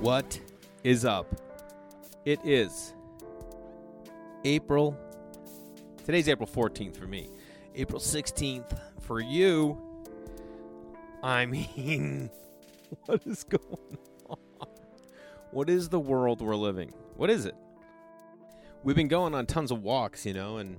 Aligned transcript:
What 0.00 0.40
is 0.82 1.04
up? 1.04 1.26
It 2.24 2.40
is 2.42 2.94
April. 4.46 4.98
Today's 6.06 6.26
April 6.26 6.48
14th 6.48 6.96
for 6.96 7.06
me. 7.06 7.28
April 7.74 8.00
16th 8.00 8.80
for 9.02 9.20
you. 9.20 9.76
I 11.22 11.44
mean, 11.46 12.30
what 13.04 13.20
is 13.26 13.44
going 13.44 13.98
on? 14.26 14.38
What 15.50 15.68
is 15.68 15.90
the 15.90 16.00
world 16.00 16.40
we're 16.40 16.56
living? 16.56 16.94
What 17.16 17.28
is 17.28 17.44
it? 17.44 17.54
We've 18.82 18.96
been 18.96 19.08
going 19.08 19.34
on 19.34 19.44
tons 19.44 19.70
of 19.70 19.82
walks, 19.82 20.24
you 20.24 20.32
know, 20.32 20.56
and 20.56 20.78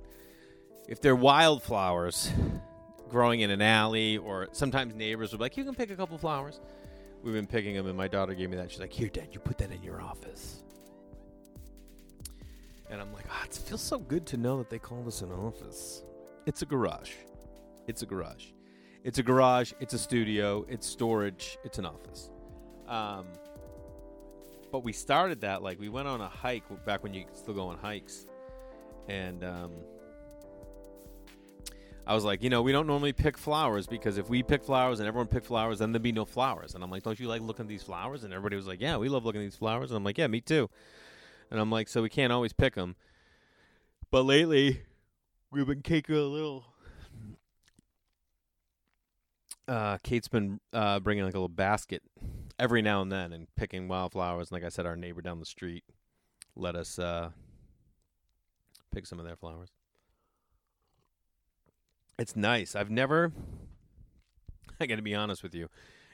if 0.88 1.00
they're 1.00 1.14
wildflowers 1.14 2.32
growing 3.08 3.42
in 3.42 3.50
an 3.52 3.62
alley, 3.62 4.16
or 4.16 4.48
sometimes 4.50 4.96
neighbors 4.96 5.30
will 5.30 5.38
be 5.38 5.44
like, 5.44 5.56
you 5.56 5.62
can 5.64 5.76
pick 5.76 5.90
a 5.90 5.96
couple 5.96 6.18
flowers. 6.18 6.60
We've 7.22 7.34
been 7.34 7.46
picking 7.46 7.74
them, 7.74 7.86
and 7.86 7.96
my 7.96 8.08
daughter 8.08 8.34
gave 8.34 8.50
me 8.50 8.56
that. 8.56 8.70
She's 8.70 8.80
like, 8.80 8.92
here, 8.92 9.08
Dad, 9.08 9.28
you 9.32 9.38
put 9.38 9.58
that 9.58 9.70
in 9.70 9.82
your 9.82 10.00
office. 10.00 10.62
And 12.90 13.00
I'm 13.00 13.12
like, 13.12 13.24
ah, 13.30 13.44
it 13.44 13.54
feels 13.54 13.80
so 13.80 13.98
good 13.98 14.26
to 14.26 14.36
know 14.36 14.58
that 14.58 14.68
they 14.68 14.78
call 14.78 15.02
this 15.02 15.22
an 15.22 15.30
office. 15.32 16.02
It's 16.46 16.62
a 16.62 16.66
garage. 16.66 17.12
It's 17.86 18.02
a 18.02 18.06
garage. 18.06 18.46
It's 19.04 19.18
a 19.18 19.22
garage. 19.22 19.72
It's 19.80 19.94
a 19.94 19.98
studio. 19.98 20.66
It's 20.68 20.86
storage. 20.86 21.58
It's 21.64 21.78
an 21.78 21.86
office. 21.86 22.30
Um, 22.88 23.26
but 24.70 24.82
we 24.82 24.92
started 24.92 25.40
that 25.42 25.62
like 25.62 25.78
we 25.78 25.88
went 25.88 26.08
on 26.08 26.20
a 26.20 26.28
hike 26.28 26.64
back 26.84 27.02
when 27.02 27.14
you 27.14 27.24
still 27.34 27.54
go 27.54 27.68
on 27.68 27.78
hikes, 27.78 28.26
and 29.08 29.44
um, 29.44 29.70
I 32.06 32.14
was 32.14 32.24
like, 32.24 32.42
you 32.42 32.50
know, 32.50 32.62
we 32.62 32.72
don't 32.72 32.86
normally 32.86 33.12
pick 33.12 33.38
flowers 33.38 33.86
because 33.86 34.18
if 34.18 34.28
we 34.28 34.42
pick 34.42 34.64
flowers 34.64 34.98
and 34.98 35.06
everyone 35.06 35.28
picked 35.28 35.46
flowers, 35.46 35.78
then 35.78 35.92
there'd 35.92 36.02
be 36.02 36.12
no 36.12 36.24
flowers. 36.24 36.74
And 36.74 36.82
I'm 36.82 36.90
like, 36.90 37.04
don't 37.04 37.18
you 37.18 37.28
like 37.28 37.40
looking 37.40 37.64
at 37.64 37.68
these 37.68 37.82
flowers? 37.82 38.24
And 38.24 38.32
everybody 38.32 38.56
was 38.56 38.66
like, 38.66 38.80
yeah, 38.80 38.96
we 38.96 39.08
love 39.08 39.24
looking 39.24 39.40
at 39.40 39.44
these 39.44 39.56
flowers. 39.56 39.90
And 39.90 39.96
I'm 39.96 40.04
like, 40.04 40.18
yeah, 40.18 40.26
me 40.26 40.40
too. 40.40 40.68
And 41.50 41.60
I'm 41.60 41.70
like, 41.70 41.88
so 41.88 42.02
we 42.02 42.08
can't 42.08 42.32
always 42.32 42.52
pick 42.52 42.74
them. 42.74 42.96
But 44.10 44.22
lately, 44.22 44.82
we've 45.50 45.66
been 45.66 45.82
taking 45.82 46.16
a 46.16 46.20
little. 46.20 46.64
Uh, 49.68 49.98
Kate's 50.02 50.28
been 50.28 50.60
uh, 50.72 50.98
bringing 50.98 51.24
like 51.24 51.34
a 51.34 51.38
little 51.38 51.48
basket 51.48 52.02
every 52.58 52.82
now 52.82 53.00
and 53.00 53.12
then 53.12 53.32
and 53.32 53.46
picking 53.54 53.86
wildflowers. 53.86 54.50
And 54.50 54.56
like 54.56 54.64
I 54.64 54.70
said, 54.70 54.86
our 54.86 54.96
neighbor 54.96 55.22
down 55.22 55.38
the 55.38 55.46
street 55.46 55.84
let 56.56 56.76
us 56.76 56.98
uh, 56.98 57.30
pick 58.92 59.06
some 59.06 59.18
of 59.18 59.24
their 59.24 59.36
flowers. 59.36 59.70
It's 62.18 62.36
nice. 62.36 62.76
I've 62.76 62.90
never. 62.90 63.32
I 64.80 64.86
got 64.86 64.96
to 64.96 65.02
be 65.02 65.14
honest 65.14 65.42
with 65.42 65.54
you. 65.54 65.68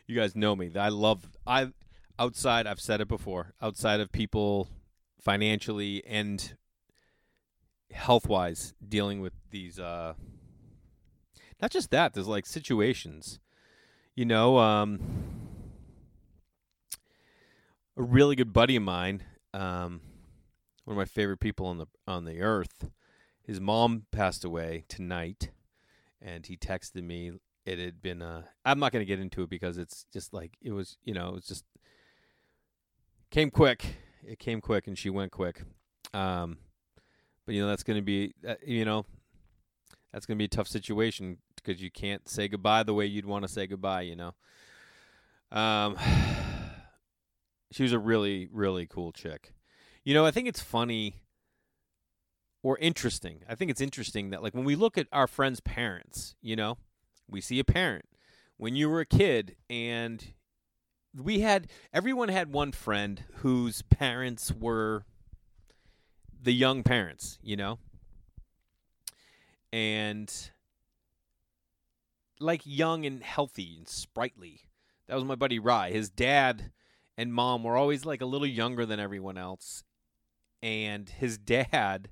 You 0.06 0.16
guys 0.16 0.36
know 0.36 0.54
me. 0.56 0.70
I 0.76 0.88
love. 0.88 1.36
I 1.46 1.72
outside. 2.18 2.66
I've 2.66 2.80
said 2.80 3.00
it 3.00 3.08
before. 3.08 3.54
Outside 3.60 4.00
of 4.00 4.12
people 4.12 4.68
financially 5.20 6.02
and 6.06 6.54
health 7.92 8.28
wise 8.28 8.74
dealing 8.86 9.20
with 9.20 9.34
these. 9.50 9.78
uh 9.78 10.14
Not 11.60 11.70
just 11.70 11.90
that. 11.90 12.14
There's 12.14 12.28
like 12.28 12.46
situations. 12.46 13.40
You 14.14 14.24
know, 14.24 14.58
um, 14.58 15.00
a 17.96 18.02
really 18.02 18.34
good 18.34 18.52
buddy 18.52 18.74
of 18.74 18.82
mine, 18.82 19.22
um, 19.54 20.00
one 20.84 20.94
of 20.94 20.96
my 20.96 21.04
favorite 21.04 21.38
people 21.38 21.66
on 21.66 21.78
the 21.78 21.86
on 22.06 22.24
the 22.24 22.40
earth. 22.40 22.90
His 23.42 23.60
mom 23.60 24.06
passed 24.10 24.44
away 24.44 24.84
tonight 24.88 25.50
and 26.20 26.46
he 26.46 26.56
texted 26.56 27.02
me. 27.02 27.32
It 27.64 27.78
had 27.78 28.00
been. 28.00 28.22
Uh, 28.22 28.42
I'm 28.64 28.78
not 28.78 28.92
going 28.92 29.02
to 29.02 29.06
get 29.06 29.20
into 29.20 29.42
it 29.42 29.50
because 29.50 29.78
it's 29.78 30.06
just 30.12 30.32
like 30.32 30.56
it 30.62 30.72
was. 30.72 30.96
You 31.04 31.14
know, 31.14 31.28
it 31.28 31.34
was 31.34 31.46
just 31.46 31.64
came 33.30 33.50
quick. 33.50 33.96
It 34.26 34.38
came 34.38 34.60
quick, 34.60 34.86
and 34.86 34.96
she 34.96 35.10
went 35.10 35.32
quick. 35.32 35.62
Um, 36.14 36.58
but 37.44 37.54
you 37.54 37.62
know 37.62 37.68
that's 37.68 37.82
going 37.82 37.98
to 37.98 38.02
be. 38.02 38.34
Uh, 38.46 38.54
you 38.64 38.84
know, 38.84 39.04
that's 40.12 40.26
going 40.26 40.36
to 40.36 40.38
be 40.38 40.46
a 40.46 40.48
tough 40.48 40.68
situation 40.68 41.38
because 41.56 41.82
you 41.82 41.90
can't 41.90 42.28
say 42.28 42.48
goodbye 42.48 42.82
the 42.82 42.94
way 42.94 43.06
you'd 43.06 43.26
want 43.26 43.42
to 43.42 43.48
say 43.48 43.66
goodbye. 43.66 44.02
You 44.02 44.16
know. 44.16 44.34
Um, 45.50 45.96
she 47.72 47.82
was 47.82 47.92
a 47.92 47.98
really, 47.98 48.48
really 48.50 48.86
cool 48.86 49.12
chick. 49.12 49.52
You 50.04 50.14
know, 50.14 50.24
I 50.24 50.30
think 50.30 50.48
it's 50.48 50.62
funny 50.62 51.20
or 52.62 52.78
interesting. 52.78 53.42
I 53.48 53.54
think 53.54 53.70
it's 53.70 53.80
interesting 53.80 54.30
that 54.30 54.42
like 54.42 54.54
when 54.54 54.64
we 54.64 54.76
look 54.76 54.98
at 54.98 55.06
our 55.12 55.26
friends' 55.26 55.60
parents, 55.60 56.34
you 56.40 56.56
know, 56.56 56.78
we 57.28 57.40
see 57.40 57.58
a 57.58 57.64
parent 57.64 58.06
when 58.56 58.74
you 58.74 58.88
were 58.88 59.00
a 59.00 59.06
kid 59.06 59.56
and 59.70 60.32
we 61.16 61.40
had 61.40 61.68
everyone 61.92 62.28
had 62.28 62.52
one 62.52 62.72
friend 62.72 63.24
whose 63.36 63.82
parents 63.82 64.52
were 64.52 65.04
the 66.40 66.52
young 66.52 66.82
parents, 66.82 67.38
you 67.42 67.56
know? 67.56 67.78
And 69.72 70.32
like 72.40 72.62
young 72.64 73.04
and 73.04 73.22
healthy 73.22 73.76
and 73.78 73.88
sprightly. 73.88 74.62
That 75.06 75.14
was 75.14 75.24
my 75.24 75.34
buddy 75.34 75.58
Rye. 75.58 75.90
His 75.90 76.10
dad 76.10 76.72
and 77.16 77.32
mom 77.32 77.64
were 77.64 77.76
always 77.76 78.04
like 78.04 78.20
a 78.20 78.26
little 78.26 78.46
younger 78.46 78.86
than 78.86 79.00
everyone 79.00 79.38
else. 79.38 79.82
And 80.62 81.08
his 81.08 81.38
dad 81.38 82.10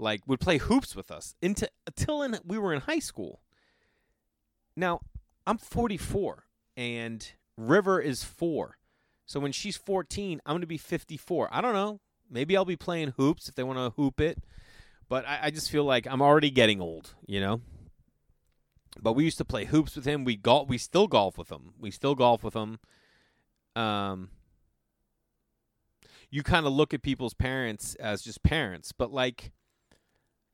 like 0.00 0.22
would 0.26 0.40
play 0.40 0.58
hoops 0.58 0.96
with 0.96 1.10
us 1.10 1.34
into 1.42 1.68
until 1.86 2.22
in, 2.22 2.38
we 2.44 2.58
were 2.58 2.72
in 2.72 2.80
high 2.80 2.98
school. 2.98 3.40
Now, 4.76 5.00
I'm 5.46 5.58
44 5.58 6.44
and 6.76 7.32
River 7.56 8.00
is 8.00 8.24
4. 8.24 8.78
So 9.26 9.38
when 9.38 9.52
she's 9.52 9.76
14, 9.76 10.40
I'm 10.44 10.52
going 10.52 10.60
to 10.62 10.66
be 10.66 10.78
54. 10.78 11.48
I 11.52 11.60
don't 11.60 11.74
know. 11.74 12.00
Maybe 12.30 12.56
I'll 12.56 12.64
be 12.64 12.76
playing 12.76 13.14
hoops 13.16 13.48
if 13.48 13.54
they 13.54 13.62
want 13.62 13.78
to 13.78 13.90
hoop 13.90 14.20
it. 14.20 14.42
But 15.08 15.26
I, 15.26 15.38
I, 15.44 15.50
just 15.50 15.70
feel 15.70 15.84
like 15.84 16.06
I'm 16.06 16.22
already 16.22 16.50
getting 16.50 16.80
old, 16.80 17.14
you 17.26 17.40
know? 17.40 17.60
But 19.00 19.14
we 19.14 19.24
used 19.24 19.38
to 19.38 19.44
play 19.44 19.64
hoops 19.64 19.96
with 19.96 20.04
him. 20.04 20.24
We 20.24 20.36
golf. 20.36 20.68
We 20.68 20.78
still 20.78 21.08
golf 21.08 21.36
with 21.36 21.50
him. 21.50 21.74
We 21.78 21.90
still 21.90 22.14
golf 22.14 22.44
with 22.44 22.54
him. 22.54 22.78
Um, 23.74 24.30
you 26.30 26.42
kind 26.42 26.66
of 26.66 26.72
look 26.72 26.94
at 26.94 27.02
people's 27.02 27.34
parents 27.34 27.96
as 27.96 28.22
just 28.22 28.42
parents, 28.42 28.92
but 28.92 29.12
like 29.12 29.52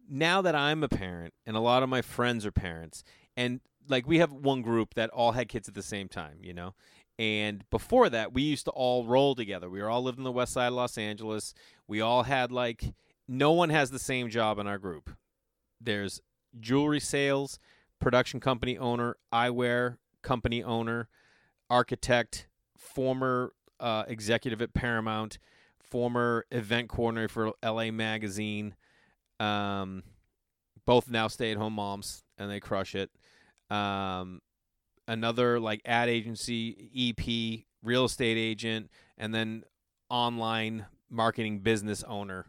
now 0.08 0.42
that 0.42 0.54
I'm 0.54 0.82
a 0.82 0.88
parent 0.88 1.34
and 1.46 1.56
a 1.56 1.60
lot 1.60 1.82
of 1.82 1.88
my 1.88 2.02
friends 2.02 2.46
are 2.46 2.52
parents, 2.52 3.04
and 3.36 3.60
like 3.88 4.06
we 4.06 4.18
have 4.18 4.32
one 4.32 4.62
group 4.62 4.94
that 4.94 5.10
all 5.10 5.32
had 5.32 5.48
kids 5.48 5.68
at 5.68 5.74
the 5.74 5.82
same 5.82 6.08
time, 6.08 6.38
you 6.40 6.54
know. 6.54 6.74
And 7.18 7.64
before 7.70 8.10
that, 8.10 8.34
we 8.34 8.42
used 8.42 8.66
to 8.66 8.70
all 8.72 9.06
roll 9.06 9.34
together. 9.34 9.70
We 9.70 9.80
were 9.80 9.88
all 9.88 10.02
lived 10.02 10.18
in 10.18 10.24
the 10.24 10.32
west 10.32 10.52
side 10.52 10.68
of 10.68 10.74
Los 10.74 10.98
Angeles. 10.98 11.54
We 11.88 12.00
all 12.00 12.24
had 12.24 12.52
like 12.52 12.94
no 13.26 13.52
one 13.52 13.70
has 13.70 13.90
the 13.90 13.98
same 13.98 14.28
job 14.28 14.58
in 14.58 14.66
our 14.66 14.78
group. 14.78 15.10
There's 15.80 16.20
jewelry 16.60 17.00
sales, 17.00 17.58
production 18.00 18.40
company 18.40 18.76
owner, 18.78 19.16
eyewear 19.32 19.96
company 20.22 20.62
owner, 20.62 21.08
architect, 21.70 22.48
former 22.76 23.52
uh, 23.80 24.04
executive 24.08 24.60
at 24.60 24.74
Paramount, 24.74 25.38
former 25.78 26.44
event 26.50 26.88
coordinator 26.88 27.28
for 27.28 27.52
LA 27.62 27.90
Magazine, 27.90 28.74
um, 29.40 30.02
both 30.84 31.10
now 31.10 31.28
stay 31.28 31.52
at 31.52 31.56
home 31.56 31.74
moms 31.74 32.22
and 32.38 32.50
they 32.50 32.60
crush 32.60 32.94
it. 32.94 33.10
Um, 33.70 34.40
another 35.08 35.58
like 35.60 35.80
ad 35.84 36.08
agency, 36.08 36.90
EP, 36.94 37.66
real 37.82 38.04
estate 38.04 38.36
agent, 38.36 38.90
and 39.18 39.34
then 39.34 39.64
online 40.08 40.86
marketing 41.10 41.60
business 41.60 42.02
owner. 42.04 42.46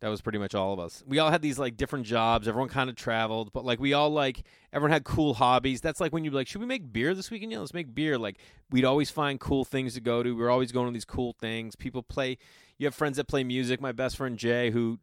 That 0.00 0.08
was 0.08 0.22
pretty 0.22 0.38
much 0.38 0.54
all 0.54 0.72
of 0.72 0.78
us. 0.78 1.04
We 1.06 1.18
all 1.18 1.30
had 1.30 1.42
these 1.42 1.58
like 1.58 1.76
different 1.76 2.06
jobs. 2.06 2.48
Everyone 2.48 2.70
kind 2.70 2.88
of 2.88 2.96
traveled, 2.96 3.52
but 3.52 3.66
like 3.66 3.78
we 3.78 3.92
all 3.92 4.10
like 4.10 4.42
everyone 4.72 4.92
had 4.92 5.04
cool 5.04 5.34
hobbies. 5.34 5.82
That's 5.82 6.00
like 6.00 6.12
when 6.12 6.24
you're 6.24 6.32
like, 6.32 6.48
should 6.48 6.62
we 6.62 6.66
make 6.66 6.90
beer 6.90 7.14
this 7.14 7.30
weekend? 7.30 7.52
Yeah, 7.52 7.58
let's 7.58 7.74
make 7.74 7.94
beer. 7.94 8.18
Like 8.18 8.38
we'd 8.70 8.86
always 8.86 9.10
find 9.10 9.38
cool 9.38 9.64
things 9.64 9.94
to 9.94 10.00
go 10.00 10.22
to. 10.22 10.34
We 10.34 10.42
are 10.42 10.50
always 10.50 10.72
going 10.72 10.86
to 10.86 10.92
these 10.92 11.04
cool 11.04 11.34
things. 11.38 11.76
People 11.76 12.02
play 12.02 12.38
you 12.78 12.86
have 12.86 12.94
friends 12.94 13.18
that 13.18 13.28
play 13.28 13.44
music. 13.44 13.78
My 13.78 13.92
best 13.92 14.16
friend 14.16 14.38
Jay, 14.38 14.70
who 14.70 14.98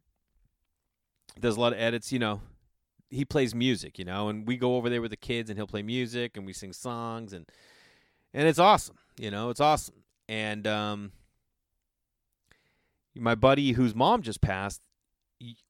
does 1.38 1.56
a 1.56 1.60
lot 1.60 1.72
of 1.72 1.78
edits, 1.78 2.10
you 2.10 2.18
know, 2.18 2.40
he 3.08 3.24
plays 3.24 3.54
music, 3.54 4.00
you 4.00 4.04
know, 4.04 4.28
and 4.28 4.48
we 4.48 4.56
go 4.56 4.74
over 4.74 4.90
there 4.90 5.00
with 5.00 5.12
the 5.12 5.16
kids 5.16 5.48
and 5.48 5.56
he'll 5.56 5.68
play 5.68 5.82
music 5.84 6.36
and 6.36 6.44
we 6.44 6.52
sing 6.52 6.72
songs 6.72 7.32
and 7.32 7.46
and 8.34 8.48
it's 8.48 8.58
awesome, 8.58 8.98
you 9.16 9.30
know, 9.30 9.50
it's 9.50 9.60
awesome. 9.60 10.02
And 10.28 10.66
um 10.66 11.12
my 13.14 13.34
buddy 13.36 13.72
whose 13.72 13.94
mom 13.94 14.22
just 14.22 14.40
passed, 14.40 14.80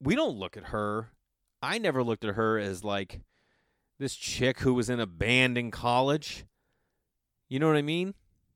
we 0.01 0.15
don't 0.15 0.37
look 0.37 0.57
at 0.57 0.65
her. 0.67 1.11
I 1.61 1.79
never 1.79 2.03
looked 2.03 2.25
at 2.25 2.35
her 2.35 2.59
as 2.59 2.85
like 2.85 3.21
this 3.99 4.15
chick 4.15 4.61
who 4.61 4.75
was 4.75 4.89
in 4.89 5.01
a 5.01 5.07
band 5.07 5.59
in 5.59 5.71
college. 5.71 6.45
You 7.49 7.59
know 7.59 7.67
what 7.67 7.77
I 7.77 7.83
mean? 7.83 8.15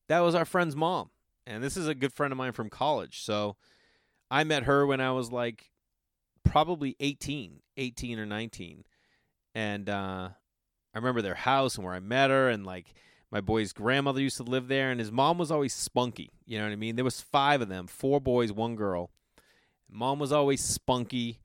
That 0.08 0.20
was 0.20 0.34
our 0.34 0.44
friend's 0.44 0.76
mom 0.76 1.10
and 1.46 1.62
this 1.62 1.76
is 1.76 1.88
a 1.88 1.94
good 1.94 2.12
friend 2.12 2.32
of 2.32 2.38
mine 2.38 2.52
from 2.52 2.70
college. 2.70 3.22
So 3.22 3.56
I 4.30 4.44
met 4.44 4.64
her 4.64 4.86
when 4.86 5.00
I 5.00 5.12
was 5.12 5.32
like 5.32 5.70
probably 6.44 6.96
18, 7.00 7.60
18 7.76 8.18
or 8.18 8.26
19. 8.26 8.84
And 9.54 9.88
uh, 9.88 10.28
I 10.94 10.98
remember 10.98 11.22
their 11.22 11.34
house 11.34 11.76
and 11.76 11.84
where 11.84 11.94
I 11.94 12.00
met 12.00 12.30
her. 12.30 12.48
And 12.48 12.64
like 12.64 12.94
My 13.30 13.40
boy's 13.40 13.72
grandmother 13.72 14.20
used 14.20 14.36
to 14.36 14.42
live 14.42 14.68
there, 14.68 14.90
and 14.90 15.00
his 15.00 15.10
mom 15.10 15.38
was 15.38 15.50
always 15.50 15.72
spunky. 15.72 16.30
You 16.44 16.58
know 16.58 16.64
what 16.64 16.72
I 16.72 16.76
mean? 16.76 16.96
There 16.96 17.04
was 17.04 17.22
five 17.22 17.62
of 17.62 17.68
them, 17.68 17.86
four 17.86 18.20
boys, 18.20 18.52
one 18.52 18.76
girl. 18.76 19.10
Mom 19.92 20.18
was 20.18 20.32
always 20.32 20.62
spunky, 20.62 21.40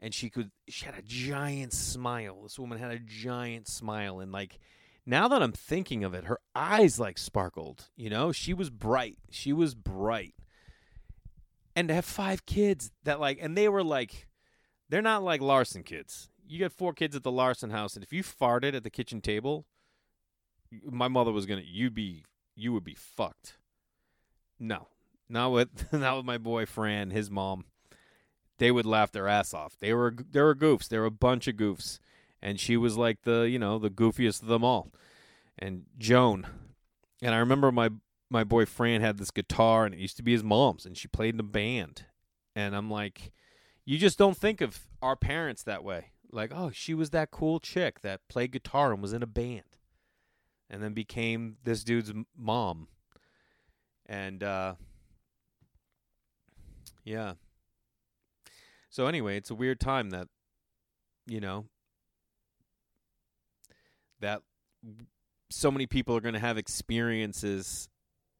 and 0.00 0.12
she 0.12 0.28
could 0.28 0.50
she 0.68 0.84
had 0.84 0.98
a 0.98 1.02
giant 1.02 1.72
smile. 1.72 2.42
This 2.42 2.58
woman 2.58 2.78
had 2.78 2.90
a 2.90 2.98
giant 2.98 3.68
smile, 3.68 4.20
and 4.20 4.32
like 4.32 4.58
now 5.06 5.28
that 5.28 5.42
I'm 5.42 5.52
thinking 5.52 6.02
of 6.02 6.14
it, 6.14 6.24
her 6.24 6.40
eyes 6.54 6.98
like 6.98 7.18
sparkled. 7.18 7.88
You 7.96 8.10
know, 8.10 8.32
she 8.32 8.54
was 8.54 8.70
bright. 8.70 9.18
She 9.30 9.52
was 9.52 9.74
bright. 9.74 10.34
And 11.76 11.88
to 11.88 11.94
have 11.94 12.04
five 12.04 12.46
kids 12.46 12.90
that 13.04 13.20
like, 13.20 13.38
and 13.40 13.56
they 13.56 13.68
were 13.68 13.82
like, 13.82 14.28
they're 14.88 15.02
not 15.02 15.22
like 15.22 15.40
Larson 15.40 15.82
kids. 15.82 16.28
You 16.46 16.60
got 16.60 16.72
four 16.72 16.92
kids 16.92 17.16
at 17.16 17.22
the 17.22 17.32
Larson 17.32 17.70
house, 17.70 17.94
and 17.94 18.04
if 18.04 18.12
you 18.12 18.22
farted 18.22 18.74
at 18.74 18.82
the 18.82 18.90
kitchen 18.90 19.20
table, 19.20 19.66
my 20.84 21.08
mother 21.08 21.32
was 21.32 21.46
gonna, 21.46 21.62
you'd 21.64 21.94
be, 21.94 22.24
you 22.54 22.72
would 22.72 22.84
be 22.84 22.94
fucked. 22.94 23.58
No, 24.58 24.88
not 25.28 25.52
with, 25.52 25.92
not 25.92 26.16
with 26.18 26.26
my 26.26 26.38
boy 26.38 26.66
Fran, 26.66 27.10
his 27.10 27.30
mom. 27.30 27.64
They 28.58 28.70
would 28.70 28.86
laugh 28.86 29.10
their 29.10 29.28
ass 29.28 29.52
off. 29.52 29.76
They 29.78 29.92
were, 29.92 30.14
they 30.30 30.40
were 30.40 30.54
goofs. 30.54 30.88
They 30.88 30.98
were 30.98 31.06
a 31.06 31.10
bunch 31.10 31.48
of 31.48 31.56
goofs. 31.56 31.98
And 32.44 32.60
she 32.60 32.76
was 32.76 32.96
like 32.98 33.22
the 33.22 33.42
you 33.42 33.58
know 33.58 33.78
the 33.78 33.88
goofiest 33.88 34.42
of 34.42 34.48
them 34.48 34.62
all. 34.62 34.92
And 35.58 35.86
joan. 35.96 36.46
And 37.22 37.34
i 37.34 37.38
remember 37.38 37.72
my 37.72 37.88
my 38.28 38.44
boy 38.44 38.66
fran 38.66 39.00
had 39.00 39.16
this 39.16 39.30
guitar 39.30 39.86
and 39.86 39.94
it 39.94 40.00
used 40.00 40.18
to 40.18 40.22
be 40.22 40.32
his 40.32 40.44
mom's 40.44 40.84
and 40.84 40.96
she 40.96 41.08
played 41.08 41.32
in 41.32 41.40
a 41.40 41.44
band. 41.44 42.04
And 42.54 42.76
i'm 42.76 42.90
like 42.90 43.32
you 43.86 43.96
just 43.96 44.18
don't 44.18 44.36
think 44.36 44.60
of 44.60 44.80
our 45.00 45.16
parents 45.16 45.62
that 45.62 45.82
way. 45.82 46.10
Like 46.30 46.52
oh 46.54 46.70
she 46.70 46.92
was 46.92 47.10
that 47.10 47.30
cool 47.30 47.60
chick 47.60 48.00
that 48.00 48.28
played 48.28 48.52
guitar 48.52 48.92
and 48.92 49.00
was 49.00 49.14
in 49.14 49.22
a 49.22 49.26
band. 49.26 49.62
And 50.68 50.82
then 50.82 50.92
became 50.92 51.56
this 51.64 51.82
dude's 51.82 52.12
mom. 52.36 52.88
And 54.04 54.42
uh 54.42 54.74
yeah 57.04 57.34
so 58.94 59.08
anyway 59.08 59.36
it's 59.36 59.50
a 59.50 59.56
weird 59.56 59.80
time 59.80 60.10
that 60.10 60.28
you 61.26 61.40
know 61.40 61.64
that 64.20 64.40
so 65.50 65.68
many 65.68 65.84
people 65.84 66.16
are 66.16 66.20
going 66.20 66.34
to 66.34 66.40
have 66.40 66.56
experiences 66.56 67.88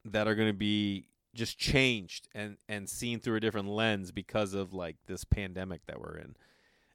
that 0.05 0.29
are 0.29 0.35
going 0.35 0.47
to 0.47 0.57
be 0.57 1.07
just 1.33 1.57
changed 1.57 2.29
and 2.33 2.55
and 2.69 2.87
seen 2.89 3.19
through 3.19 3.35
a 3.35 3.39
different 3.41 3.67
lens 3.67 4.13
because 4.13 4.53
of 4.53 4.73
like 4.73 4.95
this 5.07 5.25
pandemic 5.25 5.81
that 5.87 5.99
we're 5.99 6.17
in. 6.17 6.35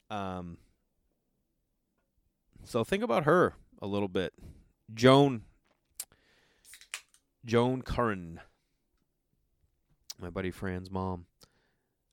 Um 0.08 0.56
so 2.64 2.82
think 2.82 3.02
about 3.02 3.24
her 3.24 3.56
a 3.82 3.86
little 3.86 4.08
bit. 4.08 4.32
Joan 4.94 5.42
Joan 7.44 7.82
Curran. 7.82 8.40
My 10.18 10.30
buddy 10.30 10.50
Fran's 10.50 10.90
mom. 10.90 11.26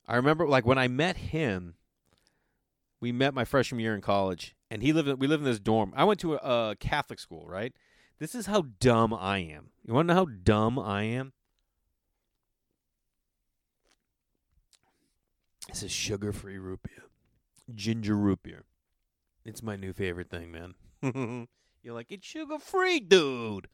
I 0.07 0.15
remember 0.15 0.47
like 0.47 0.65
when 0.65 0.77
I 0.77 0.87
met 0.87 1.17
him, 1.17 1.75
we 2.99 3.11
met 3.11 3.33
my 3.33 3.45
freshman 3.45 3.79
year 3.79 3.93
in 3.93 4.01
college 4.01 4.55
and 4.71 4.81
he 4.81 4.93
lived. 4.93 5.19
We 5.19 5.27
lived 5.27 5.43
in 5.43 5.49
this 5.49 5.59
dorm. 5.59 5.93
I 5.95 6.03
went 6.03 6.19
to 6.21 6.35
a, 6.35 6.69
a 6.71 6.75
Catholic 6.75 7.19
school, 7.19 7.45
right? 7.47 7.73
This 8.19 8.33
is 8.33 8.47
how 8.47 8.65
dumb 8.79 9.13
I 9.13 9.39
am. 9.39 9.69
You 9.85 9.93
want 9.93 10.07
to 10.07 10.13
know 10.13 10.19
how 10.21 10.25
dumb 10.43 10.79
I 10.79 11.03
am? 11.03 11.33
This 15.67 15.83
is 15.83 15.91
sugar-free 15.91 16.57
root 16.57 16.79
beer, 16.81 17.03
ginger 17.75 18.15
root 18.15 18.41
beer. 18.41 18.63
It's 19.45 19.61
my 19.61 19.75
new 19.75 19.93
favorite 19.93 20.29
thing, 20.29 20.51
man. 20.51 20.75
You're 21.83 21.93
like, 21.93 22.11
it's 22.11 22.25
sugar-free, 22.25 23.01
dude. 23.01 23.67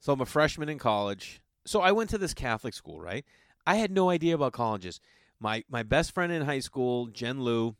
So 0.00 0.12
I'm 0.12 0.20
a 0.20 0.26
freshman 0.26 0.68
in 0.68 0.78
college. 0.78 1.40
So 1.66 1.80
I 1.80 1.92
went 1.92 2.10
to 2.10 2.18
this 2.18 2.34
Catholic 2.34 2.74
school, 2.74 3.00
right? 3.00 3.24
I 3.68 3.74
had 3.74 3.90
no 3.90 4.08
idea 4.08 4.34
about 4.34 4.54
colleges. 4.54 4.98
My 5.38 5.62
my 5.68 5.82
best 5.82 6.12
friend 6.12 6.32
in 6.32 6.46
high 6.46 6.60
school, 6.60 7.06
Jen 7.08 7.42
Lou, 7.42 7.76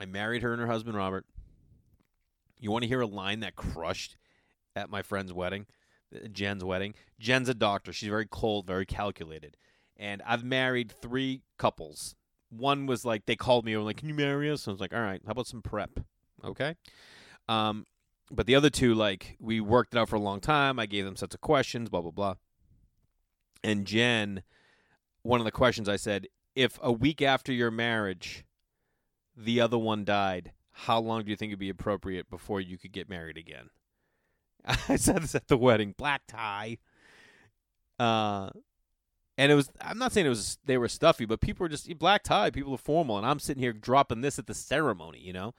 I 0.00 0.06
married 0.06 0.40
her 0.42 0.52
and 0.52 0.62
her 0.62 0.66
husband 0.66 0.96
Robert. 0.96 1.26
You 2.58 2.70
want 2.70 2.84
to 2.84 2.88
hear 2.88 3.02
a 3.02 3.06
line 3.06 3.40
that 3.40 3.54
crushed 3.54 4.16
at 4.74 4.88
my 4.88 5.02
friend's 5.02 5.30
wedding, 5.30 5.66
uh, 6.14 6.28
Jen's 6.28 6.64
wedding? 6.64 6.94
Jen's 7.18 7.50
a 7.50 7.54
doctor. 7.54 7.92
She's 7.92 8.08
very 8.08 8.26
cold, 8.26 8.66
very 8.66 8.86
calculated. 8.86 9.58
And 9.98 10.22
I've 10.26 10.42
married 10.42 10.90
three 10.90 11.42
couples. 11.58 12.14
One 12.48 12.86
was 12.86 13.04
like 13.04 13.26
they 13.26 13.36
called 13.36 13.66
me 13.66 13.74
and 13.74 13.84
like, 13.84 13.98
"Can 13.98 14.08
you 14.08 14.14
marry 14.14 14.50
us?" 14.50 14.66
And 14.66 14.72
I 14.72 14.74
was 14.74 14.80
like, 14.80 14.94
"All 14.94 15.02
right, 15.02 15.20
how 15.26 15.32
about 15.32 15.46
some 15.46 15.60
prep?" 15.60 16.00
Okay. 16.42 16.76
Um, 17.46 17.84
but 18.30 18.46
the 18.46 18.54
other 18.54 18.70
two, 18.70 18.94
like, 18.94 19.36
we 19.38 19.60
worked 19.60 19.94
it 19.94 19.98
out 19.98 20.08
for 20.08 20.16
a 20.16 20.20
long 20.20 20.40
time. 20.40 20.78
I 20.78 20.86
gave 20.86 21.04
them 21.04 21.16
sets 21.16 21.34
of 21.34 21.42
questions, 21.42 21.90
blah 21.90 22.00
blah 22.00 22.10
blah. 22.10 22.36
And 23.62 23.86
Jen, 23.86 24.42
one 25.22 25.40
of 25.40 25.44
the 25.44 25.50
questions 25.50 25.88
I 25.88 25.96
said, 25.96 26.26
if 26.54 26.78
a 26.82 26.92
week 26.92 27.22
after 27.22 27.52
your 27.52 27.70
marriage 27.70 28.44
the 29.36 29.60
other 29.60 29.78
one 29.78 30.04
died, 30.04 30.52
how 30.72 31.00
long 31.00 31.24
do 31.24 31.30
you 31.30 31.36
think 31.36 31.50
it'd 31.50 31.58
be 31.58 31.68
appropriate 31.68 32.30
before 32.30 32.60
you 32.60 32.78
could 32.78 32.92
get 32.92 33.08
married 33.08 33.36
again? 33.36 33.70
I 34.88 34.96
said 34.96 35.22
this 35.22 35.34
at 35.34 35.48
the 35.48 35.56
wedding, 35.56 35.94
black 35.96 36.22
tie. 36.26 36.78
Uh, 37.98 38.50
and 39.38 39.50
it 39.50 39.54
was. 39.54 39.70
I'm 39.80 39.98
not 39.98 40.12
saying 40.12 40.26
it 40.26 40.30
was. 40.30 40.58
They 40.64 40.76
were 40.76 40.88
stuffy, 40.88 41.24
but 41.24 41.40
people 41.40 41.64
were 41.64 41.68
just 41.68 41.98
black 41.98 42.22
tie. 42.22 42.50
People 42.50 42.74
are 42.74 42.78
formal, 42.78 43.16
and 43.16 43.26
I'm 43.26 43.38
sitting 43.38 43.62
here 43.62 43.72
dropping 43.72 44.20
this 44.20 44.38
at 44.38 44.46
the 44.46 44.54
ceremony, 44.54 45.18
you 45.18 45.32
know. 45.32 45.54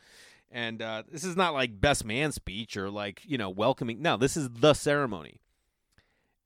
And 0.52 0.81
uh, 0.81 1.04
this 1.10 1.24
is 1.24 1.36
not 1.36 1.54
like 1.54 1.81
best 1.81 2.06
man 2.06 2.31
speech 2.31 2.78
or 2.78 2.92
like 2.92 3.22
you 3.25 3.38
know 3.38 3.50
welcoming. 3.50 4.02
No, 4.02 4.18
this 4.18 4.38
is 4.38 4.50
the 4.50 4.75
ceremony. 4.75 5.41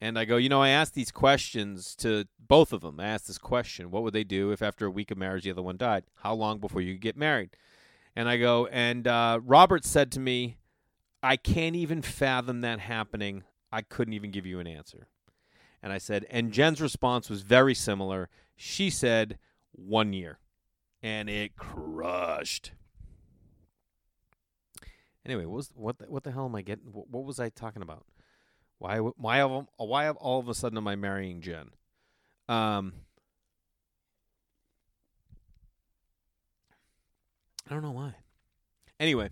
And 0.02 0.20
I 0.20 0.26
go, 0.26 0.38
you 0.38 0.50
know, 0.50 0.62
I 0.62 0.70
asked 0.70 0.94
these 0.94 1.12
questions 1.12 1.96
to 1.98 2.28
both 2.40 2.74
of 2.74 2.82
them. 2.82 3.00
I 3.00 3.08
asked 3.08 3.28
this 3.28 3.38
question 3.38 3.92
What 3.92 4.04
would 4.04 4.14
they 4.14 4.24
do 4.24 4.52
if 4.52 4.62
after 4.62 4.86
a 4.86 4.92
week 4.92 5.12
of 5.12 5.18
marriage 5.18 5.44
the 5.44 5.52
other 5.52 5.62
one 5.62 5.78
died? 5.78 6.04
How 6.16 6.34
long 6.34 6.60
before 6.60 6.82
you 6.82 6.98
get 6.98 7.18
married? 7.18 7.52
And 8.16 8.30
I 8.30 8.38
go, 8.38 8.68
and 8.68 9.08
uh, 9.08 9.40
Robert 9.44 9.84
said 9.84 10.12
to 10.14 10.20
me, 10.20 10.58
I 11.22 11.38
can't 11.38 11.76
even 11.76 12.02
fathom 12.02 12.62
that 12.62 12.80
happening. 12.80 13.44
I 13.72 13.82
couldn't 13.82 14.14
even 14.14 14.32
give 14.32 14.46
you 14.46 14.60
an 14.60 14.68
answer. 14.68 15.08
And 15.84 15.92
I 15.92 15.98
said, 15.98 16.26
and 16.30 16.52
Jen's 16.52 16.82
response 16.82 17.30
was 17.30 17.42
very 17.42 17.76
similar. 17.76 18.30
She 18.56 18.90
said, 18.90 19.38
one 19.72 20.14
year. 20.14 20.40
And 21.04 21.30
it 21.30 21.56
crushed. 21.58 22.72
Anyway, 25.26 25.46
what 25.46 25.56
was, 25.56 25.72
what 25.76 25.98
the, 25.98 26.06
what 26.06 26.24
the 26.24 26.32
hell 26.32 26.46
am 26.46 26.56
I 26.56 26.62
getting? 26.62 26.86
What, 26.92 27.10
what 27.10 27.26
was 27.26 27.40
I 27.40 27.50
talking 27.50 27.82
about? 27.82 28.06
Why 28.80 28.98
why 28.98 29.42
of 29.42 29.68
why 29.78 30.06
of 30.06 30.18
all 30.18 30.40
of 30.40 30.50
a 30.50 30.54
sudden 30.54 30.78
am 30.78 30.88
I 30.88 30.96
marrying 30.96 31.42
Jen? 31.42 31.70
Um, 32.48 32.94
I 37.70 37.74
don't 37.74 37.84
know 37.84 37.92
why. 37.92 38.16
Anyway, 39.00 39.30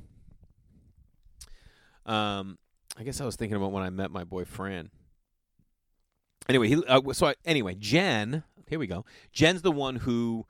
um, 2.05 2.57
I 2.97 3.03
guess 3.03 3.21
I 3.21 3.25
was 3.25 3.35
thinking 3.35 3.55
about 3.55 3.71
when 3.71 3.83
I 3.83 3.89
met 3.89 4.11
my 4.11 4.23
boy 4.23 4.45
Fran. 4.45 4.89
Anyway, 6.49 6.67
he 6.67 6.83
uh, 6.87 7.01
so 7.13 7.27
I, 7.27 7.35
anyway, 7.45 7.75
Jen. 7.77 8.43
Here 8.67 8.79
we 8.79 8.87
go. 8.87 9.05
Jen's 9.31 9.61
the 9.61 9.71
one 9.71 9.97
who 9.97 10.45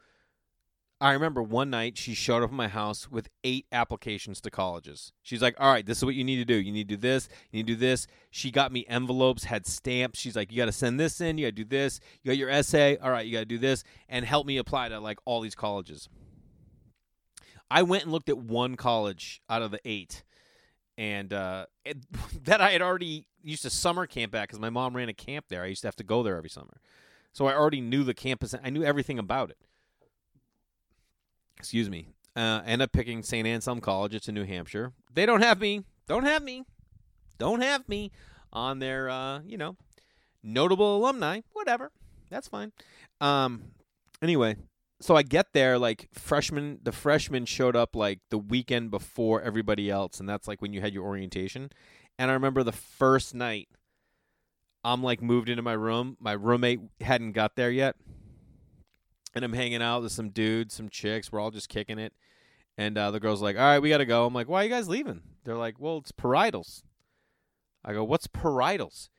I 1.04 1.12
remember 1.12 1.44
one 1.44 1.70
night 1.70 1.98
she 1.98 2.14
showed 2.14 2.44
up 2.44 2.52
at 2.52 2.56
my 2.56 2.70
house 2.70 3.12
with 3.12 3.28
eight 3.44 3.66
applications 3.74 4.40
to 4.40 4.50
colleges. 4.50 5.12
She's 5.22 5.42
like, 5.42 5.54
"All 5.60 5.70
right, 5.70 5.86
this 5.86 5.98
is 5.98 6.06
what 6.06 6.16
you 6.16 6.24
need 6.24 6.38
to 6.38 6.46
do. 6.46 6.54
You 6.54 6.72
need 6.72 6.88
to 6.88 6.96
do 6.96 7.02
this. 7.02 7.28
You 7.52 7.58
need 7.58 7.68
to 7.68 7.74
do 7.74 7.78
this." 7.78 8.08
She 8.32 8.52
got 8.52 8.72
me 8.72 8.86
envelopes, 8.88 9.44
had 9.44 9.68
stamps. 9.68 10.18
She's 10.18 10.38
like, 10.38 10.50
"You 10.50 10.58
got 10.60 10.68
to 10.68 10.72
send 10.72 10.98
this 10.98 11.20
in. 11.20 11.38
You 11.38 11.48
got 11.48 11.58
to 11.58 11.64
do 11.64 11.66
this. 11.66 12.00
You 12.22 12.32
got 12.32 12.38
your 12.38 12.50
essay. 12.50 12.96
All 13.00 13.12
right, 13.12 13.26
you 13.26 13.34
got 13.34 13.40
to 13.40 13.46
do 13.46 13.58
this, 13.58 13.84
and 14.08 14.24
help 14.24 14.48
me 14.48 14.56
apply 14.56 14.88
to 14.90 15.00
like 15.02 15.20
all 15.26 15.42
these 15.42 15.56
colleges." 15.56 16.08
I 17.70 17.82
went 17.82 18.04
and 18.04 18.14
looked 18.14 18.30
at 18.30 18.38
one 18.38 18.78
college 18.78 19.42
out 19.50 19.62
of 19.62 19.72
the 19.72 19.82
eight, 19.84 20.24
and 20.98 21.34
uh, 21.34 21.66
it, 21.84 21.98
that 22.46 22.62
I 22.62 22.70
had 22.72 22.82
already 22.82 23.28
used 23.42 23.64
to 23.64 23.70
summer 23.70 24.08
camp 24.08 24.34
at 24.36 24.48
because 24.48 24.60
my 24.62 24.70
mom 24.70 24.96
ran 24.96 25.10
a 25.10 25.14
camp 25.14 25.48
there. 25.50 25.64
I 25.64 25.68
used 25.68 25.82
to 25.82 25.88
have 25.88 25.98
to 25.98 26.06
go 26.06 26.24
there 26.24 26.38
every 26.38 26.50
summer, 26.50 26.80
so 27.34 27.46
I 27.46 27.56
already 27.56 27.82
knew 27.82 28.06
the 28.06 28.14
campus. 28.14 28.56
I 28.64 28.70
knew 28.70 28.86
everything 28.86 29.20
about 29.20 29.50
it 29.50 29.58
excuse 31.58 31.90
me, 31.90 32.08
uh, 32.36 32.62
end 32.66 32.82
up 32.82 32.92
picking 32.92 33.24
St. 33.24 33.48
Anselm 33.48 33.80
College. 33.80 34.16
It's 34.16 34.28
in 34.28 34.36
New 34.36 34.46
Hampshire. 34.46 34.94
They 35.14 35.26
don't 35.26 35.42
have 35.42 35.60
me. 35.60 35.84
Don't 36.08 36.26
have 36.26 36.44
me. 36.44 36.64
Don't 37.38 37.62
have 37.62 37.88
me 37.88 38.12
on 38.52 38.80
their, 38.80 39.10
uh, 39.10 39.42
you 39.46 39.58
know, 39.58 39.76
notable 40.42 40.98
alumni. 40.98 41.42
Whatever. 41.54 41.92
That's 42.30 42.48
fine. 42.48 42.72
Um, 43.22 43.64
anyway, 44.22 44.56
so 45.00 45.16
I 45.16 45.24
get 45.24 45.54
there 45.54 45.78
like 45.78 46.10
freshman. 46.14 46.80
The 46.82 46.92
freshmen 46.92 47.46
showed 47.46 47.76
up 47.76 47.96
like 47.96 48.20
the 48.30 48.38
weekend 48.38 48.92
before 48.92 49.42
everybody 49.42 49.90
else, 49.90 50.20
and 50.20 50.28
that's 50.28 50.48
like 50.48 50.62
when 50.62 50.74
you 50.74 50.82
had 50.82 50.94
your 50.94 51.06
orientation. 51.06 51.70
And 52.18 52.32
I 52.32 52.34
remember 52.34 52.64
the 52.64 52.72
first 52.72 53.34
night, 53.34 53.70
I'm 54.84 55.04
like 55.04 55.22
moved 55.22 55.50
into 55.50 55.64
my 55.64 55.74
room. 55.74 56.18
My 56.20 56.34
roommate 56.34 56.82
hadn't 57.02 57.34
got 57.34 57.56
there 57.56 57.72
yet 57.72 57.96
and 59.34 59.44
I'm 59.44 59.54
hanging 59.54 59.82
out 59.82 60.04
with 60.04 60.12
some 60.12 60.30
dudes, 60.30 60.76
some 60.76 60.90
chicks. 60.90 61.32
We're 61.32 61.40
all 61.40 61.52
just 61.52 61.70
kicking 61.70 62.00
it. 62.00 62.14
And 62.78 62.98
uh, 62.98 63.12
the 63.12 63.20
girl's 63.20 63.42
like, 63.42 63.56
"All 63.56 63.62
right, 63.62 63.80
we 63.80 63.90
gotta 63.90 64.06
go." 64.06 64.26
I'm 64.26 64.34
like, 64.34 64.50
"Why 64.50 64.62
are 64.62 64.64
you 64.64 64.70
guys 64.70 64.88
leaving?" 64.88 65.22
They're 65.44 65.58
like, 65.58 65.76
"Well, 65.80 65.98
it's 65.98 66.12
parietals." 66.12 66.84
I 67.86 67.94
go, 67.94 68.04
what's 68.04 68.28
parietals? 68.28 69.10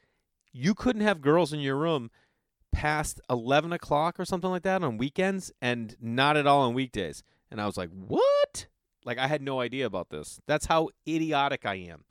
You 0.52 0.75
couldn't 0.75 1.02
have 1.02 1.21
girls 1.21 1.52
in 1.52 1.61
your 1.61 1.76
room 1.76 2.11
past 2.73 3.21
11 3.28 3.73
o'clock 3.73 4.18
or 4.18 4.25
something 4.25 4.50
like 4.50 4.62
that 4.62 4.83
on 4.83 4.97
weekends 4.97 5.52
and 5.61 5.97
not 6.00 6.37
at 6.37 6.47
all 6.47 6.62
on 6.62 6.75
weekdays. 6.75 7.23
And 7.50 7.61
I 7.61 7.66
was 7.66 7.76
like, 7.76 7.90
what? 7.90 8.66
Like, 9.04 9.18
I 9.18 9.26
had 9.26 9.42
no 9.42 9.61
idea 9.61 9.85
about 9.85 10.09
this. 10.09 10.40
That's 10.47 10.66
how 10.66 10.88
idiotic 11.06 11.66
I 11.66 11.75
am. 11.75 12.04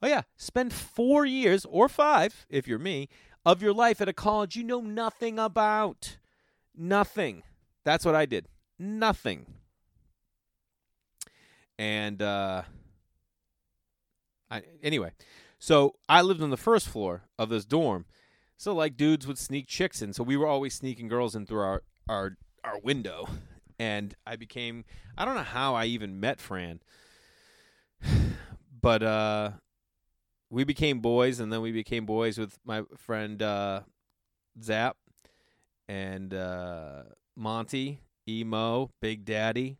Oh, 0.00 0.06
yeah. 0.06 0.22
Spend 0.36 0.72
four 0.72 1.26
years 1.26 1.66
or 1.68 1.88
five, 1.88 2.46
if 2.48 2.68
you're 2.68 2.78
me, 2.78 3.08
of 3.44 3.62
your 3.62 3.72
life 3.72 4.00
at 4.00 4.08
a 4.08 4.12
college 4.12 4.54
you 4.56 4.62
know 4.62 4.80
nothing 4.80 5.38
about. 5.38 6.18
Nothing. 6.76 7.42
That's 7.84 8.04
what 8.04 8.14
I 8.14 8.26
did. 8.26 8.48
Nothing. 8.78 9.46
And, 11.78 12.22
uh, 12.22 12.62
I, 14.50 14.62
anyway, 14.82 15.12
so 15.58 15.96
I 16.08 16.22
lived 16.22 16.42
on 16.42 16.50
the 16.50 16.56
first 16.56 16.88
floor 16.88 17.22
of 17.38 17.48
this 17.48 17.64
dorm. 17.64 18.06
So 18.56 18.74
like 18.74 18.96
dudes 18.96 19.26
would 19.26 19.38
sneak 19.38 19.66
chicks 19.66 20.00
in. 20.00 20.12
So 20.12 20.22
we 20.22 20.36
were 20.36 20.46
always 20.46 20.74
sneaking 20.74 21.08
girls 21.08 21.34
in 21.34 21.46
through 21.46 21.60
our 21.60 21.82
our 22.08 22.36
our 22.64 22.78
window. 22.80 23.28
And 23.78 24.14
I 24.26 24.36
became 24.36 24.84
I 25.18 25.24
don't 25.24 25.34
know 25.34 25.42
how 25.42 25.74
I 25.74 25.86
even 25.86 26.20
met 26.20 26.40
Fran. 26.40 26.80
But 28.78 29.02
uh 29.02 29.50
we 30.48 30.62
became 30.62 31.00
boys 31.00 31.40
and 31.40 31.52
then 31.52 31.60
we 31.60 31.72
became 31.72 32.06
boys 32.06 32.38
with 32.38 32.56
my 32.64 32.84
friend 32.96 33.42
uh 33.42 33.80
Zap 34.62 34.96
and 35.88 36.32
uh 36.34 37.02
Monty, 37.36 38.00
Emo, 38.28 38.90
Big 39.00 39.24
Daddy, 39.24 39.78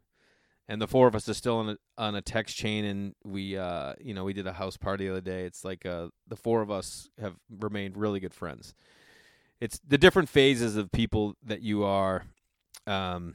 and 0.69 0.81
the 0.81 0.87
four 0.87 1.07
of 1.07 1.15
us 1.15 1.29
are 1.29 1.35
still 1.35 1.57
on 1.57 1.71
a 1.71 1.77
on 1.99 2.15
a 2.15 2.23
text 2.23 2.57
chain 2.57 2.85
and 2.85 3.15
we 3.25 3.57
uh 3.57 3.95
you 4.01 4.15
know 4.15 4.25
we 4.25 4.33
did 4.33 4.47
a 4.47 4.53
house 4.53 4.77
party 4.77 5.07
the 5.07 5.13
other 5.13 5.21
day. 5.21 5.45
It's 5.45 5.65
like 5.65 5.87
uh 5.87 6.09
the 6.27 6.37
four 6.37 6.63
of 6.63 6.71
us 6.71 7.09
have 7.21 7.37
remained 7.51 7.97
really 7.97 8.21
good 8.21 8.35
friends. 8.35 8.75
It's 9.61 9.81
the 9.87 9.99
different 9.99 10.29
phases 10.29 10.77
of 10.77 10.93
people 10.93 11.35
that 11.45 11.63
you 11.63 11.85
are 11.85 12.25
um 12.87 13.35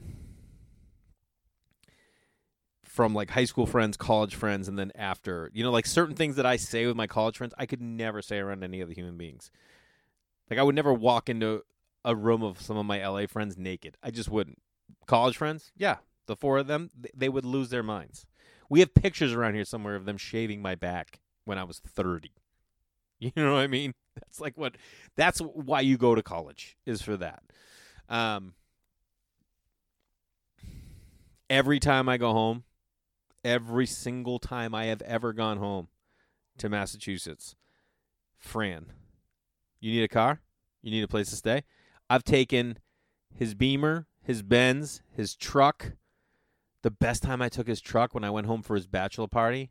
from 2.84 3.14
like 3.14 3.30
high 3.30 3.46
school 3.46 3.66
friends 3.66 3.96
college 3.96 4.34
friends 4.34 4.68
and 4.68 4.78
then 4.78 4.92
after. 4.94 5.50
You 5.52 5.64
know 5.64 5.72
like 5.72 5.86
certain 5.86 6.14
things 6.14 6.36
that 6.36 6.46
i 6.46 6.56
say 6.56 6.86
with 6.86 6.96
my 6.96 7.06
college 7.06 7.38
friends 7.38 7.54
i 7.58 7.66
could 7.66 7.80
never 7.80 8.22
say 8.22 8.38
around 8.38 8.62
any 8.62 8.82
other 8.82 8.92
human 8.92 9.16
beings. 9.16 9.50
Like 10.50 10.58
i 10.58 10.62
would 10.62 10.74
never 10.74 10.92
walk 10.92 11.28
into 11.28 11.62
a 12.04 12.14
room 12.16 12.42
of 12.42 12.60
some 12.60 12.76
of 12.76 12.86
my 12.86 13.06
la 13.06 13.26
friends 13.26 13.56
naked 13.56 13.96
i 14.02 14.10
just 14.10 14.30
wouldn't 14.30 14.60
college 15.06 15.36
friends 15.36 15.72
yeah 15.76 15.96
the 16.26 16.36
four 16.36 16.58
of 16.58 16.66
them, 16.66 16.90
they 17.14 17.28
would 17.28 17.44
lose 17.44 17.70
their 17.70 17.82
minds. 17.82 18.26
We 18.68 18.80
have 18.80 18.94
pictures 18.94 19.32
around 19.32 19.54
here 19.54 19.64
somewhere 19.64 19.96
of 19.96 20.04
them 20.04 20.16
shaving 20.16 20.62
my 20.62 20.74
back 20.74 21.20
when 21.44 21.58
I 21.58 21.64
was 21.64 21.78
30. 21.78 22.32
You 23.18 23.30
know 23.36 23.52
what 23.52 23.60
I 23.60 23.68
mean? 23.68 23.94
That's 24.16 24.40
like 24.40 24.58
what 24.58 24.74
that's 25.14 25.38
why 25.38 25.80
you 25.82 25.96
go 25.96 26.16
to 26.16 26.24
college 26.24 26.76
is 26.84 27.02
for 27.02 27.16
that. 27.18 27.44
Um 28.08 28.54
every 31.48 31.78
time 31.78 32.08
I 32.08 32.16
go 32.16 32.32
home, 32.32 32.64
every 33.44 33.86
single 33.86 34.40
time 34.40 34.74
I 34.74 34.86
have 34.86 35.02
ever 35.02 35.32
gone 35.32 35.58
home 35.58 35.86
to 36.58 36.68
Massachusetts, 36.68 37.54
Fran, 38.38 38.86
you 39.78 39.92
need 39.92 40.02
a 40.02 40.08
car? 40.08 40.40
You 40.82 40.90
need 40.90 41.04
a 41.04 41.08
place 41.08 41.30
to 41.30 41.36
stay? 41.36 41.62
I've 42.12 42.24
taken 42.24 42.76
his 43.34 43.54
Beamer, 43.54 44.06
his 44.22 44.42
Benz, 44.42 45.00
his 45.16 45.34
truck, 45.34 45.92
the 46.82 46.90
best 46.90 47.22
time 47.22 47.40
I 47.40 47.48
took 47.48 47.66
his 47.66 47.80
truck 47.80 48.12
when 48.12 48.22
I 48.22 48.28
went 48.28 48.46
home 48.46 48.60
for 48.60 48.74
his 48.74 48.86
bachelor 48.86 49.28
party. 49.28 49.70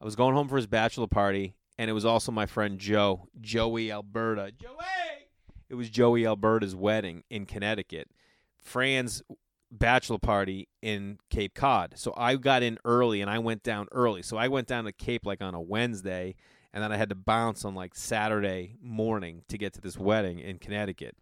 I 0.00 0.06
was 0.06 0.16
going 0.16 0.34
home 0.34 0.48
for 0.48 0.56
his 0.56 0.66
bachelor 0.66 1.08
party, 1.08 1.56
and 1.76 1.90
it 1.90 1.92
was 1.92 2.06
also 2.06 2.32
my 2.32 2.46
friend 2.46 2.78
Joe, 2.78 3.28
Joey 3.38 3.92
Alberta. 3.92 4.50
Joey! 4.58 5.28
It 5.68 5.74
was 5.74 5.90
Joey 5.90 6.24
Alberta's 6.24 6.74
wedding 6.74 7.24
in 7.28 7.44
Connecticut. 7.44 8.08
Fran's 8.56 9.22
bachelor 9.70 10.16
party 10.16 10.68
in 10.80 11.18
Cape 11.28 11.52
Cod. 11.52 11.98
So 11.98 12.14
I 12.16 12.36
got 12.36 12.62
in 12.62 12.78
early 12.86 13.20
and 13.20 13.30
I 13.30 13.40
went 13.40 13.62
down 13.62 13.88
early. 13.92 14.22
So 14.22 14.38
I 14.38 14.48
went 14.48 14.68
down 14.68 14.84
to 14.84 14.92
Cape 14.92 15.26
like 15.26 15.42
on 15.42 15.54
a 15.54 15.60
Wednesday 15.60 16.34
and 16.72 16.82
then 16.82 16.92
I 16.92 16.96
had 16.96 17.10
to 17.10 17.14
bounce 17.14 17.62
on 17.66 17.74
like 17.74 17.94
Saturday 17.94 18.76
morning 18.80 19.42
to 19.48 19.58
get 19.58 19.74
to 19.74 19.82
this 19.82 19.98
wedding 19.98 20.38
in 20.38 20.58
Connecticut. 20.58 21.14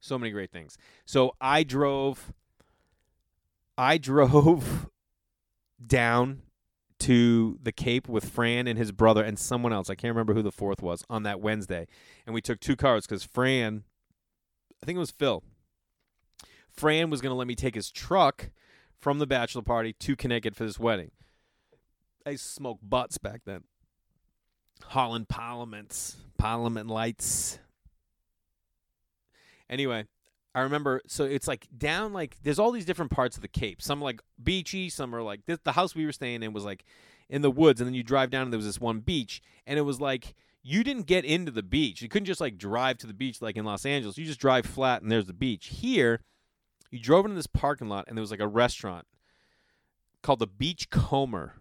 So 0.00 0.18
many 0.18 0.30
great 0.30 0.50
things. 0.50 0.76
So 1.04 1.34
I 1.40 1.62
drove 1.62 2.32
I 3.76 3.98
drove 3.98 4.88
down 5.86 6.42
to 7.00 7.58
the 7.62 7.70
Cape 7.70 8.08
with 8.08 8.28
Fran 8.28 8.66
and 8.66 8.78
his 8.78 8.90
brother 8.90 9.22
and 9.22 9.38
someone 9.38 9.72
else. 9.72 9.88
I 9.88 9.94
can't 9.94 10.12
remember 10.12 10.34
who 10.34 10.42
the 10.42 10.50
fourth 10.50 10.82
was 10.82 11.04
on 11.08 11.22
that 11.22 11.40
Wednesday. 11.40 11.86
And 12.26 12.34
we 12.34 12.40
took 12.40 12.58
two 12.58 12.74
cars 12.74 13.06
because 13.06 13.22
Fran, 13.22 13.84
I 14.82 14.86
think 14.86 14.96
it 14.96 15.00
was 15.00 15.12
Phil. 15.12 15.44
Fran 16.68 17.10
was 17.10 17.20
going 17.20 17.30
to 17.30 17.36
let 17.36 17.46
me 17.46 17.54
take 17.54 17.74
his 17.74 17.90
truck 17.90 18.50
from 19.00 19.18
the 19.20 19.26
bachelor 19.26 19.62
party 19.62 19.92
to 19.92 20.16
Connecticut 20.16 20.56
for 20.56 20.64
this 20.64 20.78
wedding. 20.78 21.12
I 22.26 22.34
smoked 22.34 22.88
butts 22.88 23.18
back 23.18 23.42
then. 23.46 23.64
Holland 24.82 25.28
Parliaments, 25.28 26.16
Parliament 26.36 26.88
Lights. 26.88 27.58
Anyway, 29.70 30.06
I 30.54 30.62
remember 30.62 31.02
so 31.06 31.24
it's 31.24 31.46
like 31.46 31.68
down 31.76 32.12
like 32.12 32.36
there's 32.42 32.58
all 32.58 32.72
these 32.72 32.84
different 32.84 33.10
parts 33.10 33.36
of 33.36 33.42
the 33.42 33.48
Cape. 33.48 33.82
Some 33.82 34.00
like 34.00 34.20
beachy, 34.42 34.88
some 34.88 35.14
are 35.14 35.22
like 35.22 35.46
this, 35.46 35.58
the 35.62 35.72
house 35.72 35.94
we 35.94 36.06
were 36.06 36.12
staying 36.12 36.42
in 36.42 36.52
was 36.52 36.64
like 36.64 36.84
in 37.28 37.42
the 37.42 37.50
woods, 37.50 37.80
and 37.80 37.86
then 37.86 37.94
you 37.94 38.02
drive 38.02 38.30
down 38.30 38.44
and 38.44 38.52
there 38.52 38.58
was 38.58 38.66
this 38.66 38.80
one 38.80 39.00
beach, 39.00 39.42
and 39.66 39.78
it 39.78 39.82
was 39.82 40.00
like 40.00 40.34
you 40.62 40.82
didn't 40.82 41.06
get 41.06 41.24
into 41.24 41.52
the 41.52 41.62
beach. 41.62 42.02
You 42.02 42.08
couldn't 42.08 42.26
just 42.26 42.40
like 42.40 42.58
drive 42.58 42.98
to 42.98 43.06
the 43.06 43.14
beach 43.14 43.40
like 43.40 43.56
in 43.56 43.64
Los 43.64 43.86
Angeles. 43.86 44.18
You 44.18 44.24
just 44.24 44.40
drive 44.40 44.66
flat 44.66 45.02
and 45.02 45.10
there's 45.12 45.26
the 45.26 45.32
beach. 45.32 45.66
Here, 45.66 46.20
you 46.90 46.98
drove 46.98 47.24
into 47.24 47.36
this 47.36 47.46
parking 47.46 47.88
lot 47.88 48.06
and 48.08 48.16
there 48.16 48.22
was 48.22 48.30
like 48.30 48.40
a 48.40 48.48
restaurant 48.48 49.06
called 50.22 50.40
the 50.40 50.46
Beachcomber, 50.46 51.54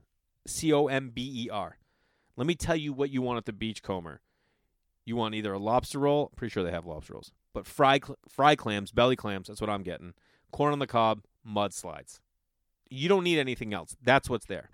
C 0.46 0.74
O 0.74 0.88
M 0.88 1.12
B 1.14 1.22
E 1.22 1.26
R. 1.28 1.28
C 1.30 1.32
O 1.32 1.38
M 1.38 1.42
B 1.44 1.44
E 1.46 1.50
R. 1.50 1.78
Let 2.36 2.48
me 2.48 2.56
tell 2.56 2.76
you 2.76 2.94
what 2.94 3.10
you 3.10 3.22
want 3.22 3.38
at 3.38 3.46
the 3.46 3.54
Beachcomber. 3.54 4.22
You 5.06 5.16
want 5.16 5.36
either 5.36 5.54
a 5.54 5.60
lobster 5.60 6.00
roll. 6.00 6.32
Pretty 6.36 6.52
sure 6.52 6.64
they 6.64 6.72
have 6.72 6.86
lobster 6.86 7.14
rolls 7.14 7.32
but 7.58 7.66
fry 7.66 8.00
fry 8.30 8.56
clams, 8.56 8.92
belly 8.92 9.16
clams. 9.16 9.48
That's 9.48 9.60
what 9.60 9.70
I'm 9.70 9.82
getting. 9.82 10.14
Corn 10.52 10.74
on 10.74 10.78
the 10.80 10.86
cob, 10.86 11.24
mudslides. 11.46 12.20
You 12.88 13.10
don't 13.10 13.24
need 13.24 13.40
anything 13.40 13.74
else. 13.74 13.98
That's 14.00 14.30
what's 14.30 14.46
there. 14.46 14.70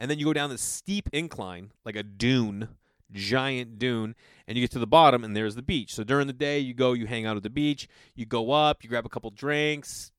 And 0.00 0.10
then 0.10 0.18
you 0.18 0.24
go 0.24 0.32
down 0.32 0.50
this 0.50 0.62
steep 0.62 1.08
incline, 1.12 1.70
like 1.84 1.94
a 1.94 2.02
dune, 2.02 2.70
giant 3.12 3.78
dune, 3.78 4.16
and 4.48 4.58
you 4.58 4.64
get 4.64 4.72
to 4.72 4.80
the 4.80 4.86
bottom, 4.86 5.22
and 5.22 5.36
there's 5.36 5.54
the 5.54 5.62
beach. 5.62 5.94
So 5.94 6.02
during 6.02 6.26
the 6.26 6.32
day, 6.32 6.58
you 6.58 6.74
go, 6.74 6.92
you 6.92 7.06
hang 7.06 7.24
out 7.24 7.36
at 7.36 7.44
the 7.44 7.50
beach, 7.50 7.86
you 8.16 8.26
go 8.26 8.50
up, 8.50 8.82
you 8.82 8.90
grab 8.90 9.06
a 9.06 9.08
couple 9.08 9.30
drinks, 9.30 10.10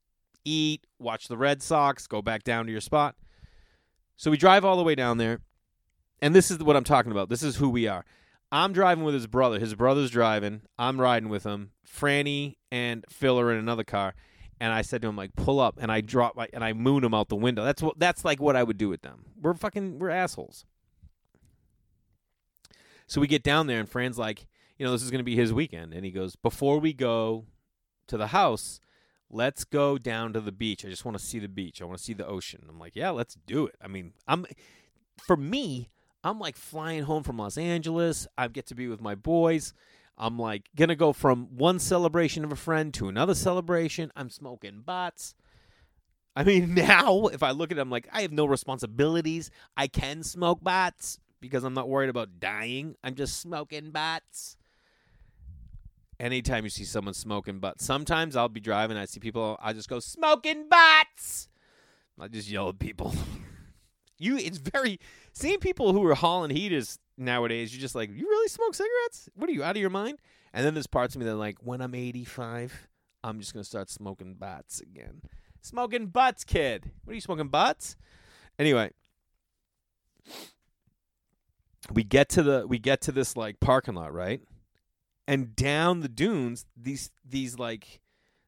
eat, 0.45 0.87
watch 0.99 1.27
the 1.27 1.35
Red 1.35 1.61
Sox, 1.61 2.07
go 2.07 2.21
back 2.21 2.43
down 2.43 2.65
to 2.65 2.71
your 2.71 2.79
spot. 2.79 3.15
So 4.15 4.31
we 4.31 4.37
drive 4.37 4.63
all 4.63 4.77
the 4.77 4.83
way 4.83 4.95
down 4.95 5.17
there, 5.17 5.41
and 6.21 6.33
this 6.33 6.49
is 6.49 6.59
what 6.59 6.77
I'm 6.77 6.85
talking 6.85 7.11
about. 7.11 7.27
This 7.27 7.43
is 7.43 7.57
who 7.57 7.69
we 7.69 7.87
are. 7.87 8.05
I'm 8.53 8.71
driving 8.71 9.03
with 9.03 9.15
his 9.15 9.25
brother. 9.25 9.59
His 9.59 9.73
brother's 9.73 10.11
driving. 10.11 10.61
I'm 10.77 11.01
riding 11.01 11.27
with 11.27 11.43
him. 11.43 11.71
Franny 11.91 12.57
and 12.71 13.03
Phil 13.09 13.39
are 13.39 13.51
in 13.51 13.57
another 13.57 13.83
car. 13.83 14.13
And 14.59 14.71
I 14.71 14.83
said 14.83 15.01
to 15.01 15.07
him, 15.07 15.15
like, 15.15 15.35
pull 15.35 15.59
up. 15.59 15.79
And 15.81 15.91
I 15.91 16.01
drop 16.01 16.35
my, 16.35 16.47
and 16.53 16.63
I 16.63 16.73
moon 16.73 17.03
him 17.03 17.15
out 17.15 17.29
the 17.29 17.35
window. 17.35 17.65
That's 17.65 17.81
what, 17.81 17.97
that's 17.97 18.23
like 18.23 18.39
what 18.39 18.55
I 18.55 18.61
would 18.61 18.77
do 18.77 18.89
with 18.89 19.01
them. 19.01 19.25
We're 19.41 19.55
fucking, 19.55 19.97
we're 19.97 20.11
assholes. 20.11 20.65
So 23.07 23.19
we 23.19 23.25
get 23.25 23.41
down 23.41 23.65
there 23.65 23.79
and 23.79 23.89
Fran's 23.89 24.19
like, 24.19 24.45
you 24.77 24.85
know, 24.85 24.91
this 24.91 25.01
is 25.01 25.09
to 25.09 25.23
be 25.23 25.35
his 25.35 25.51
weekend. 25.51 25.91
And 25.91 26.05
he 26.05 26.11
goes, 26.11 26.35
before 26.35 26.77
we 26.77 26.93
go 26.93 27.45
to 28.05 28.17
the 28.17 28.27
house, 28.27 28.79
let's 29.31 29.63
go 29.63 29.97
down 29.97 30.31
to 30.33 30.39
the 30.39 30.51
beach. 30.51 30.85
I 30.85 30.89
just 30.89 31.05
want 31.05 31.17
to 31.17 31.23
see 31.23 31.39
the 31.39 31.47
beach. 31.47 31.81
I 31.81 31.85
want 31.85 31.97
to 31.97 32.03
see 32.03 32.13
the 32.13 32.27
ocean. 32.27 32.67
I'm 32.69 32.77
like, 32.77 32.95
yeah, 32.95 33.09
let's 33.09 33.35
do 33.47 33.65
it. 33.65 33.75
I 33.81 33.87
mean, 33.87 34.13
I'm, 34.27 34.45
for 35.17 35.35
me, 35.35 35.89
I'm 36.23 36.39
like 36.39 36.55
flying 36.55 37.03
home 37.03 37.23
from 37.23 37.37
Los 37.37 37.57
Angeles. 37.57 38.27
I 38.37 38.47
get 38.47 38.67
to 38.67 38.75
be 38.75 38.87
with 38.87 39.01
my 39.01 39.15
boys. 39.15 39.73
I'm 40.17 40.39
like 40.39 40.69
gonna 40.75 40.95
go 40.95 41.11
from 41.11 41.57
one 41.57 41.79
celebration 41.79 42.43
of 42.43 42.51
a 42.51 42.55
friend 42.55 42.93
to 42.95 43.09
another 43.09 43.35
celebration. 43.35 44.11
I'm 44.15 44.29
smoking 44.29 44.81
butts. 44.85 45.35
I 46.35 46.43
mean, 46.43 46.73
now 46.75 47.27
if 47.27 47.43
I 47.43 47.51
look 47.51 47.71
at 47.71 47.77
it, 47.77 47.81
I'm 47.81 47.89
like, 47.89 48.07
I 48.11 48.21
have 48.21 48.31
no 48.31 48.45
responsibilities. 48.45 49.51
I 49.75 49.87
can 49.87 50.23
smoke 50.23 50.63
butts 50.63 51.19
because 51.41 51.63
I'm 51.63 51.73
not 51.73 51.89
worried 51.89 52.09
about 52.09 52.39
dying. 52.39 52.95
I'm 53.03 53.15
just 53.15 53.41
smoking 53.41 53.91
butts. 53.91 54.55
Anytime 56.19 56.63
you 56.63 56.69
see 56.69 56.85
someone 56.85 57.13
smoking 57.15 57.59
butts, 57.59 57.83
sometimes 57.83 58.35
I'll 58.37 58.47
be 58.47 58.61
driving. 58.61 58.95
I 58.95 59.05
see 59.05 59.19
people. 59.19 59.57
I 59.61 59.73
just 59.73 59.89
go 59.89 59.99
smoking 59.99 60.69
butts. 60.69 61.49
I 62.17 62.27
just 62.29 62.49
yell 62.49 62.69
at 62.69 62.79
people. 62.79 63.13
you, 64.23 64.37
it's 64.37 64.57
very 64.57 64.99
seeing 65.33 65.59
people 65.59 65.93
who 65.93 66.03
are 66.05 66.15
hauling 66.15 66.51
heat 66.51 66.71
is 66.71 66.99
nowadays. 67.17 67.73
You're 67.73 67.81
just 67.81 67.95
like, 67.95 68.09
you 68.09 68.27
really 68.27 68.47
smoke 68.47 68.73
cigarettes? 68.73 69.29
What 69.35 69.49
are 69.49 69.53
you 69.53 69.63
out 69.63 69.75
of 69.75 69.81
your 69.81 69.89
mind? 69.89 70.19
And 70.53 70.65
then 70.65 70.73
there's 70.73 70.87
parts 70.87 71.15
of 71.15 71.19
me 71.19 71.25
that 71.25 71.35
like, 71.35 71.57
when 71.61 71.81
I'm 71.81 71.95
85, 71.95 72.87
I'm 73.23 73.39
just 73.39 73.53
gonna 73.53 73.63
start 73.63 73.89
smoking 73.89 74.35
butts 74.35 74.81
again. 74.81 75.21
Smoking 75.61 76.07
butts, 76.07 76.43
kid. 76.43 76.91
What 77.03 77.11
are 77.11 77.15
you 77.15 77.21
smoking 77.21 77.47
butts? 77.47 77.95
Anyway, 78.59 78.91
we 81.91 82.03
get 82.03 82.29
to 82.29 82.43
the 82.43 82.65
we 82.67 82.79
get 82.79 83.01
to 83.01 83.11
this 83.11 83.35
like 83.37 83.59
parking 83.59 83.95
lot, 83.95 84.13
right? 84.13 84.41
And 85.27 85.55
down 85.55 86.01
the 86.01 86.09
dunes, 86.09 86.65
these 86.75 87.11
these 87.25 87.57
like 87.57 88.01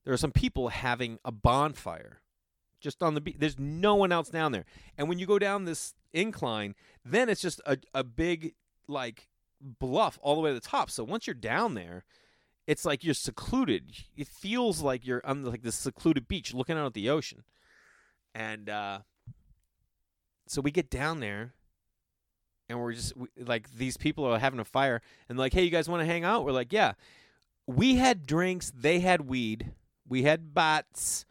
there 0.03 0.13
are 0.13 0.17
some 0.17 0.31
people 0.31 0.69
having 0.69 1.19
a 1.23 1.31
bonfire 1.31 2.19
just 2.85 3.03
on 3.03 3.15
the 3.15 3.21
beach. 3.21 3.35
There's 3.39 3.59
no 3.59 3.95
one 3.95 4.11
else 4.11 4.29
down 4.29 4.51
there. 4.53 4.63
And 4.97 5.09
when 5.09 5.19
you 5.19 5.25
go 5.25 5.39
down 5.39 5.65
this 5.65 5.95
incline, 6.13 6.75
then 7.03 7.27
it's 7.27 7.41
just 7.41 7.59
a, 7.65 7.77
a 7.93 8.03
big 8.03 8.53
like 8.87 9.27
bluff 9.59 10.19
all 10.21 10.35
the 10.35 10.41
way 10.41 10.51
to 10.51 10.53
the 10.53 10.61
top. 10.61 10.89
So 10.91 11.03
once 11.03 11.25
you're 11.25 11.33
down 11.33 11.73
there, 11.73 12.05
it's 12.67 12.85
like 12.85 13.03
you're 13.03 13.15
secluded. 13.15 14.05
It 14.15 14.27
feels 14.27 14.81
like 14.81 15.05
you're 15.05 15.25
on 15.25 15.43
like 15.43 15.63
this 15.63 15.75
secluded 15.75 16.27
beach 16.27 16.53
looking 16.53 16.77
out 16.77 16.85
at 16.85 16.93
the 16.93 17.09
ocean. 17.09 17.43
And 18.35 18.69
uh 18.69 18.99
so 20.47 20.61
we 20.61 20.69
get 20.69 20.91
down 20.91 21.19
there 21.21 21.53
and 22.69 22.79
we're 22.79 22.93
just 22.93 23.17
we, 23.17 23.27
like 23.43 23.75
these 23.75 23.97
people 23.97 24.25
are 24.25 24.39
having 24.39 24.59
a 24.59 24.65
fire 24.65 25.01
and 25.27 25.37
like 25.37 25.53
hey 25.53 25.63
you 25.63 25.71
guys 25.71 25.89
want 25.89 26.01
to 26.01 26.05
hang 26.05 26.23
out 26.23 26.45
we're 26.45 26.51
like 26.51 26.71
yeah 26.71 26.93
we 27.65 27.95
had 27.95 28.25
drinks 28.25 28.71
they 28.75 28.99
had 28.99 29.21
weed 29.21 29.71
we 30.07 30.23
had 30.23 30.53
bots 30.53 31.25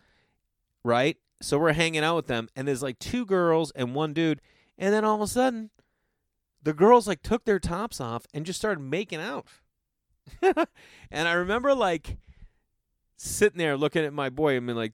right 0.84 1.16
so 1.44 1.58
we're 1.58 1.72
hanging 1.72 2.02
out 2.02 2.16
with 2.16 2.26
them 2.26 2.48
and 2.56 2.66
there's 2.66 2.82
like 2.82 2.98
two 2.98 3.24
girls 3.24 3.70
and 3.72 3.94
one 3.94 4.12
dude 4.12 4.40
and 4.78 4.92
then 4.92 5.04
all 5.04 5.16
of 5.16 5.20
a 5.20 5.26
sudden 5.26 5.70
the 6.62 6.72
girls 6.72 7.06
like 7.06 7.22
took 7.22 7.44
their 7.44 7.58
tops 7.58 8.00
off 8.00 8.26
and 8.32 8.46
just 8.46 8.58
started 8.58 8.80
making 8.80 9.20
out 9.20 9.46
and 10.42 11.28
i 11.28 11.32
remember 11.32 11.74
like 11.74 12.16
sitting 13.16 13.58
there 13.58 13.76
looking 13.76 14.04
at 14.04 14.12
my 14.12 14.30
boy 14.30 14.56
and 14.56 14.66
being 14.66 14.76
like 14.76 14.92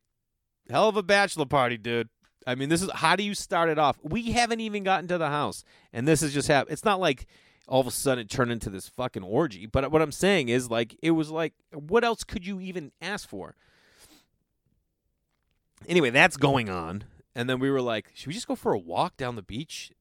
hell 0.69 0.89
of 0.89 0.97
a 0.97 1.03
bachelor 1.03 1.47
party 1.47 1.77
dude 1.77 2.09
I 2.47 2.55
mean, 2.55 2.69
this 2.69 2.83
is 2.83 2.91
how 2.93 3.17
do 3.17 3.23
you 3.23 3.35
start 3.35 3.69
it 3.69 3.79
off? 3.79 3.99
We 4.03 4.33
haven't 4.33 4.61
even 4.61 4.83
gotten 4.83 5.09
to 5.09 5.19
the 5.19 5.29
house, 5.29 5.63
and 5.93 6.09
this 6.09 6.23
is 6.23 6.33
just 6.33 6.49
happened. 6.49 6.73
It's 6.73 6.85
not 6.85 6.99
like 6.99 7.27
all 7.69 7.81
of 7.81 7.87
a 7.87 7.91
sudden 7.91 8.23
it 8.23 8.31
turned 8.31 8.51
into 8.51 8.71
this 8.71 8.89
fucking 8.89 9.23
orgy. 9.23 9.67
But 9.67 9.91
what 9.93 10.03
I'm 10.03 10.13
saying 10.13 10.49
is, 10.49 10.71
like, 10.71 10.97
it 11.03 11.13
was 11.13 11.31
like, 11.31 11.55
what 11.73 12.03
else 12.03 12.25
could 12.25 12.47
you 12.47 12.61
even 12.61 12.93
ask 13.01 13.29
for? 13.29 13.55
Anyway, 15.89 16.11
that's 16.11 16.37
going 16.37 16.69
on, 16.69 17.05
and 17.35 17.49
then 17.49 17.59
we 17.59 17.71
were 17.71 17.81
like, 17.81 18.11
should 18.15 18.29
we 18.29 18.35
just 18.35 18.47
go 18.47 18.55
for 18.55 18.73
a 18.73 18.79
walk 18.79 19.17
down 19.17 19.37
the 19.37 19.43
beach 19.43 19.93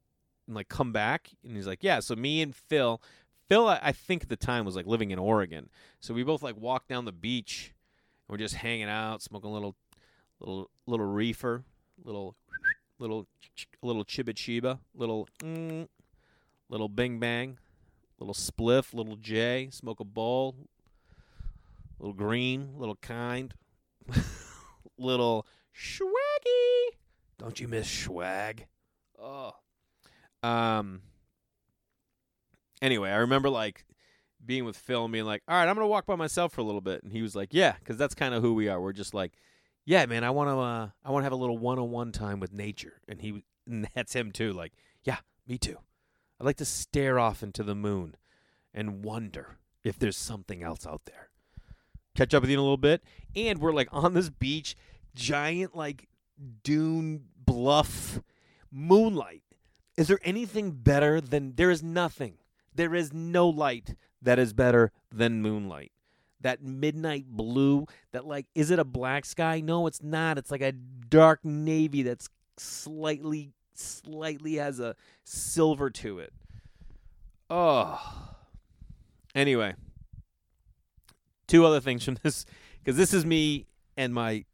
and 0.46 0.56
like 0.56 0.68
come 0.68 0.92
back? 0.92 1.30
And 1.44 1.56
he's 1.56 1.68
like, 1.68 1.84
yeah. 1.84 2.00
So 2.00 2.16
me 2.16 2.42
and 2.42 2.56
Phil, 2.56 3.02
Phil, 3.48 3.68
I, 3.68 3.80
I 3.82 3.92
think 3.92 4.24
at 4.24 4.30
the 4.30 4.36
time 4.36 4.66
was 4.66 4.76
like 4.76 4.86
living 4.86 5.12
in 5.12 5.20
Oregon, 5.20 5.70
so 6.00 6.14
we 6.14 6.24
both 6.24 6.44
like 6.44 6.58
walked 6.58 6.90
down 6.90 7.06
the 7.06 7.12
beach. 7.12 7.74
And 8.28 8.34
we're 8.34 8.44
just 8.44 8.56
hanging 8.56 8.90
out, 8.90 9.22
smoking 9.22 9.50
a 9.50 9.54
little, 9.54 9.76
little, 10.40 10.70
little 10.86 11.06
reefer 11.06 11.64
little 12.04 12.36
little 12.98 13.28
little 13.82 14.04
chiba 14.04 14.34
chiba, 14.34 14.80
little 14.94 15.28
mm, 15.42 15.88
little 16.70 16.90
bing 16.90 17.20
bang, 17.20 17.58
little 18.20 18.34
spliff, 18.34 18.94
little 18.94 19.16
J, 19.16 19.70
smoke 19.72 20.00
a 20.00 20.06
bowl, 20.06 20.56
little 22.00 22.14
green, 22.14 22.74
little 22.78 22.98
kind, 22.98 23.54
little 24.98 25.46
swaggy. 25.80 26.98
Don't 27.38 27.60
you 27.60 27.68
miss 27.68 27.90
swag? 27.90 28.68
Oh. 29.18 29.54
Um 30.44 31.02
anyway, 32.82 33.12
I 33.12 33.18
remember 33.18 33.50
like 33.50 33.86
being 34.46 34.66
with 34.66 34.78
Phil 34.78 35.04
and 35.04 35.12
being 35.12 35.26
like, 35.26 35.44
"All 35.48 35.56
right, 35.56 35.68
I'm 35.68 35.76
gonna 35.76 35.88
walk 35.88 36.06
by 36.06 36.16
myself 36.16 36.54
for 36.54 36.62
a 36.62 36.64
little 36.64 36.82
bit," 36.82 37.04
and 37.04 37.12
he 37.12 37.22
was 37.22 37.36
like, 37.36 37.50
"Yeah," 37.54 37.76
because 37.80 37.98
that's 37.98 38.16
kind 38.16 38.34
of 38.34 38.42
who 38.42 38.54
we 38.54 38.70
are. 38.70 38.80
We're 38.80 38.94
just 38.94 39.14
like 39.14 39.34
yeah, 39.90 40.06
man, 40.06 40.24
I 40.24 40.30
want 40.30 40.50
to 40.50 40.60
uh, 40.60 40.90
I 41.04 41.10
want 41.12 41.24
to 41.24 41.26
have 41.26 41.34
a 41.34 41.38
little 41.38 41.58
one-on-one 41.58 42.12
time 42.12 42.40
with 42.40 42.54
nature. 42.54 43.02
And 43.08 43.20
he 43.20 43.44
and 43.68 43.88
that's 43.96 44.14
him 44.14 44.32
too. 44.32 44.54
Like, 44.54 44.74
yeah, 45.04 45.18
me 45.48 45.58
too. 45.58 45.78
I'd 46.40 46.46
like 46.46 46.58
to 46.58 46.66
stare 46.66 47.18
off 47.18 47.42
into 47.42 47.64
the 47.64 47.74
moon 47.74 48.16
and 48.72 49.04
wonder 49.04 49.58
if 49.84 49.98
there's 49.98 50.16
something 50.16 50.62
else 50.62 50.86
out 50.86 51.06
there. 51.06 51.30
Catch 52.16 52.36
up 52.36 52.42
with 52.42 52.52
you 52.52 52.58
in 52.58 52.60
a 52.60 52.62
little 52.62 52.78
bit. 52.78 53.02
And 53.36 53.58
we're 53.58 53.74
like 53.74 53.90
on 53.92 54.14
this 54.14 54.30
beach, 54.30 54.76
giant 55.20 55.76
like 55.76 56.08
dune 56.64 57.26
bluff 57.46 58.22
moonlight. 58.72 59.44
Is 59.98 60.08
there 60.08 60.20
anything 60.24 60.72
better 60.72 61.20
than 61.20 61.56
there 61.56 61.72
is 61.72 61.84
nothing. 61.84 62.38
There 62.74 62.96
is 62.96 63.12
no 63.12 63.50
light 63.50 63.96
that 64.22 64.40
is 64.40 64.54
better 64.54 64.92
than 65.12 65.42
moonlight 65.42 65.92
that 66.42 66.64
midnight 66.64 67.26
blue 67.28 67.86
that 68.12 68.26
like 68.26 68.46
is 68.56 68.72
it 68.72 68.80
a 68.80 68.86
black 68.86 69.26
sky 69.26 69.60
no 69.60 69.88
it's 69.88 70.02
not 70.02 70.38
it's 70.38 70.52
like 70.52 70.62
a 70.62 70.72
dark 70.72 71.44
navy 71.44 72.02
that's 72.02 72.30
slightly 72.58 73.52
slightly 73.74 74.56
has 74.56 74.80
a 74.80 74.96
silver 75.26 75.90
to 75.90 76.20
it 76.20 76.32
oh 77.50 78.00
anyway 79.36 79.74
two 81.48 81.66
other 81.66 81.82
things 81.82 82.04
from 82.04 82.18
this 82.24 82.46
because 82.80 82.96
this 82.96 83.14
is 83.14 83.26
me 83.26 83.66
and 83.98 84.14
my 84.14 84.46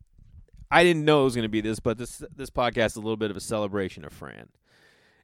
i 0.72 0.84
didn't 0.84 1.06
know 1.06 1.22
it 1.22 1.26
was 1.26 1.36
going 1.36 1.44
to 1.44 1.50
be 1.50 1.62
this 1.62 1.80
but 1.80 1.98
this 1.98 2.24
this 2.36 2.50
podcast 2.50 2.88
is 2.88 2.96
a 2.98 3.02
little 3.02 3.18
bit 3.18 3.32
of 3.32 3.38
a 3.38 3.42
celebration 3.42 4.06
of 4.06 4.14
fran 4.14 4.50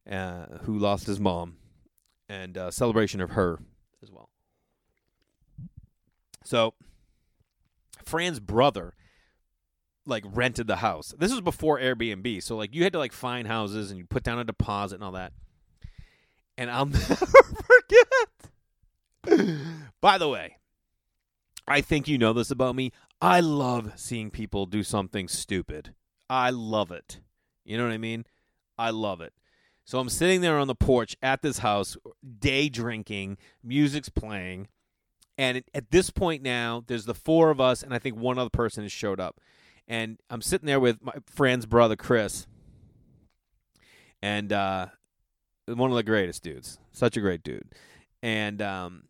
uh, 0.10 0.58
who 0.64 0.78
lost 0.78 1.06
his 1.06 1.20
mom 1.20 1.58
and 2.28 2.58
uh, 2.58 2.72
celebration 2.72 3.22
of 3.22 3.32
her 3.32 3.60
as 4.02 4.12
well 4.12 4.30
so 6.44 6.74
Fran's 8.04 8.40
brother 8.40 8.94
like 10.06 10.24
rented 10.28 10.68
the 10.68 10.78
house. 10.78 11.14
This 11.18 11.32
was 11.32 11.42
before 11.42 11.80
Airbnb, 11.80 12.44
so 12.44 12.58
like 12.58 12.74
you 12.74 12.84
had 12.84 12.94
to 12.94 13.00
like 13.00 13.14
find 13.14 13.48
houses 13.48 13.92
and 13.92 13.98
you 13.98 14.06
put 14.06 14.24
down 14.24 14.40
a 14.40 14.44
deposit 14.44 14.96
and 14.96 15.04
all 15.04 15.12
that. 15.14 15.34
And 16.58 16.70
I'll 16.70 16.86
never 16.88 17.16
forget. 17.16 18.18
By 20.02 20.18
the 20.18 20.28
way, 20.28 20.58
I 21.68 21.82
think 21.82 22.08
you 22.08 22.18
know 22.18 22.34
this 22.34 22.52
about 22.52 22.76
me. 22.76 22.92
I 23.22 23.40
love 23.40 23.94
seeing 23.96 24.32
people 24.32 24.66
do 24.66 24.84
something 24.84 25.28
stupid. 25.28 25.94
I 26.30 26.50
love 26.50 26.92
it. 26.92 27.20
You 27.64 27.78
know 27.78 27.84
what 27.84 27.94
I 27.94 27.98
mean? 27.98 28.26
I 28.78 28.90
love 28.90 29.22
it. 29.22 29.34
So 29.86 30.00
I'm 30.00 30.10
sitting 30.10 30.42
there 30.42 30.58
on 30.58 30.68
the 30.68 30.76
porch 30.76 31.16
at 31.22 31.42
this 31.42 31.60
house, 31.60 31.98
day 32.40 32.70
drinking, 32.70 33.38
music's 33.64 34.10
playing 34.10 34.68
and 35.42 35.64
at 35.74 35.90
this 35.90 36.12
point 36.12 36.44
now, 36.44 36.84
there's 36.86 37.06
the 37.06 37.16
four 37.16 37.50
of 37.50 37.60
us, 37.60 37.82
and 37.82 37.96
I 37.96 37.98
think 37.98 38.16
one 38.16 38.38
other 38.38 38.52
person 38.52 38.84
has 38.84 38.92
showed 38.92 39.20
up. 39.20 39.40
And 39.88 40.20
I'm 40.30 40.42
sitting 40.42 40.68
there 40.68 40.80
with 40.80 41.02
my 41.02 41.14
friend's 41.26 41.66
brother, 41.66 41.96
Chris. 41.96 42.46
And 44.22 44.54
uh, 44.54 44.86
one 45.66 45.90
of 45.90 45.96
the 45.96 46.04
greatest 46.04 46.44
dudes. 46.44 46.78
Such 46.92 47.18
a 47.18 47.22
great 47.22 47.42
dude. 47.42 47.74
And 48.22 48.62
um, 48.62 49.06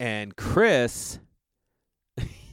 and 0.00 0.34
Chris, 0.34 1.20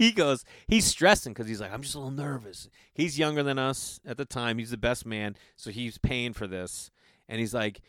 he 0.03 0.11
goes, 0.11 0.43
he's 0.67 0.85
stressing 0.85 1.33
because 1.33 1.47
he's 1.47 1.61
like, 1.61 1.73
I'm 1.73 1.81
just 1.81 1.95
a 1.95 1.99
little 1.99 2.11
nervous. 2.11 2.69
He's 2.93 3.17
younger 3.17 3.43
than 3.43 3.57
us 3.59 3.99
at 4.05 4.17
the 4.17 4.25
time. 4.25 4.57
He's 4.57 4.71
the 4.71 4.77
best 4.77 5.05
man, 5.05 5.35
so 5.55 5.71
he's 5.71 5.97
paying 5.97 6.33
for 6.33 6.47
this. 6.47 6.91
And 7.29 7.39
he's 7.39 7.53
like, 7.53 7.81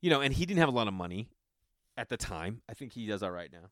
you 0.00 0.10
know, 0.10 0.20
and 0.20 0.32
he 0.32 0.46
didn't 0.46 0.60
have 0.60 0.68
a 0.68 0.72
lot 0.72 0.88
of 0.88 0.94
money 0.94 1.28
at 1.96 2.08
the 2.08 2.16
time. 2.16 2.62
I 2.68 2.74
think 2.74 2.92
he 2.92 3.06
does 3.06 3.22
all 3.22 3.30
right 3.30 3.52
now. 3.52 3.70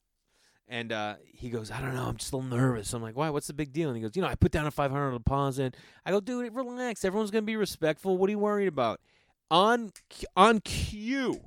And 0.68 0.90
uh, 0.90 1.14
he 1.24 1.48
goes, 1.48 1.70
I 1.70 1.80
don't 1.80 1.94
know, 1.94 2.06
I'm 2.06 2.16
just 2.16 2.32
a 2.32 2.36
little 2.36 2.50
nervous. 2.50 2.92
I'm 2.92 3.02
like, 3.02 3.16
why? 3.16 3.30
What's 3.30 3.46
the 3.46 3.54
big 3.54 3.72
deal? 3.72 3.88
And 3.88 3.96
he 3.96 4.02
goes, 4.02 4.16
you 4.16 4.22
know, 4.22 4.28
I 4.28 4.34
put 4.34 4.50
down 4.50 4.66
a 4.66 4.72
500 4.72 5.12
deposit. 5.12 5.76
I 6.04 6.10
go, 6.10 6.20
dude, 6.20 6.52
relax. 6.54 7.04
Everyone's 7.04 7.30
gonna 7.30 7.42
be 7.42 7.56
respectful. 7.56 8.18
What 8.18 8.28
are 8.28 8.32
you 8.32 8.40
worried 8.40 8.66
about? 8.66 9.00
On 9.48 9.92
on 10.36 10.58
cue, 10.60 11.40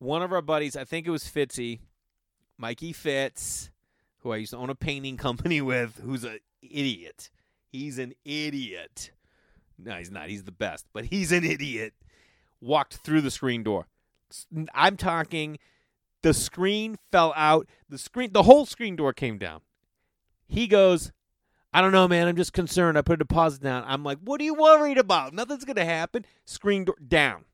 one 0.00 0.22
of 0.22 0.32
our 0.32 0.42
buddies, 0.42 0.76
I 0.76 0.82
think 0.82 1.06
it 1.06 1.10
was 1.10 1.22
Fitzy, 1.22 1.78
Mikey 2.58 2.92
Fitz, 2.92 3.70
who 4.22 4.32
I 4.32 4.36
used 4.36 4.52
to 4.52 4.56
own 4.56 4.70
a 4.70 4.74
painting 4.74 5.16
company 5.28 5.60
with, 5.60 6.00
who's 6.02 6.24
an 6.24 6.38
idiot. 6.62 7.30
He's 7.70 7.98
an 7.98 8.14
idiot. 8.24 9.10
No, 9.78 9.94
he's 9.94 10.10
not. 10.10 10.28
He's 10.28 10.44
the 10.44 10.52
best, 10.52 10.86
but 10.92 11.06
he's 11.06 11.32
an 11.32 11.44
idiot. 11.44 11.94
Walked 12.60 12.96
through 12.96 13.22
the 13.22 13.30
screen 13.30 13.62
door. 13.62 13.86
I'm 14.74 14.96
talking 14.96 15.58
the 16.22 16.32
screen 16.32 16.96
fell 17.10 17.32
out. 17.36 17.68
The 17.88 17.98
screen, 17.98 18.32
the 18.32 18.44
whole 18.44 18.64
screen 18.66 18.96
door 18.96 19.12
came 19.12 19.38
down. 19.38 19.60
He 20.46 20.66
goes, 20.66 21.12
I 21.74 21.80
don't 21.80 21.92
know, 21.92 22.06
man. 22.06 22.28
I'm 22.28 22.36
just 22.36 22.52
concerned. 22.52 22.96
I 22.96 23.02
put 23.02 23.14
a 23.14 23.16
deposit 23.18 23.62
down. 23.62 23.84
I'm 23.86 24.04
like, 24.04 24.18
what 24.22 24.40
are 24.40 24.44
you 24.44 24.54
worried 24.54 24.98
about? 24.98 25.32
Nothing's 25.32 25.64
to 25.64 25.84
happen. 25.84 26.24
Screen 26.44 26.84
door 26.84 26.96
down. 27.06 27.44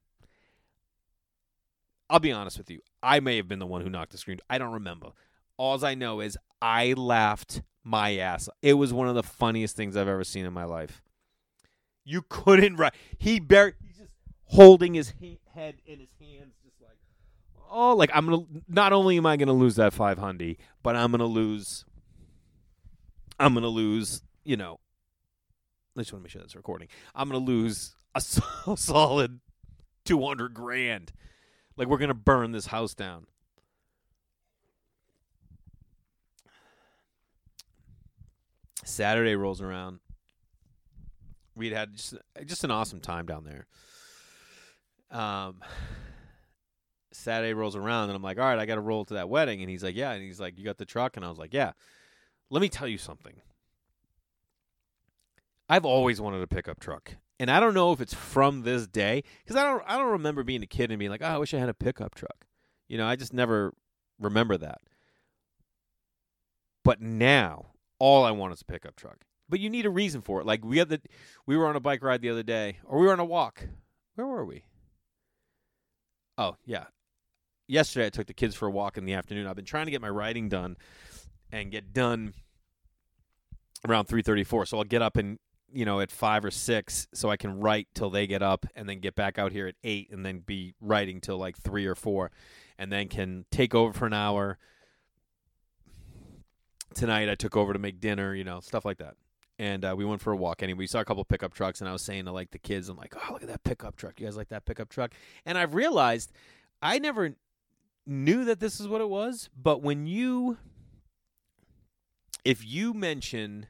I'll 2.11 2.21
be 2.21 2.33
honest 2.33 2.59
with 2.59 2.71
you. 2.71 2.81
I 3.03 3.21
may 3.21 3.37
have 3.37 3.49
been 3.49 3.59
the 3.59 3.67
one 3.67 3.83
who 3.83 3.91
knocked 3.91 4.13
the 4.13 4.19
screen. 4.19 4.41
I 4.49 4.59
don't 4.59 4.73
remember. 4.73 5.09
All 5.59 5.85
I 5.85 5.95
know 5.95 6.21
is 6.21 6.39
I 6.63 6.95
laughed 6.95 7.63
my 7.85 8.17
ass. 8.17 8.49
It 8.63 8.75
was 8.75 8.93
one 8.93 9.09
of 9.09 9.15
the 9.15 9.23
funniest 9.23 9.77
things 9.77 9.97
I've 9.97 10.09
ever 10.09 10.25
seen 10.25 10.47
in 10.47 10.53
my 10.53 10.65
life. 10.65 11.03
You 12.05 12.23
couldn't 12.29 12.77
write. 12.77 12.95
He 13.19 13.39
bar- 13.41 13.75
he's 13.85 13.99
just 13.99 14.11
holding 14.45 14.95
his 14.95 15.13
he- 15.21 15.41
head 15.55 15.77
in 15.85 15.99
his 16.01 16.09
hands 16.21 16.55
just 16.65 16.81
like, 16.81 16.97
oh, 17.71 17.95
like 17.95 18.11
I'm 18.15 18.25
gonna. 18.27 18.45
Not 18.69 18.93
only 18.93 19.19
am 19.19 19.27
I 19.27 19.37
gonna 19.37 19.53
lose 19.53 19.77
that 19.77 19.93
five 19.93 20.17
hundred, 20.17 20.57
but 20.83 20.97
I'm 20.97 21.11
gonna 21.11 21.27
lose. 21.27 21.85
I'm 23.39 23.53
gonna 23.55 23.69
lose. 23.69 24.23
You 24.45 24.57
know. 24.57 24.81
I 25.97 26.03
just 26.03 26.13
want 26.13 26.23
to 26.23 26.25
make 26.25 26.31
sure 26.31 26.41
that's 26.41 26.55
recording. 26.55 26.89
I'm 27.15 27.29
gonna 27.29 27.45
lose 27.45 27.97
a, 28.15 28.23
a 28.71 28.77
solid 28.77 29.41
two 30.05 30.25
hundred 30.25 30.55
grand. 30.55 31.13
Like 31.77 31.89
we're 31.89 31.99
gonna 31.99 32.15
burn 32.15 32.53
this 32.53 32.67
house 32.67 32.95
down. 32.95 33.27
Saturday 38.89 39.37
rolls 39.37 39.61
around. 39.61 40.01
We'd 41.55 41.73
had 41.73 41.95
just 41.95 42.15
just 42.47 42.65
an 42.65 42.71
awesome 42.71 43.01
time 43.01 43.27
down 43.27 43.45
there. 43.45 43.67
Um, 45.11 45.61
Saturday 47.13 47.55
rolls 47.55 47.77
around, 47.77 48.11
and 48.11 48.17
I'm 48.17 48.23
like, 48.23 48.39
all 48.39 48.45
right, 48.45 48.59
I 48.59 48.67
got 48.67 48.77
to 48.77 48.81
roll 48.81 49.05
to 49.07 49.15
that 49.15 49.29
wedding. 49.29 49.61
And 49.61 49.71
he's 49.71 49.83
like, 49.83 49.97
yeah. 49.97 50.13
And 50.13 50.23
he's 50.23 50.41
like, 50.41 50.59
you 50.59 50.65
got 50.65 50.79
the 50.79 50.85
truck? 50.85 51.17
And 51.17 51.25
I 51.25 51.29
was 51.29 51.39
like, 51.39 51.53
yeah. 51.53 51.73
Let 52.51 52.63
me 52.63 52.69
tell 52.69 52.89
you 52.89 52.99
something. 52.99 53.35
I've 55.69 55.85
always 55.85 56.21
wanted 56.21 56.43
a 56.43 56.47
pickup 56.47 56.81
truck, 56.81 57.17
and 57.39 57.51
I 57.51 57.61
don't 57.61 57.75
know 57.75 57.93
if 57.93 58.01
it's 58.01 58.15
from 58.15 58.63
this 58.63 58.87
day 58.87 59.23
because 59.45 59.57
I 59.57 59.65
don't 59.65 59.83
I 59.87 59.99
don't 59.99 60.13
remember 60.13 60.43
being 60.43 60.63
a 60.63 60.67
kid 60.67 60.91
and 60.91 60.99
being 60.99 61.11
like, 61.11 61.23
oh, 61.23 61.27
I 61.27 61.37
wish 61.37 61.53
I 61.53 61.59
had 61.59 61.69
a 61.69 61.75
pickup 61.75 62.15
truck. 62.15 62.47
You 62.89 62.97
know, 62.97 63.07
I 63.07 63.17
just 63.17 63.35
never 63.35 63.75
remember 64.19 64.57
that. 64.57 64.79
But 66.85 67.03
now, 67.03 67.67
all 67.99 68.25
I 68.25 68.31
want 68.31 68.53
is 68.53 68.63
a 68.63 68.65
pickup 68.65 68.97
truck. 68.97 69.25
But 69.49 69.61
you 69.61 69.71
need 69.71 69.87
a 69.87 69.91
reason 69.91 70.21
for 70.21 70.41
it. 70.41 70.47
Like 70.47 70.65
we 70.65 70.79
had 70.79 70.91
the, 70.91 71.01
we 71.47 71.57
were 71.57 71.67
on 71.67 71.77
a 71.77 71.81
bike 71.81 72.03
ride 72.03 72.21
the 72.21 72.31
other 72.31 72.43
day, 72.43 72.79
or 72.85 72.99
we 72.99 73.07
were 73.07 73.13
on 73.13 73.21
a 73.21 73.25
walk. 73.25 73.67
Where 74.15 74.27
were 74.27 74.45
we? 74.45 74.65
Oh 76.37 76.57
yeah, 76.65 76.85
yesterday 77.67 78.07
I 78.07 78.11
took 78.11 78.27
the 78.27 78.35
kids 78.35 78.55
for 78.55 78.67
a 78.67 78.71
walk 78.71 78.99
in 78.99 79.05
the 79.05 79.15
afternoon. 79.15 79.47
I've 79.47 79.57
been 79.57 79.65
trying 79.65 79.87
to 79.87 79.91
get 79.91 80.03
my 80.03 80.09
writing 80.09 80.49
done 80.49 80.77
and 81.51 81.71
get 81.71 81.93
done 81.93 82.35
around 83.87 84.07
3:34. 84.07 84.69
So 84.69 84.79
I'll 84.79 84.85
get 84.85 85.03
up 85.03 85.17
and 85.17 85.39
you 85.73 85.85
know 85.85 86.01
at 86.01 86.11
5 86.11 86.47
or 86.47 86.51
6 86.51 87.09
so 87.13 87.31
I 87.31 87.37
can 87.37 87.61
write 87.61 87.89
till 87.95 88.11
they 88.11 88.27
get 88.27 88.43
up 88.43 88.67
and 88.75 88.89
then 88.89 89.01
get 89.01 89.15
back 89.15 89.39
out 89.39 89.53
here 89.53 89.67
at 89.67 89.75
8 89.85 90.11
and 90.11 90.25
then 90.25 90.41
be 90.41 90.75
writing 90.81 91.21
till 91.21 91.39
like 91.39 91.57
3 91.59 91.87
or 91.87 91.95
4 91.95 92.31
and 92.79 92.91
then 92.91 93.09
can 93.09 93.45
take 93.51 93.75
over 93.75 93.93
for 93.93 94.07
an 94.07 94.15
hour. 94.15 94.59
Tonight 96.95 97.29
I 97.29 97.35
took 97.35 97.57
over 97.57 97.73
to 97.73 97.79
make 97.79 98.01
dinner, 98.01 98.35
you 98.35 98.45
know, 98.45 98.61
stuff 98.61 98.85
like 98.85 98.99
that. 98.99 99.15
And 99.59 99.85
uh, 99.85 99.95
we 99.97 100.05
went 100.05 100.21
for 100.21 100.33
a 100.33 100.37
walk. 100.37 100.63
Anyway, 100.63 100.79
we 100.79 100.87
saw 100.87 101.01
a 101.01 101.05
couple 101.05 101.25
pickup 101.25 101.53
trucks, 101.53 101.81
and 101.81 101.89
I 101.89 101.93
was 101.93 102.03
saying 102.03 102.27
to 102.27 102.33
like 102.33 102.53
the 102.53 102.59
kids, 102.59 102.89
I'm 102.89 102.97
like, 102.97 103.15
"Oh, 103.17 103.33
look 103.33 103.43
at 103.43 103.49
that 103.49 103.65
pickup 103.65 103.97
truck! 103.97 104.21
You 104.21 104.27
guys 104.27 104.37
like 104.37 104.51
that 104.51 104.65
pickup 104.65 104.89
truck?" 104.89 105.13
And 105.45 105.59
I've 105.59 105.75
realized 105.75 106.33
I 106.81 107.01
never 107.01 107.35
knew 108.07 108.45
that 108.45 108.61
this 108.61 108.79
is 108.79 108.87
what 108.87 109.01
it 109.01 109.09
was, 109.09 109.51
but 109.61 109.83
when 109.83 110.07
you 110.07 110.59
if 112.45 112.65
you 112.65 112.95
mention 112.95 113.67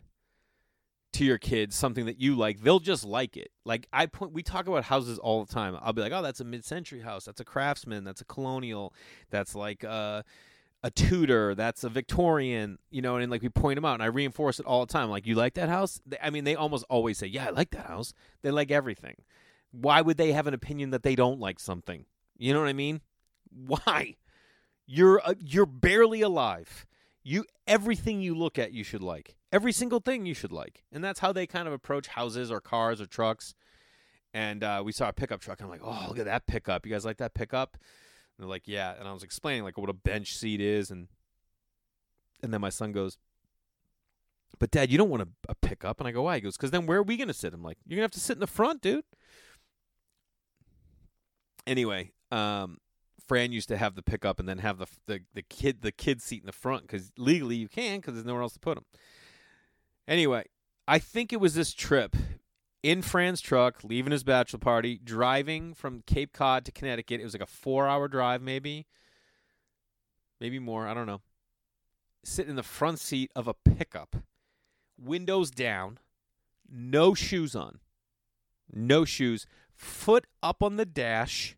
to 1.15 1.25
your 1.25 1.39
kids 1.39 1.75
something 1.75 2.07
that 2.07 2.21
you 2.21 2.37
like, 2.37 2.61
they'll 2.61 2.79
just 2.79 3.05
like 3.05 3.37
it. 3.37 3.51
Like 3.65 3.89
I 3.93 4.07
point 4.07 4.33
we 4.33 4.43
talk 4.43 4.69
about 4.69 4.85
houses 4.85 5.19
all 5.19 5.45
the 5.45 5.53
time. 5.53 5.77
I'll 5.81 5.93
be 5.93 6.03
like, 6.03 6.13
"Oh, 6.13 6.23
that's 6.23 6.41
a 6.41 6.45
mid-century 6.45 7.01
house. 7.01 7.25
That's 7.25 7.41
a 7.41 7.45
craftsman. 7.45 8.05
That's 8.05 8.21
a 8.21 8.27
colonial. 8.27 8.95
That's 9.31 9.55
like 9.55 9.85
uh 9.85 10.23
a 10.83 10.91
Tudor, 10.91 11.55
that's 11.55 11.83
a 11.83 11.89
Victorian, 11.89 12.79
you 12.91 13.03
know, 13.03 13.17
and 13.17 13.31
like 13.31 13.43
we 13.43 13.49
point 13.49 13.77
them 13.77 13.85
out, 13.85 13.95
and 13.95 14.03
I 14.03 14.07
reinforce 14.07 14.61
it 14.61 14.67
all 14.67 14.87
the 14.87 14.93
time. 14.93 15.11
Like, 15.11 15.27
you 15.27 15.35
like 15.35 15.55
that 15.55 15.69
house? 15.69 16.01
I 16.23 16.31
mean, 16.31 16.45
they 16.45 16.55
almost 16.55 16.85
always 16.89 17.19
say, 17.19 17.27
"Yeah, 17.27 17.47
I 17.47 17.51
like 17.51 17.71
that 17.71 17.87
house." 17.87 18.15
They 18.43 18.51
like 18.51 18.71
everything. 18.71 19.17
Why 19.73 20.01
would 20.01 20.17
they 20.17 20.33
have 20.33 20.47
an 20.47 20.55
opinion 20.55 20.91
that 20.91 21.03
they 21.03 21.17
don't 21.17 21.41
like 21.41 21.59
something? 21.59 22.05
You 22.37 22.55
know 22.55 22.61
what 22.61 22.69
I 22.69 22.75
mean? 22.75 23.01
Why? 23.51 24.15
You're 24.87 25.21
uh, 25.25 25.35
you're 25.41 25.67
barely 25.67 26.23
alive. 26.23 26.87
You 27.25 27.45
everything 27.67 28.23
you 28.23 28.35
look 28.35 28.59
at, 28.59 28.73
you 28.73 28.85
should 28.85 29.03
like. 29.03 29.35
Every 29.51 29.73
single 29.73 30.01
thing 30.01 30.27
you 30.27 30.35
should 30.35 30.53
like, 30.53 30.85
and 30.93 31.03
that's 31.03 31.21
how 31.21 31.33
they 31.33 31.47
kind 31.47 31.67
of 31.67 31.75
approach 31.75 32.07
houses 32.07 32.51
or 32.53 32.61
cars 32.61 33.01
or 33.01 33.07
trucks. 33.07 33.55
And 34.35 34.63
uh, 34.63 34.83
we 34.85 34.93
saw 34.93 35.09
a 35.09 35.13
pickup 35.13 35.41
truck, 35.41 35.59
and 35.61 35.67
I'm 35.67 35.71
like, 35.71 35.81
"Oh, 35.83 36.07
look 36.09 36.19
at 36.19 36.27
that 36.27 36.47
pickup! 36.47 36.87
You 36.87 36.93
guys 36.93 37.05
like 37.05 37.17
that 37.17 37.35
pickup?" 37.35 37.77
They're 38.39 38.49
like, 38.49 38.67
yeah. 38.67 38.95
And 38.99 39.09
I 39.09 39.13
was 39.13 39.23
explaining 39.23 39.65
like 39.65 39.79
what 39.79 39.91
a 39.91 39.95
bench 39.95 40.37
seat 40.37 40.61
is, 40.61 40.91
and 40.91 41.09
and 42.43 42.53
then 42.53 42.61
my 42.61 42.71
son 42.71 42.93
goes, 42.93 43.19
but 44.59 44.71
Dad, 44.71 44.91
you 44.91 44.99
don't 44.99 45.11
want 45.11 45.23
a, 45.23 45.29
a 45.49 45.55
pickup. 45.55 46.01
And 46.01 46.09
I 46.09 46.13
go, 46.13 46.23
why? 46.23 46.37
He 46.37 46.41
goes, 46.41 46.57
because 46.57 46.71
then 46.71 46.87
where 46.87 46.99
are 46.99 47.03
we 47.03 47.17
gonna 47.17 47.35
sit? 47.35 47.53
I'm 47.53 47.63
like, 47.63 47.79
you're 47.87 47.97
gonna 47.97 48.05
have 48.05 48.11
to 48.13 48.21
sit 48.21 48.35
in 48.35 48.41
the 48.41 48.47
front, 48.47 48.81
dude. 48.81 49.05
Anyway, 51.67 52.13
um, 52.31 52.79
Fran 53.27 53.53
used 53.53 53.69
to 53.69 53.77
have 53.77 53.95
the 53.95 54.03
pickup 54.03 54.41
and 54.41 54.49
then 54.49 54.59
have 54.59 54.79
the 54.79 54.87
the, 55.07 55.21
the 55.35 55.43
kid 55.43 55.83
the 55.83 55.93
kid 55.93 56.23
seat 56.23 56.41
in 56.41 56.47
the 56.47 56.53
front 56.53 56.83
because 56.83 57.13
legally 57.19 57.57
you 57.57 57.69
can 57.69 57.99
because 57.99 58.15
there's 58.15 58.27
nowhere 58.27 58.43
else 58.43 58.55
to 58.55 58.61
put 58.61 58.77
them. 58.77 58.85
Anyway, 60.07 60.45
I 60.87 60.99
think 60.99 61.33
it 61.33 61.41
was 61.41 61.55
this 61.55 61.75
trip 61.75 62.17
in 62.83 63.03
Fran's 63.03 63.41
truck, 63.41 63.83
leaving 63.83 64.13
his 64.13 64.25
bachelor 64.25 64.59
party, 64.59 65.01
driving 65.03 65.75
from 65.75 66.03
Cape 66.07 66.33
Cod 66.33 66.65
to 66.65 66.73
Connecticut. 66.73 67.21
It 67.21 67.25
was 67.25 67.35
like 67.35 67.43
a 67.43 67.47
four 67.47 67.89
hour 67.89 68.09
drive, 68.09 68.43
maybe, 68.43 68.87
maybe 70.41 70.59
more. 70.59 70.87
I 70.87 70.95
don't 70.95 71.07
know. 71.07 71.21
Sitting 72.25 72.51
in 72.51 72.57
the 72.57 72.63
front 72.63 73.01
seat 73.01 73.31
of 73.35 73.49
a 73.49 73.55
pickup, 73.55 74.17
windows 75.01 75.51
down, 75.51 75.99
no 76.71 77.15
shoes 77.15 77.57
on, 77.57 77.81
no 78.73 79.05
shoes, 79.05 79.47
foot 79.75 80.27
up 80.43 80.63
on 80.63 80.77
the 80.77 80.85
dash, 80.85 81.57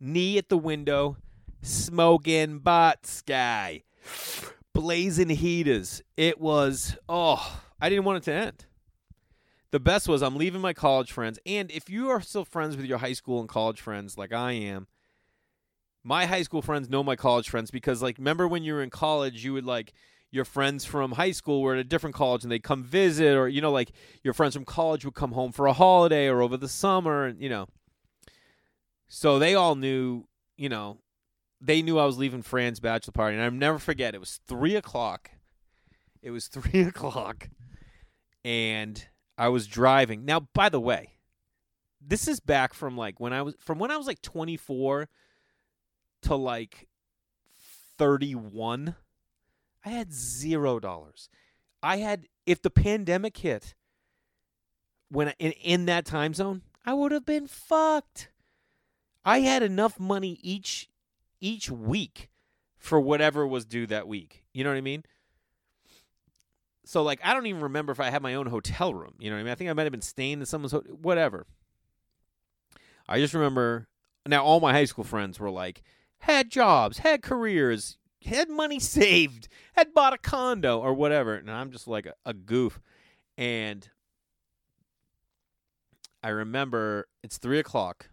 knee 0.00 0.38
at 0.38 0.48
the 0.48 0.58
window, 0.58 1.16
smoking 1.60 2.58
butt 2.58 3.06
sky, 3.06 3.84
blazing 4.72 5.28
heaters. 5.28 6.02
It 6.16 6.40
was, 6.40 6.96
oh, 7.08 7.60
I 7.80 7.88
didn't 7.88 8.04
want 8.04 8.18
it 8.18 8.24
to 8.24 8.32
end 8.32 8.66
the 9.72 9.80
best 9.80 10.06
was 10.06 10.22
I'm 10.22 10.36
leaving 10.36 10.60
my 10.60 10.72
college 10.72 11.10
friends. 11.10 11.38
And 11.44 11.70
if 11.70 11.90
you 11.90 12.10
are 12.10 12.20
still 12.20 12.44
friends 12.44 12.76
with 12.76 12.86
your 12.86 12.98
high 12.98 13.14
school 13.14 13.40
and 13.40 13.48
college 13.48 13.80
friends 13.80 14.16
like 14.16 14.32
I 14.32 14.52
am, 14.52 14.86
my 16.04 16.26
high 16.26 16.42
school 16.42 16.62
friends 16.62 16.88
know 16.88 17.02
my 17.02 17.16
college 17.16 17.48
friends 17.48 17.70
because 17.70 18.02
like 18.02 18.18
remember 18.18 18.46
when 18.46 18.62
you 18.62 18.74
were 18.74 18.82
in 18.82 18.90
college 18.90 19.44
you 19.44 19.52
would 19.52 19.64
like 19.64 19.92
your 20.30 20.44
friends 20.44 20.84
from 20.84 21.12
high 21.12 21.30
school 21.30 21.62
were 21.62 21.74
at 21.74 21.78
a 21.78 21.84
different 21.84 22.16
college 22.16 22.42
and 22.42 22.50
they'd 22.50 22.62
come 22.62 22.82
visit 22.82 23.36
or 23.36 23.48
you 23.48 23.60
know 23.60 23.70
like 23.70 23.92
your 24.22 24.34
friends 24.34 24.54
from 24.54 24.64
college 24.64 25.04
would 25.04 25.14
come 25.14 25.32
home 25.32 25.52
for 25.52 25.66
a 25.66 25.72
holiday 25.72 26.26
or 26.26 26.42
over 26.42 26.56
the 26.56 26.68
summer 26.68 27.26
and 27.26 27.40
you 27.40 27.48
know 27.48 27.68
so 29.08 29.38
they 29.38 29.54
all 29.54 29.74
knew 29.74 30.24
you 30.56 30.68
know 30.68 30.98
they 31.60 31.82
knew 31.82 31.98
i 31.98 32.04
was 32.04 32.18
leaving 32.18 32.42
fran's 32.42 32.80
bachelor 32.80 33.12
party 33.12 33.36
and 33.36 33.44
i'll 33.44 33.50
never 33.50 33.78
forget 33.78 34.14
it 34.14 34.20
was 34.20 34.40
three 34.48 34.74
o'clock 34.74 35.30
it 36.22 36.30
was 36.30 36.48
three 36.48 36.82
o'clock 36.82 37.48
and 38.44 39.06
I 39.36 39.48
was 39.48 39.66
driving. 39.66 40.24
Now, 40.24 40.40
by 40.40 40.68
the 40.68 40.80
way, 40.80 41.14
this 42.00 42.28
is 42.28 42.40
back 42.40 42.74
from 42.74 42.96
like 42.96 43.20
when 43.20 43.32
I 43.32 43.42
was 43.42 43.54
from 43.58 43.78
when 43.78 43.90
I 43.90 43.96
was 43.96 44.06
like 44.06 44.22
24 44.22 45.08
to 46.22 46.34
like 46.34 46.88
31. 47.98 48.96
I 49.84 49.88
had 49.88 50.12
zero 50.12 50.78
dollars. 50.78 51.28
I 51.82 51.98
had 51.98 52.26
if 52.46 52.62
the 52.62 52.70
pandemic 52.70 53.36
hit 53.36 53.74
when 55.08 55.32
in, 55.38 55.52
in 55.52 55.86
that 55.86 56.04
time 56.04 56.34
zone, 56.34 56.62
I 56.84 56.94
would 56.94 57.12
have 57.12 57.26
been 57.26 57.46
fucked. 57.46 58.30
I 59.24 59.40
had 59.40 59.62
enough 59.62 60.00
money 60.00 60.38
each 60.42 60.88
each 61.40 61.70
week 61.70 62.28
for 62.76 63.00
whatever 63.00 63.46
was 63.46 63.64
due 63.64 63.86
that 63.86 64.08
week. 64.08 64.44
You 64.52 64.64
know 64.64 64.70
what 64.70 64.76
I 64.76 64.82
mean? 64.82 65.04
So 66.84 67.02
like 67.02 67.20
I 67.22 67.34
don't 67.34 67.46
even 67.46 67.62
remember 67.62 67.92
if 67.92 68.00
I 68.00 68.10
had 68.10 68.22
my 68.22 68.34
own 68.34 68.46
hotel 68.46 68.94
room. 68.94 69.14
You 69.18 69.30
know 69.30 69.36
what 69.36 69.40
I 69.40 69.44
mean? 69.44 69.52
I 69.52 69.54
think 69.54 69.70
I 69.70 69.72
might 69.72 69.84
have 69.84 69.92
been 69.92 70.00
staying 70.00 70.40
in 70.40 70.46
someone's 70.46 70.72
ho- 70.72 70.82
whatever. 70.90 71.46
I 73.08 73.18
just 73.18 73.34
remember 73.34 73.88
now 74.26 74.44
all 74.44 74.60
my 74.60 74.72
high 74.72 74.84
school 74.84 75.04
friends 75.04 75.38
were 75.38 75.50
like 75.50 75.82
had 76.18 76.50
jobs, 76.50 76.98
had 76.98 77.22
careers, 77.22 77.98
had 78.24 78.48
money 78.48 78.80
saved, 78.80 79.48
had 79.74 79.94
bought 79.94 80.12
a 80.12 80.18
condo 80.18 80.80
or 80.80 80.94
whatever, 80.94 81.34
and 81.34 81.50
I'm 81.50 81.70
just 81.70 81.86
like 81.88 82.06
a, 82.06 82.14
a 82.24 82.34
goof. 82.34 82.80
And 83.38 83.88
I 86.22 86.28
remember 86.28 87.08
it's 87.22 87.38
three 87.38 87.58
o'clock, 87.58 88.10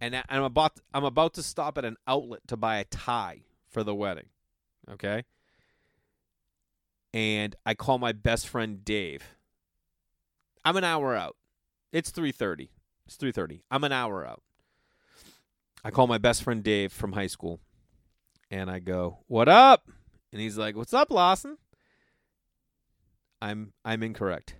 and 0.00 0.22
I'm 0.28 0.42
about 0.42 0.80
I'm 0.92 1.04
about 1.04 1.34
to 1.34 1.42
stop 1.42 1.78
at 1.78 1.84
an 1.84 1.96
outlet 2.06 2.40
to 2.48 2.56
buy 2.56 2.78
a 2.78 2.84
tie 2.84 3.42
for 3.68 3.82
the 3.82 3.94
wedding. 3.94 4.26
Okay 4.90 5.24
and 7.12 7.56
I 7.64 7.74
call 7.74 7.98
my 7.98 8.12
best 8.12 8.48
friend 8.48 8.84
Dave. 8.84 9.22
I'm 10.64 10.76
an 10.76 10.84
hour 10.84 11.14
out. 11.14 11.36
It's 11.92 12.10
3:30. 12.10 12.70
It's 13.06 13.16
3:30. 13.16 13.62
I'm 13.70 13.84
an 13.84 13.92
hour 13.92 14.26
out. 14.26 14.42
I 15.84 15.90
call 15.90 16.06
my 16.06 16.18
best 16.18 16.42
friend 16.42 16.62
Dave 16.62 16.92
from 16.92 17.12
high 17.12 17.28
school 17.28 17.60
and 18.50 18.70
I 18.70 18.78
go, 18.78 19.18
"What 19.26 19.48
up?" 19.48 19.88
And 20.32 20.40
he's 20.40 20.58
like, 20.58 20.76
"What's 20.76 20.94
up, 20.94 21.10
Lawson?" 21.10 21.58
I'm 23.40 23.72
I'm 23.84 24.02
incorrect. 24.02 24.56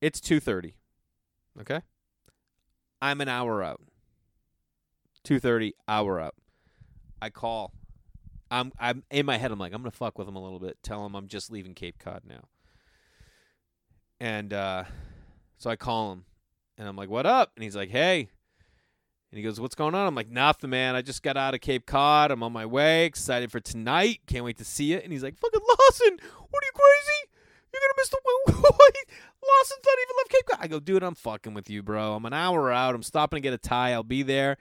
It's 0.00 0.20
2:30. 0.20 0.74
Okay? 1.60 1.82
I'm 3.02 3.20
an 3.20 3.28
hour 3.28 3.62
out. 3.62 3.80
2:30 5.24 5.72
hour 5.88 6.20
out. 6.20 6.34
I 7.20 7.30
call 7.30 7.74
I'm 8.50 8.72
I'm 8.78 9.04
in 9.10 9.26
my 9.26 9.38
head. 9.38 9.52
I'm 9.52 9.58
like, 9.58 9.72
I'm 9.72 9.82
gonna 9.82 9.90
fuck 9.90 10.18
with 10.18 10.28
him 10.28 10.36
a 10.36 10.42
little 10.42 10.58
bit. 10.58 10.78
Tell 10.82 11.04
him 11.06 11.14
I'm 11.14 11.28
just 11.28 11.52
leaving 11.52 11.74
Cape 11.74 11.98
Cod 11.98 12.22
now. 12.26 12.48
And 14.18 14.52
uh, 14.52 14.84
so 15.58 15.70
I 15.70 15.76
call 15.76 16.12
him, 16.12 16.24
and 16.76 16.88
I'm 16.88 16.96
like, 16.96 17.08
"What 17.08 17.26
up?" 17.26 17.52
And 17.56 17.64
he's 17.64 17.76
like, 17.76 17.90
"Hey." 17.90 18.30
And 19.30 19.38
he 19.38 19.44
goes, 19.44 19.60
What's 19.60 19.76
going 19.76 19.94
on? 19.94 20.06
I'm 20.06 20.14
like, 20.14 20.28
Nothing, 20.28 20.70
man. 20.70 20.96
I 20.96 21.02
just 21.02 21.22
got 21.22 21.36
out 21.36 21.54
of 21.54 21.60
Cape 21.60 21.86
Cod. 21.86 22.30
I'm 22.32 22.42
on 22.42 22.52
my 22.52 22.66
way. 22.66 23.04
Excited 23.04 23.52
for 23.52 23.60
tonight. 23.60 24.22
Can't 24.26 24.44
wait 24.44 24.58
to 24.58 24.64
see 24.64 24.92
it. 24.92 25.04
And 25.04 25.12
he's 25.12 25.22
like, 25.22 25.38
Fucking 25.38 25.60
Lawson, 25.60 26.18
what 26.50 26.62
are 26.62 26.66
you 26.66 26.72
crazy? 26.74 27.30
You're 27.72 27.80
to 27.80 27.94
miss 27.96 28.08
the. 28.08 28.18
Lawson's 29.42 29.80
not 29.86 29.98
even 30.02 30.16
left 30.18 30.30
Cape 30.30 30.46
Cod. 30.50 30.58
I 30.60 30.66
go, 30.66 30.80
Dude, 30.80 31.04
I'm 31.04 31.14
fucking 31.14 31.54
with 31.54 31.70
you, 31.70 31.82
bro. 31.82 32.14
I'm 32.14 32.24
an 32.24 32.32
hour 32.32 32.72
out. 32.72 32.94
I'm 32.94 33.04
stopping 33.04 33.36
to 33.36 33.40
get 33.40 33.52
a 33.54 33.58
tie. 33.58 33.92
I'll 33.92 34.02
be 34.02 34.22
there. 34.24 34.58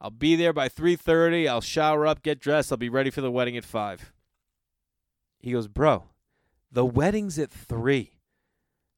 I'll 0.00 0.10
be 0.10 0.34
there 0.34 0.52
by 0.52 0.68
3:30. 0.68 1.46
I'll 1.46 1.60
shower 1.60 2.06
up, 2.06 2.22
get 2.22 2.40
dressed. 2.40 2.72
I'll 2.72 2.78
be 2.78 2.88
ready 2.88 3.10
for 3.10 3.20
the 3.20 3.30
wedding 3.30 3.56
at 3.56 3.64
5. 3.64 4.12
He 5.38 5.52
goes, 5.52 5.68
"Bro, 5.68 6.08
the 6.72 6.86
wedding's 6.86 7.38
at 7.38 7.50
3. 7.50 8.18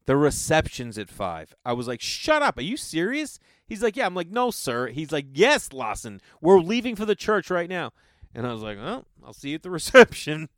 The 0.07 0.17
reception's 0.17 0.99
at 0.99 1.09
5." 1.09 1.55
I 1.65 1.73
was 1.73 1.89
like, 1.89 2.01
"Shut 2.01 2.43
up. 2.43 2.59
Are 2.59 2.63
you 2.63 2.77
serious?" 2.77 3.41
He's 3.67 3.83
like, 3.83 3.97
"Yeah." 3.97 4.07
I'm 4.07 4.15
like, 4.15 4.31
"No, 4.31 4.51
sir." 4.51 4.89
He's 4.89 5.11
like, 5.13 5.27
"Yes, 5.33 5.73
Lawson. 5.73 6.21
We're 6.41 6.61
leaving 6.61 6.95
for 6.95 7.05
the 7.05 7.17
church 7.17 7.51
right 7.51 7.69
now." 7.69 7.93
And 8.35 8.47
I 8.47 8.53
was 8.53 8.63
like, 8.63 8.79
"Oh, 8.79 9.05
I'll 9.25 9.33
see 9.33 9.51
you 9.51 9.57
at 9.57 9.63
the 9.63 9.71
reception." 9.81 10.49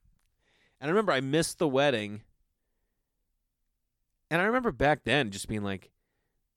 And 0.81 0.89
I 0.89 0.89
remember 0.89 1.13
I 1.13 1.21
missed 1.21 1.59
the 1.59 1.69
wedding. 1.69 2.23
And 4.31 4.43
I 4.43 4.45
remember 4.45 4.73
back 4.73 5.05
then 5.05 5.31
just 5.31 5.49
being 5.49 5.63
like 5.63 5.91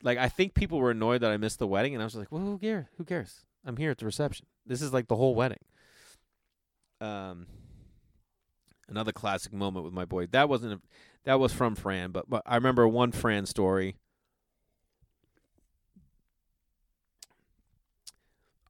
like 0.04 0.18
I 0.18 0.28
think 0.30 0.54
people 0.54 0.80
were 0.80 0.92
annoyed 0.92 1.22
that 1.22 1.32
I 1.32 1.38
missed 1.38 1.60
the 1.60 1.68
wedding 1.68 1.94
and 1.94 2.02
I 2.02 2.06
was 2.06 2.16
like, 2.16 2.32
"Well, 2.32 2.42
who 2.42 2.58
cares? 2.58 2.88
Who 2.98 3.04
cares? 3.06 3.47
I'm 3.66 3.78
here 3.78 3.92
at 3.92 3.98
the 3.98 4.06
reception. 4.06 4.46
This 4.66 4.82
is 4.82 4.94
like 4.94 5.08
the 5.08 5.16
whole 5.16 5.36
wedding." 5.36 5.64
Um 7.00 7.48
another 8.90 9.12
classic 9.12 9.54
moment 9.54 9.86
with 9.86 9.94
my 9.94 10.06
boy. 10.06 10.28
That 10.28 10.50
wasn't 10.50 10.74
a, 10.74 10.82
that 11.26 11.40
was 11.40 11.54
from 11.54 11.76
Fran, 11.76 12.12
but, 12.12 12.30
but 12.30 12.42
I 12.46 12.56
remember 12.56 12.88
one 12.88 13.12
Fran 13.12 13.46
story. 13.46 13.98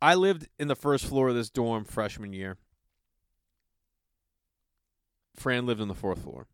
I 0.02 0.16
lived 0.16 0.48
in 0.60 0.68
the 0.68 0.76
first 0.76 1.06
floor 1.06 1.30
of 1.30 1.36
this 1.36 1.50
dorm 1.50 1.84
freshman 1.84 2.34
year. 2.34 2.58
Fran 5.36 5.66
lived 5.66 5.82
on 5.82 5.88
the 5.88 5.96
fourth 5.96 6.24
floor. 6.24 6.48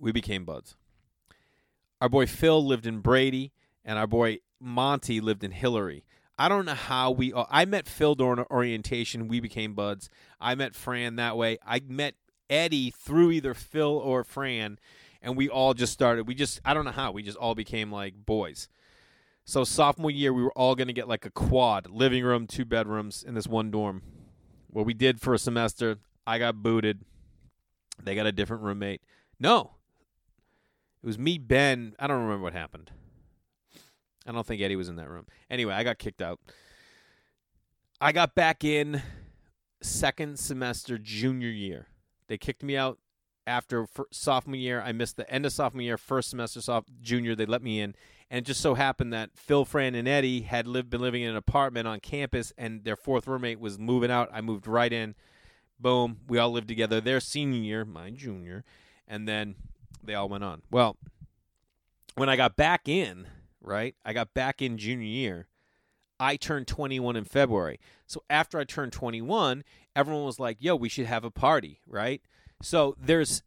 We 0.00 0.12
became 0.12 0.44
buds. 0.44 0.76
Our 2.00 2.08
boy 2.08 2.26
Phil 2.26 2.64
lived 2.64 2.86
in 2.86 2.98
Brady, 2.98 3.52
and 3.84 3.98
our 3.98 4.06
boy 4.06 4.38
Monty 4.60 5.20
lived 5.20 5.44
in 5.44 5.52
Hillary. 5.52 6.04
I 6.38 6.48
don't 6.48 6.66
know 6.66 6.74
how 6.74 7.10
we. 7.10 7.32
I 7.34 7.64
met 7.64 7.86
Phil 7.86 8.14
during 8.14 8.44
orientation. 8.50 9.28
We 9.28 9.40
became 9.40 9.74
buds. 9.74 10.10
I 10.40 10.54
met 10.54 10.74
Fran 10.74 11.16
that 11.16 11.36
way. 11.36 11.58
I 11.64 11.80
met 11.86 12.14
Eddie 12.50 12.90
through 12.90 13.30
either 13.30 13.54
Phil 13.54 13.96
or 13.96 14.24
Fran, 14.24 14.78
and 15.22 15.36
we 15.36 15.48
all 15.48 15.74
just 15.74 15.92
started. 15.92 16.26
We 16.26 16.34
just. 16.34 16.60
I 16.64 16.74
don't 16.74 16.84
know 16.84 16.90
how. 16.90 17.12
We 17.12 17.22
just 17.22 17.38
all 17.38 17.54
became 17.54 17.92
like 17.92 18.14
boys. 18.26 18.68
So 19.44 19.62
sophomore 19.62 20.10
year, 20.10 20.32
we 20.32 20.42
were 20.42 20.52
all 20.52 20.74
going 20.74 20.86
to 20.86 20.94
get 20.94 21.06
like 21.06 21.26
a 21.26 21.30
quad, 21.30 21.90
living 21.90 22.24
room, 22.24 22.46
two 22.46 22.64
bedrooms 22.64 23.22
in 23.22 23.34
this 23.34 23.46
one 23.46 23.70
dorm. 23.70 24.02
What 24.68 24.86
we 24.86 24.94
did 24.94 25.20
for 25.20 25.34
a 25.34 25.38
semester, 25.38 25.98
I 26.26 26.38
got 26.38 26.62
booted. 26.62 27.02
They 28.02 28.14
got 28.14 28.26
a 28.26 28.32
different 28.32 28.62
roommate. 28.62 29.02
No, 29.38 29.74
it 31.02 31.06
was 31.06 31.18
me, 31.18 31.38
Ben. 31.38 31.94
I 31.98 32.06
don't 32.06 32.22
remember 32.22 32.42
what 32.42 32.54
happened. 32.54 32.90
I 34.26 34.32
don't 34.32 34.46
think 34.46 34.62
Eddie 34.62 34.76
was 34.76 34.88
in 34.88 34.96
that 34.96 35.10
room. 35.10 35.26
Anyway, 35.50 35.74
I 35.74 35.84
got 35.84 35.98
kicked 35.98 36.22
out. 36.22 36.40
I 38.00 38.12
got 38.12 38.34
back 38.34 38.64
in 38.64 39.02
second 39.82 40.38
semester 40.38 40.98
junior 40.98 41.50
year. 41.50 41.88
They 42.26 42.38
kicked 42.38 42.62
me 42.62 42.76
out 42.76 42.98
after 43.46 43.86
sophomore 44.10 44.56
year. 44.56 44.80
I 44.80 44.92
missed 44.92 45.16
the 45.16 45.30
end 45.30 45.44
of 45.46 45.52
sophomore 45.52 45.82
year, 45.82 45.98
first 45.98 46.30
semester 46.30 46.60
soph- 46.60 46.86
junior. 47.00 47.34
They 47.34 47.46
let 47.46 47.62
me 47.62 47.80
in, 47.80 47.94
and 48.30 48.38
it 48.38 48.46
just 48.46 48.60
so 48.60 48.74
happened 48.74 49.12
that 49.12 49.30
Phil, 49.36 49.64
Fran, 49.64 49.94
and 49.94 50.08
Eddie 50.08 50.42
had 50.42 50.66
lived 50.66 50.90
been 50.90 51.02
living 51.02 51.22
in 51.22 51.30
an 51.30 51.36
apartment 51.36 51.86
on 51.86 52.00
campus, 52.00 52.52
and 52.56 52.84
their 52.84 52.96
fourth 52.96 53.26
roommate 53.26 53.60
was 53.60 53.78
moving 53.78 54.10
out. 54.10 54.30
I 54.32 54.40
moved 54.40 54.66
right 54.66 54.92
in. 54.92 55.14
Boom, 55.78 56.20
we 56.28 56.38
all 56.38 56.50
lived 56.50 56.68
together. 56.68 57.00
Their 57.00 57.20
senior 57.20 57.60
year, 57.60 57.84
my 57.84 58.10
junior, 58.10 58.64
and 59.06 59.28
then 59.28 59.56
they 60.02 60.14
all 60.14 60.28
went 60.28 60.44
on. 60.44 60.62
Well, 60.70 60.96
when 62.14 62.28
I 62.28 62.36
got 62.36 62.56
back 62.56 62.88
in, 62.88 63.26
right? 63.64 63.94
I 64.04 64.12
got 64.12 64.34
back 64.34 64.62
in 64.62 64.78
junior 64.78 65.06
year. 65.06 65.48
I 66.20 66.36
turned 66.36 66.68
21 66.68 67.16
in 67.16 67.24
February. 67.24 67.80
So 68.06 68.22
after 68.30 68.58
I 68.58 68.64
turned 68.64 68.92
21, 68.92 69.64
everyone 69.96 70.24
was 70.24 70.38
like, 70.38 70.58
"Yo, 70.60 70.76
we 70.76 70.88
should 70.88 71.06
have 71.06 71.24
a 71.24 71.30
party," 71.30 71.80
right? 71.86 72.22
So 72.62 72.96
there's 73.00 73.42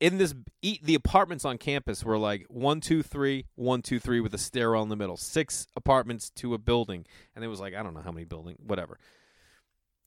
in 0.00 0.16
this 0.16 0.34
the 0.62 0.94
apartments 0.94 1.44
on 1.44 1.58
campus 1.58 2.02
were 2.02 2.18
like 2.18 2.46
one, 2.48 2.80
two, 2.80 3.02
three, 3.02 3.46
one, 3.54 3.82
two, 3.82 3.98
three 3.98 4.20
with 4.20 4.32
a 4.34 4.38
stairwell 4.38 4.82
in 4.82 4.88
the 4.88 4.96
middle, 4.96 5.16
six 5.16 5.66
apartments 5.76 6.30
to 6.30 6.54
a 6.54 6.58
building, 6.58 7.04
and 7.36 7.44
it 7.44 7.48
was 7.48 7.60
like 7.60 7.74
I 7.74 7.82
don't 7.82 7.94
know 7.94 8.00
how 8.00 8.12
many 8.12 8.24
building, 8.24 8.56
whatever. 8.66 8.98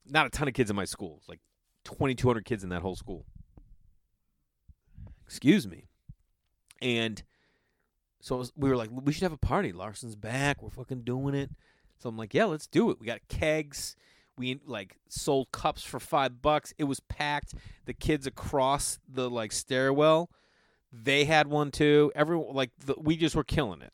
Not 0.06 0.26
a 0.26 0.30
ton 0.30 0.48
of 0.48 0.54
kids 0.54 0.70
in 0.70 0.76
my 0.76 0.86
school. 0.86 1.22
Like 1.30 1.40
2,200 1.86 2.44
kids 2.44 2.64
in 2.64 2.70
that 2.70 2.82
whole 2.82 2.96
school. 2.96 3.26
Excuse 5.26 5.68
me. 5.68 5.86
And 6.82 7.24
so 8.24 8.38
was, 8.38 8.54
we 8.56 8.70
were 8.70 8.78
like, 8.78 8.90
we 8.90 9.12
should 9.12 9.24
have 9.24 9.34
a 9.34 9.38
party. 9.38 9.74
Larson's 9.74 10.16
back. 10.16 10.64
We're 10.64 10.70
fucking 10.70 11.02
doing 11.02 11.36
it. 11.36 11.52
So 12.00 12.08
I'm 12.08 12.18
like, 12.18 12.34
yeah, 12.34 12.46
let's 12.46 12.68
do 12.68 12.90
it. 12.90 12.98
We 12.98 13.06
got 13.06 13.20
kegs. 13.28 13.98
We 14.38 14.62
like 14.66 14.96
sold 15.10 15.52
cups 15.52 15.84
for 15.84 16.00
five 16.00 16.42
bucks. 16.42 16.74
It 16.78 16.86
was 16.86 17.02
packed. 17.02 17.54
The 17.84 17.94
kids 17.94 18.26
across 18.26 18.98
the 19.10 19.30
like 19.30 19.52
stairwell, 19.52 20.30
they 20.90 21.26
had 21.26 21.48
one 21.48 21.70
too. 21.70 22.14
Everyone 22.16 22.56
like 22.56 22.72
the, 22.86 22.96
we 22.98 23.18
just 23.18 23.36
were 23.36 23.44
killing 23.44 23.82
it. 23.82 23.92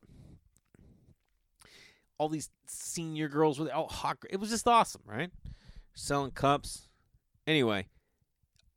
All 2.19 2.29
these 2.29 2.51
senior 2.67 3.29
girls 3.29 3.59
with 3.59 3.71
oh 3.73 3.87
hot. 3.87 4.19
It 4.29 4.39
was 4.39 4.51
just 4.51 4.67
awesome, 4.67 5.01
right? 5.07 5.31
Selling 5.95 6.31
cups. 6.31 6.87
Anyway, 7.47 7.87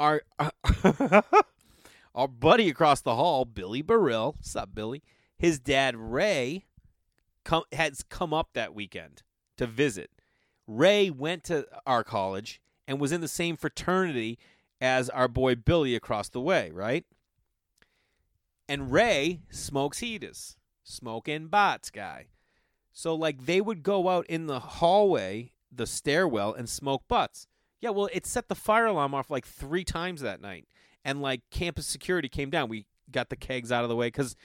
our 0.01 0.23
our 2.15 2.29
buddy 2.29 2.71
across 2.71 3.03
the 3.03 3.15
hall, 3.17 3.45
Billy 3.45 3.83
Burrill. 3.83 4.33
What's 4.39 4.57
up, 4.57 4.75
Billy? 4.75 5.03
His 5.43 5.59
dad 5.59 5.97
Ray 5.97 6.67
come, 7.45 7.65
has 7.73 8.05
come 8.09 8.33
up 8.33 8.51
that 8.53 8.77
weekend 8.77 9.25
to 9.57 9.67
visit. 9.67 10.13
Ray 10.69 11.11
went 11.11 11.43
to 11.45 11.67
our 11.85 12.05
college 12.05 12.61
and 12.87 13.01
was 13.01 13.11
in 13.11 13.23
the 13.23 13.27
same 13.27 13.57
fraternity 13.57 14.39
as 14.81 15.11
our 15.11 15.27
boy 15.27 15.57
Billy 15.57 15.97
across 15.97 16.29
the 16.29 16.41
way, 16.41 16.71
right? 16.71 17.05
And 18.69 18.93
Ray 18.93 19.41
smokes 19.51 19.99
heaters, 19.99 20.59
smoking 20.85 21.49
bots 21.49 21.91
guy. 21.91 22.27
So 22.93 23.13
like 23.13 23.47
they 23.47 23.61
would 23.61 23.83
go 23.83 24.11
out 24.11 24.27
in 24.27 24.47
the 24.47 24.61
hallway, 24.61 25.51
the 25.73 25.89
stairwell, 25.89 26.55
and 26.55 26.69
smoke 26.69 27.03
butts. 27.09 27.49
Yeah, 27.81 27.91
well, 27.91 28.09
it 28.13 28.27
set 28.27 28.47
the 28.47 28.55
fire 28.55 28.87
alarm 28.87 29.13
off 29.13 29.29
like 29.29 29.45
three 29.45 29.83
times 29.83 30.21
that 30.21 30.41
night, 30.41 30.69
and 31.05 31.21
like 31.21 31.41
campus 31.51 31.89
security 31.89 32.29
came 32.29 32.49
down. 32.49 32.69
We 32.69 32.87
got 33.11 33.29
the 33.29 33.35
kegs 33.35 33.73
out 33.73 33.83
of 33.83 33.89
the 33.89 33.97
way 33.97 34.07
because 34.07 34.37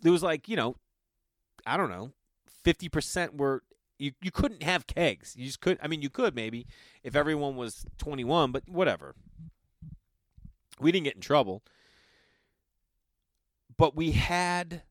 there 0.00 0.12
was 0.12 0.22
like 0.22 0.48
you 0.48 0.56
know, 0.56 0.76
I 1.66 1.76
don't 1.76 1.90
know, 1.90 2.12
fifty 2.64 2.88
percent 2.88 3.36
were 3.36 3.62
you 3.98 4.12
you 4.20 4.30
couldn't 4.30 4.62
have 4.62 4.86
kegs. 4.86 5.34
You 5.36 5.46
just 5.46 5.60
could. 5.60 5.78
I 5.82 5.88
mean, 5.88 6.02
you 6.02 6.10
could 6.10 6.34
maybe 6.34 6.66
if 7.02 7.16
everyone 7.16 7.56
was 7.56 7.86
twenty 7.98 8.24
one, 8.24 8.52
but 8.52 8.68
whatever. 8.68 9.14
We 10.78 10.92
didn't 10.92 11.04
get 11.04 11.14
in 11.14 11.22
trouble, 11.22 11.62
but 13.78 13.96
we 13.96 14.12
had 14.12 14.82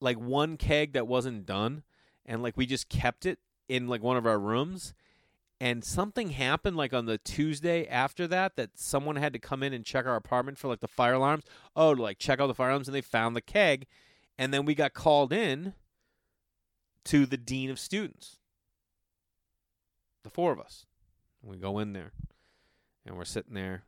like 0.00 0.16
one 0.16 0.56
keg 0.56 0.94
that 0.94 1.06
wasn't 1.06 1.46
done, 1.46 1.84
and 2.26 2.42
like 2.42 2.56
we 2.56 2.66
just 2.66 2.88
kept 2.88 3.24
it 3.24 3.38
in 3.68 3.86
like 3.86 4.02
one 4.02 4.16
of 4.16 4.26
our 4.26 4.38
rooms. 4.38 4.94
And 5.60 5.84
something 5.84 6.30
happened 6.30 6.76
like 6.76 6.94
on 6.94 7.06
the 7.06 7.18
Tuesday 7.18 7.86
after 7.88 8.28
that 8.28 8.54
that 8.56 8.78
someone 8.78 9.16
had 9.16 9.32
to 9.32 9.40
come 9.40 9.64
in 9.64 9.72
and 9.72 9.84
check 9.84 10.06
our 10.06 10.14
apartment 10.14 10.56
for 10.56 10.68
like 10.68 10.80
the 10.80 10.88
fire 10.88 11.14
alarms. 11.14 11.44
Oh, 11.74 11.94
to 11.94 12.02
like 12.02 12.18
check 12.18 12.40
out 12.40 12.46
the 12.46 12.54
fire 12.54 12.70
alarms, 12.70 12.88
and 12.88 12.94
they 12.94 13.00
found 13.00 13.34
the 13.34 13.40
keg 13.40 13.86
and 14.38 14.54
then 14.54 14.64
we 14.64 14.74
got 14.74 14.94
called 14.94 15.32
in 15.32 15.74
to 17.04 17.26
the 17.26 17.36
dean 17.36 17.70
of 17.70 17.78
students. 17.78 18.38
The 20.22 20.30
four 20.30 20.52
of 20.52 20.60
us. 20.60 20.86
We 21.42 21.56
go 21.56 21.78
in 21.78 21.92
there 21.92 22.12
and 23.06 23.16
we're 23.16 23.24
sitting 23.24 23.54
there 23.54 23.84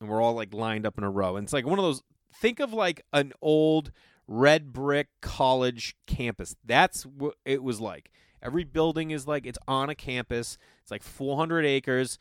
and 0.00 0.08
we're 0.08 0.22
all 0.22 0.34
like 0.34 0.52
lined 0.52 0.86
up 0.86 0.98
in 0.98 1.04
a 1.04 1.10
row. 1.10 1.36
And 1.36 1.44
it's 1.44 1.52
like 1.52 1.66
one 1.66 1.78
of 1.78 1.84
those 1.84 2.02
think 2.34 2.58
of 2.58 2.72
like 2.72 3.04
an 3.12 3.32
old 3.40 3.92
red 4.26 4.72
brick 4.72 5.08
college 5.20 5.94
campus. 6.06 6.56
That's 6.64 7.04
what 7.04 7.34
it 7.44 7.62
was 7.62 7.80
like. 7.80 8.10
Every 8.42 8.64
building 8.64 9.10
is 9.12 9.26
like 9.26 9.46
it's 9.46 9.58
on 9.68 9.90
a 9.90 9.94
campus. 9.94 10.58
It's 10.80 10.90
like 10.90 11.02
400 11.02 11.64
acres. 11.64 12.18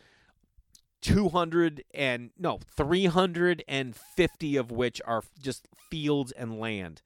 200 1.01 1.83
and 1.95 2.29
no 2.37 2.59
350 2.77 4.55
of 4.55 4.71
which 4.71 5.01
are 5.03 5.23
just 5.41 5.67
fields 5.89 6.31
and 6.33 6.59
land 6.59 7.01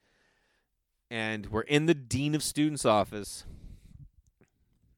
and 1.10 1.46
we're 1.46 1.62
in 1.62 1.86
the 1.86 1.94
dean 1.94 2.34
of 2.34 2.42
students 2.42 2.84
office. 2.84 3.44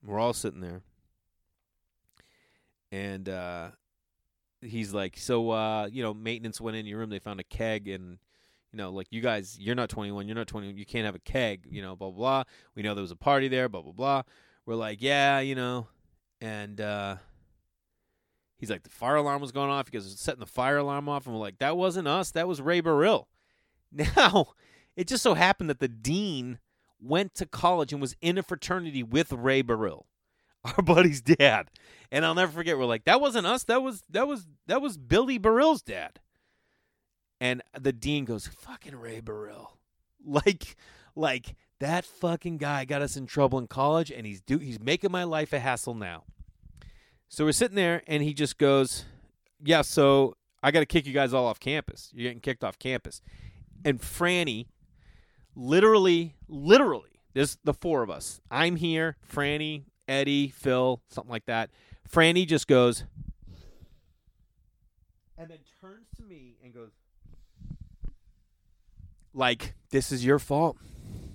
We're 0.05 0.19
all 0.19 0.33
sitting 0.33 0.61
there, 0.61 0.83
and 2.91 3.29
uh, 3.29 3.71
he's 4.61 4.95
like, 4.95 5.17
"So, 5.17 5.51
uh, 5.51 5.89
you 5.91 6.03
know, 6.03 6.15
maintenance 6.15 6.61
went 6.61 6.77
in 6.77 6.87
your 6.87 6.99
room. 6.99 7.11
They 7.11 7.19
found 7.19 7.41
a 7.41 7.45
keg, 7.45 7.89
and 7.89 8.19
you 8.73 8.77
know, 8.77 8.91
like 8.91 9.09
you 9.11 9.21
guys, 9.21 9.59
you're 9.59 9.75
not 9.75 9.89
21, 9.89 10.29
you're 10.29 10.37
not 10.37 10.47
21, 10.47 10.77
you 10.77 10.87
can't 10.87 11.07
have 11.07 11.15
a 11.15 11.21
keg. 11.21 11.67
You 11.71 11.83
know, 11.83 11.97
blah 11.97 12.11
blah. 12.11 12.19
blah. 12.19 12.45
We 12.75 12.83
know 12.83 12.95
there 12.95 13.03
was 13.03 13.11
a 13.11 13.17
party 13.17 13.49
there. 13.49 13.69
Blah 13.69 13.83
blah 13.83 13.93
blah. 13.93 14.23
we're 14.67 14.75
like, 14.75 15.03
yeah, 15.03 15.41
you 15.41 15.55
know, 15.55 15.89
and 16.41 16.81
uh, 16.81 17.17
he's 18.59 18.71
like, 18.71 18.83
the 18.83 18.91
fire 18.91 19.17
alarm 19.17 19.41
was 19.41 19.53
going 19.53 19.71
off 19.71 19.87
because 19.87 20.11
it's 20.11 20.23
setting 20.23 20.41
the 20.41 20.47
fire 20.47 20.79
alarm 20.79 21.09
off, 21.09 21.27
and 21.27 21.35
we're 21.35 21.41
like, 21.41 21.59
that 21.59 21.77
wasn't 21.77 22.09
us, 22.09 22.31
that 22.33 22.49
was 22.49 22.61
Ray 22.61 22.81
Burrill. 22.81 23.29
Now, 23.91 24.49
it 24.99 25.07
just 25.07 25.23
so 25.23 25.35
happened 25.35 25.71
that 25.71 25.79
the 25.79 25.87
dean 25.87 26.59
went 27.01 27.33
to 27.37 27.47
college 27.47 27.93
and 27.93 28.03
was 28.03 28.17
in 28.21 28.37
a 28.37 28.43
fraternity 28.43 29.05
with 29.05 29.33
Ray 29.33 29.63
Burrill, 29.63 30.07
our 30.65 30.83
buddy's 30.83 31.21
dad. 31.21 31.71
And 32.11 32.27
I'll 32.27 32.35
never 32.35 32.51
forget. 32.51 32.77
We're 32.77 32.85
like, 32.85 33.05
that 33.05 33.21
wasn't 33.21 33.47
us. 33.47 33.63
That 33.63 33.81
was 33.81 34.03
that 34.11 34.27
was 34.27 34.49
that 34.67 34.83
was 34.83 34.99
Billy 34.99 35.39
Burrill's 35.39 35.83
dad. 35.83 36.19
And 37.41 37.63
the 37.79 37.93
dean 37.93 38.25
goes, 38.25 38.49
"Fucking 38.49 38.97
Ray 38.97 39.21
Burrill, 39.21 39.79
like, 40.27 40.75
like 41.15 41.55
that 41.79 42.05
fucking 42.05 42.57
guy 42.57 42.85
got 42.85 43.01
us 43.01 43.17
in 43.17 43.27
trouble 43.27 43.61
in 43.61 43.69
college, 43.69 44.11
and 44.11 44.27
he's 44.27 44.41
do 44.41 44.59
he's 44.59 44.81
making 44.81 45.13
my 45.13 45.23
life 45.23 45.53
a 45.53 45.61
hassle 45.61 45.95
now." 45.95 46.25
So 47.29 47.45
we're 47.45 47.53
sitting 47.53 47.77
there, 47.77 48.03
and 48.09 48.25
he 48.25 48.35
just 48.35 48.59
goes, 48.59 49.05
"Yeah, 49.63 49.83
so 49.83 50.35
I 50.61 50.73
got 50.73 50.81
to 50.81 50.87
kick 50.87 51.07
you 51.07 51.13
guys 51.13 51.33
all 51.33 51.47
off 51.47 51.61
campus. 51.61 52.11
You're 52.13 52.25
getting 52.25 52.41
kicked 52.41 52.65
off 52.65 52.81
campus." 52.81 53.23
And 53.85 54.01
Franny, 54.01 54.67
literally, 55.59 56.37
literally, 56.49 57.21
there's 57.35 57.59
the 57.65 57.75
four 57.75 58.03
of 58.03 58.09
us. 58.09 58.41
I'm 58.51 58.77
here, 58.77 59.17
Franny, 59.31 59.83
Eddie, 60.07 60.49
Phil, 60.49 61.03
something 61.11 61.31
like 61.31 61.47
that. 61.47 61.71
Franny 62.09 62.47
just 62.47 62.69
goes, 62.69 63.05
and 65.37 65.51
then 65.51 65.59
turns 65.81 66.07
to 66.17 66.23
me 66.23 66.57
and 66.65 66.73
goes, 66.73 66.93
like, 69.35 69.75
this 69.91 70.11
is 70.11 70.25
your 70.25 70.39
fault. 70.39 70.79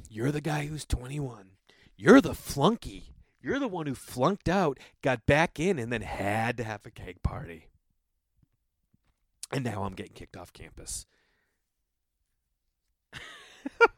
You're 0.10 0.32
the 0.32 0.42
guy 0.42 0.66
who's 0.66 0.86
21. 0.86 1.50
You're 1.96 2.22
the 2.22 2.34
flunky. 2.34 3.14
You're 3.42 3.60
the 3.60 3.68
one 3.68 3.88
who 3.88 3.96
flunked 3.96 4.48
out, 4.48 4.80
got 5.02 5.26
back 5.26 5.60
in, 5.60 5.78
and 5.78 5.92
then 5.92 6.02
had 6.02 6.58
to 6.58 6.64
have 6.64 6.86
a 6.86 6.92
cake 6.92 7.22
party. 7.24 7.68
And 9.52 9.64
now 9.66 9.84
I'm 9.84 9.94
getting 9.94 10.14
kicked 10.14 10.38
off 10.38 10.54
campus. 10.54 11.06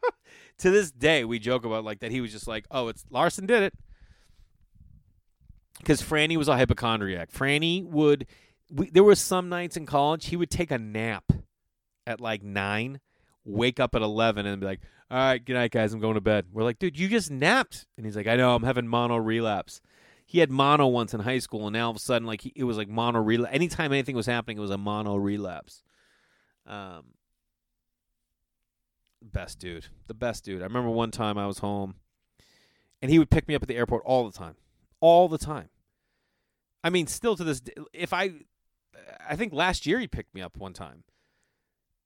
to 0.58 0.70
this 0.70 0.90
day, 0.90 1.24
we 1.24 1.38
joke 1.38 1.64
about 1.64 1.84
like 1.84 2.00
that. 2.00 2.10
He 2.10 2.20
was 2.20 2.32
just 2.32 2.48
like, 2.48 2.66
"Oh, 2.70 2.88
it's 2.88 3.04
Larson 3.10 3.46
did 3.46 3.62
it," 3.62 3.74
because 5.78 6.02
Franny 6.02 6.36
was 6.36 6.48
a 6.48 6.56
hypochondriac. 6.56 7.30
Franny 7.30 7.84
would. 7.84 8.26
We, 8.70 8.90
there 8.90 9.04
were 9.04 9.14
some 9.14 9.48
nights 9.48 9.76
in 9.76 9.86
college 9.86 10.26
he 10.26 10.36
would 10.36 10.50
take 10.50 10.72
a 10.72 10.78
nap 10.78 11.30
at 12.06 12.20
like 12.20 12.42
nine, 12.42 13.00
wake 13.44 13.78
up 13.78 13.94
at 13.94 14.02
eleven, 14.02 14.46
and 14.46 14.60
be 14.60 14.66
like, 14.66 14.80
"All 15.10 15.18
right, 15.18 15.44
good 15.44 15.54
night, 15.54 15.70
guys. 15.70 15.92
I'm 15.92 16.00
going 16.00 16.14
to 16.14 16.20
bed." 16.20 16.46
We're 16.52 16.64
like, 16.64 16.78
"Dude, 16.78 16.98
you 16.98 17.08
just 17.08 17.30
napped," 17.30 17.86
and 17.96 18.06
he's 18.06 18.16
like, 18.16 18.26
"I 18.26 18.36
know. 18.36 18.54
I'm 18.54 18.62
having 18.62 18.88
mono 18.88 19.16
relapse." 19.16 19.80
He 20.28 20.40
had 20.40 20.50
mono 20.50 20.88
once 20.88 21.14
in 21.14 21.20
high 21.20 21.38
school, 21.38 21.68
and 21.68 21.74
now 21.74 21.84
all 21.84 21.90
of 21.90 21.96
a 21.96 22.00
sudden, 22.00 22.26
like 22.26 22.40
he, 22.40 22.52
it 22.56 22.64
was 22.64 22.76
like 22.76 22.88
mono 22.88 23.20
relapse. 23.20 23.54
Anytime 23.54 23.92
anything 23.92 24.16
was 24.16 24.26
happening, 24.26 24.56
it 24.56 24.60
was 24.60 24.70
a 24.70 24.78
mono 24.78 25.14
relapse. 25.14 25.84
Um, 26.66 27.04
best 29.26 29.58
dude, 29.58 29.86
the 30.06 30.14
best 30.14 30.44
dude. 30.44 30.62
I 30.62 30.64
remember 30.64 30.90
one 30.90 31.10
time 31.10 31.38
I 31.38 31.46
was 31.46 31.58
home, 31.58 31.96
and 33.02 33.10
he 33.10 33.18
would 33.18 33.30
pick 33.30 33.48
me 33.48 33.54
up 33.54 33.62
at 33.62 33.68
the 33.68 33.76
airport 33.76 34.02
all 34.04 34.28
the 34.28 34.36
time, 34.36 34.56
all 35.00 35.28
the 35.28 35.38
time. 35.38 35.68
I 36.82 36.90
mean, 36.90 37.06
still 37.06 37.36
to 37.36 37.44
this, 37.44 37.60
day, 37.60 37.74
if 37.92 38.12
I, 38.12 38.32
I 39.28 39.36
think 39.36 39.52
last 39.52 39.86
year 39.86 39.98
he 39.98 40.06
picked 40.06 40.34
me 40.34 40.40
up 40.40 40.56
one 40.56 40.72
time. 40.72 41.04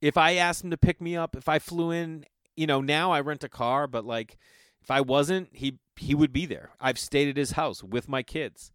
If 0.01 0.17
I 0.17 0.35
asked 0.35 0.65
him 0.65 0.71
to 0.71 0.79
pick 0.79 1.01
me 1.01 1.17
up, 1.17 1.37
if 1.37 1.49
I 1.49 1.59
flew 1.59 1.91
in, 1.91 2.25
you 2.57 2.67
know, 2.67 2.81
now 2.81 3.13
I 3.13 3.21
rent 3.21 3.45
a 3.45 3.49
car, 3.49 3.87
but 3.87 4.05
like, 4.05 4.39
if 4.83 4.91
I 4.91 5.03
wasn't, 5.03 5.51
he 5.53 5.79
he 5.97 6.15
would 6.15 6.33
be 6.33 6.47
there. 6.47 6.71
I've 6.81 6.99
stayed 6.99 7.29
at 7.29 7.37
his 7.37 7.53
house 7.53 7.85
with 7.85 8.09
my 8.09 8.23
kids. 8.23 8.73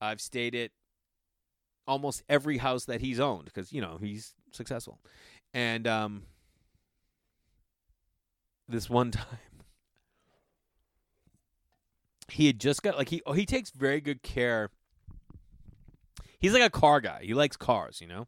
I've 0.00 0.20
stayed 0.20 0.54
at 0.54 0.70
almost 1.86 2.22
every 2.28 2.58
house 2.58 2.86
that 2.86 3.02
he's 3.02 3.20
owned 3.20 3.44
because 3.44 3.70
you 3.72 3.82
know 3.82 3.98
he's 4.00 4.34
successful, 4.52 5.00
and 5.52 5.86
um, 5.86 6.22
this 8.68 8.88
one 8.88 9.10
time. 9.12 9.26
He 12.28 12.46
had 12.46 12.58
just 12.58 12.82
got 12.82 12.96
like 12.96 13.10
he 13.10 13.22
oh, 13.26 13.32
he 13.32 13.46
takes 13.46 13.70
very 13.70 14.00
good 14.00 14.22
care. 14.22 14.70
He's 16.38 16.52
like 16.52 16.62
a 16.62 16.70
car 16.70 17.00
guy. 17.00 17.20
He 17.22 17.34
likes 17.34 17.56
cars 17.56 18.00
you 18.00 18.06
know? 18.06 18.26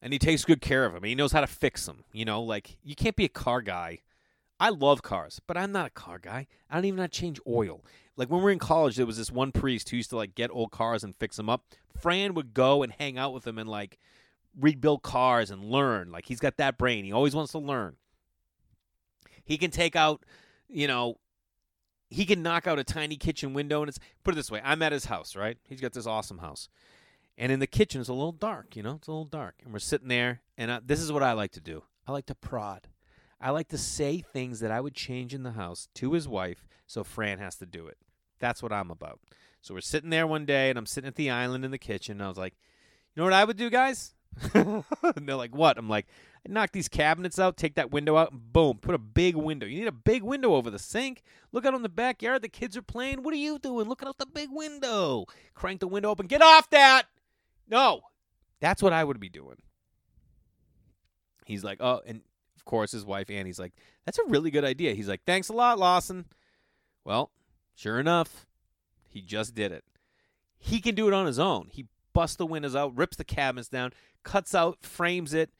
And 0.00 0.12
he 0.12 0.18
takes 0.18 0.44
good 0.44 0.60
care 0.60 0.84
of 0.84 0.92
them 0.92 1.04
he 1.04 1.14
knows 1.14 1.32
how 1.32 1.40
to 1.40 1.46
fix 1.46 1.86
them 1.86 2.04
you 2.12 2.24
know? 2.24 2.42
Like 2.42 2.76
you 2.82 2.94
can't 2.94 3.16
be 3.16 3.24
a 3.24 3.30
car 3.30 3.62
guy. 3.62 4.00
I 4.58 4.68
love 4.68 5.02
cars 5.02 5.40
but 5.46 5.56
i'm 5.56 5.72
not 5.72 5.86
a 5.86 5.90
car 5.90 6.18
guy. 6.18 6.46
I 6.68 6.74
don't 6.74 6.84
even 6.84 6.96
know 6.96 7.04
how 7.04 7.06
to 7.06 7.12
change 7.12 7.40
oil. 7.46 7.84
Like 8.16 8.28
when 8.28 8.40
we 8.40 8.44
were 8.44 8.50
in 8.50 8.58
college 8.58 8.96
there 8.96 9.06
was 9.06 9.16
this 9.18 9.30
one 9.30 9.52
priest 9.52 9.88
who 9.88 9.96
used 9.96 10.10
to 10.10 10.16
like 10.16 10.34
get 10.34 10.50
old 10.52 10.72
cars 10.72 11.04
and 11.04 11.14
fix 11.14 11.36
them 11.36 11.48
up. 11.48 11.64
Fran 11.96 12.34
would 12.34 12.54
go 12.54 12.82
and 12.82 12.92
hang 12.92 13.18
out 13.18 13.32
with 13.32 13.46
him 13.46 13.56
and 13.56 13.68
like 13.68 13.98
rebuild 14.58 15.02
cars 15.02 15.50
and 15.50 15.64
learn. 15.64 16.10
Like 16.10 16.26
he's 16.26 16.40
got 16.40 16.56
that 16.56 16.76
brain. 16.76 17.04
He 17.04 17.12
always 17.12 17.34
wants 17.34 17.52
to 17.52 17.58
learn 17.58 17.96
he 19.44 19.58
can 19.58 19.70
take 19.70 19.96
out, 19.96 20.24
you 20.68 20.86
know, 20.86 21.18
he 22.10 22.26
can 22.26 22.42
knock 22.42 22.66
out 22.66 22.78
a 22.78 22.84
tiny 22.84 23.16
kitchen 23.16 23.54
window 23.54 23.80
and 23.80 23.88
it's 23.88 23.98
put 24.22 24.34
it 24.34 24.36
this 24.36 24.50
way, 24.50 24.60
I'm 24.62 24.82
at 24.82 24.92
his 24.92 25.06
house, 25.06 25.34
right? 25.34 25.56
He's 25.68 25.80
got 25.80 25.92
this 25.92 26.06
awesome 26.06 26.38
house. 26.38 26.68
And 27.38 27.50
in 27.50 27.60
the 27.60 27.66
kitchen 27.66 28.00
it's 28.00 28.10
a 28.10 28.14
little 28.14 28.32
dark, 28.32 28.76
you 28.76 28.82
know? 28.82 28.96
It's 28.96 29.08
a 29.08 29.12
little 29.12 29.24
dark. 29.24 29.56
And 29.64 29.72
we're 29.72 29.78
sitting 29.78 30.08
there 30.08 30.42
and 30.58 30.70
I, 30.70 30.80
this 30.84 31.00
is 31.00 31.10
what 31.10 31.22
I 31.22 31.32
like 31.32 31.52
to 31.52 31.60
do. 31.60 31.82
I 32.06 32.12
like 32.12 32.26
to 32.26 32.34
prod. 32.34 32.88
I 33.40 33.50
like 33.50 33.68
to 33.68 33.78
say 33.78 34.20
things 34.20 34.60
that 34.60 34.70
I 34.70 34.80
would 34.80 34.94
change 34.94 35.34
in 35.34 35.42
the 35.42 35.52
house 35.52 35.88
to 35.94 36.12
his 36.12 36.28
wife 36.28 36.66
so 36.86 37.02
Fran 37.02 37.38
has 37.38 37.56
to 37.56 37.66
do 37.66 37.86
it. 37.86 37.96
That's 38.38 38.62
what 38.62 38.72
I'm 38.72 38.90
about. 38.90 39.18
So 39.62 39.74
we're 39.74 39.80
sitting 39.80 40.10
there 40.10 40.26
one 40.26 40.44
day 40.44 40.68
and 40.68 40.78
I'm 40.78 40.86
sitting 40.86 41.08
at 41.08 41.14
the 41.14 41.30
island 41.30 41.64
in 41.64 41.70
the 41.70 41.78
kitchen 41.78 42.16
and 42.16 42.22
I 42.22 42.28
was 42.28 42.36
like, 42.36 42.54
"You 43.14 43.20
know 43.20 43.24
what 43.24 43.32
I 43.32 43.44
would 43.44 43.56
do, 43.56 43.70
guys?" 43.70 44.14
and 44.54 44.84
they're 45.16 45.36
like, 45.36 45.54
"What?" 45.54 45.78
I'm 45.78 45.88
like, 45.88 46.06
knock 46.48 46.72
these 46.72 46.88
cabinets 46.88 47.38
out, 47.38 47.56
take 47.56 47.74
that 47.76 47.90
window 47.90 48.16
out, 48.16 48.32
and 48.32 48.52
boom, 48.52 48.78
put 48.78 48.94
a 48.94 48.98
big 48.98 49.36
window. 49.36 49.66
You 49.66 49.80
need 49.80 49.88
a 49.88 49.92
big 49.92 50.22
window 50.22 50.54
over 50.54 50.70
the 50.70 50.78
sink. 50.78 51.22
Look 51.52 51.64
out 51.64 51.74
on 51.74 51.82
the 51.82 51.88
backyard. 51.88 52.42
The 52.42 52.48
kids 52.48 52.76
are 52.76 52.82
playing. 52.82 53.22
What 53.22 53.34
are 53.34 53.38
you 53.38 53.58
doing? 53.58 53.88
Looking 53.88 54.08
out 54.08 54.18
the 54.18 54.26
big 54.26 54.48
window. 54.50 55.26
Crank 55.54 55.80
the 55.80 55.88
window 55.88 56.10
open. 56.10 56.26
Get 56.26 56.42
off 56.42 56.68
that. 56.70 57.04
No. 57.68 58.00
That's 58.60 58.82
what 58.82 58.92
I 58.92 59.04
would 59.04 59.20
be 59.20 59.28
doing. 59.28 59.56
He's 61.46 61.64
like, 61.64 61.78
oh, 61.80 62.00
and 62.06 62.22
of 62.56 62.64
course 62.64 62.92
his 62.92 63.04
wife 63.04 63.30
Annie's 63.30 63.58
like, 63.58 63.72
that's 64.04 64.18
a 64.18 64.28
really 64.28 64.50
good 64.50 64.64
idea. 64.64 64.94
He's 64.94 65.08
like, 65.08 65.24
thanks 65.26 65.48
a 65.48 65.52
lot, 65.52 65.78
Lawson. 65.78 66.26
Well, 67.04 67.30
sure 67.74 67.98
enough, 67.98 68.46
he 69.08 69.20
just 69.20 69.54
did 69.54 69.72
it. 69.72 69.84
He 70.58 70.80
can 70.80 70.94
do 70.94 71.08
it 71.08 71.14
on 71.14 71.26
his 71.26 71.40
own. 71.40 71.68
He 71.72 71.86
busts 72.12 72.36
the 72.36 72.46
windows 72.46 72.76
out, 72.76 72.96
rips 72.96 73.16
the 73.16 73.24
cabinets 73.24 73.68
down, 73.68 73.92
cuts 74.22 74.54
out, 74.54 74.78
frames 74.82 75.34
it, 75.34 75.50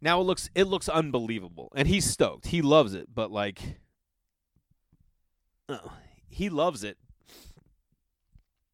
now 0.00 0.20
it 0.20 0.24
looks 0.24 0.50
it 0.54 0.64
looks 0.64 0.88
unbelievable, 0.88 1.72
and 1.74 1.88
he's 1.88 2.04
stoked. 2.04 2.48
He 2.48 2.62
loves 2.62 2.94
it, 2.94 3.08
but 3.14 3.30
like, 3.30 3.60
uh, 5.68 5.78
he 6.28 6.48
loves 6.48 6.84
it, 6.84 6.98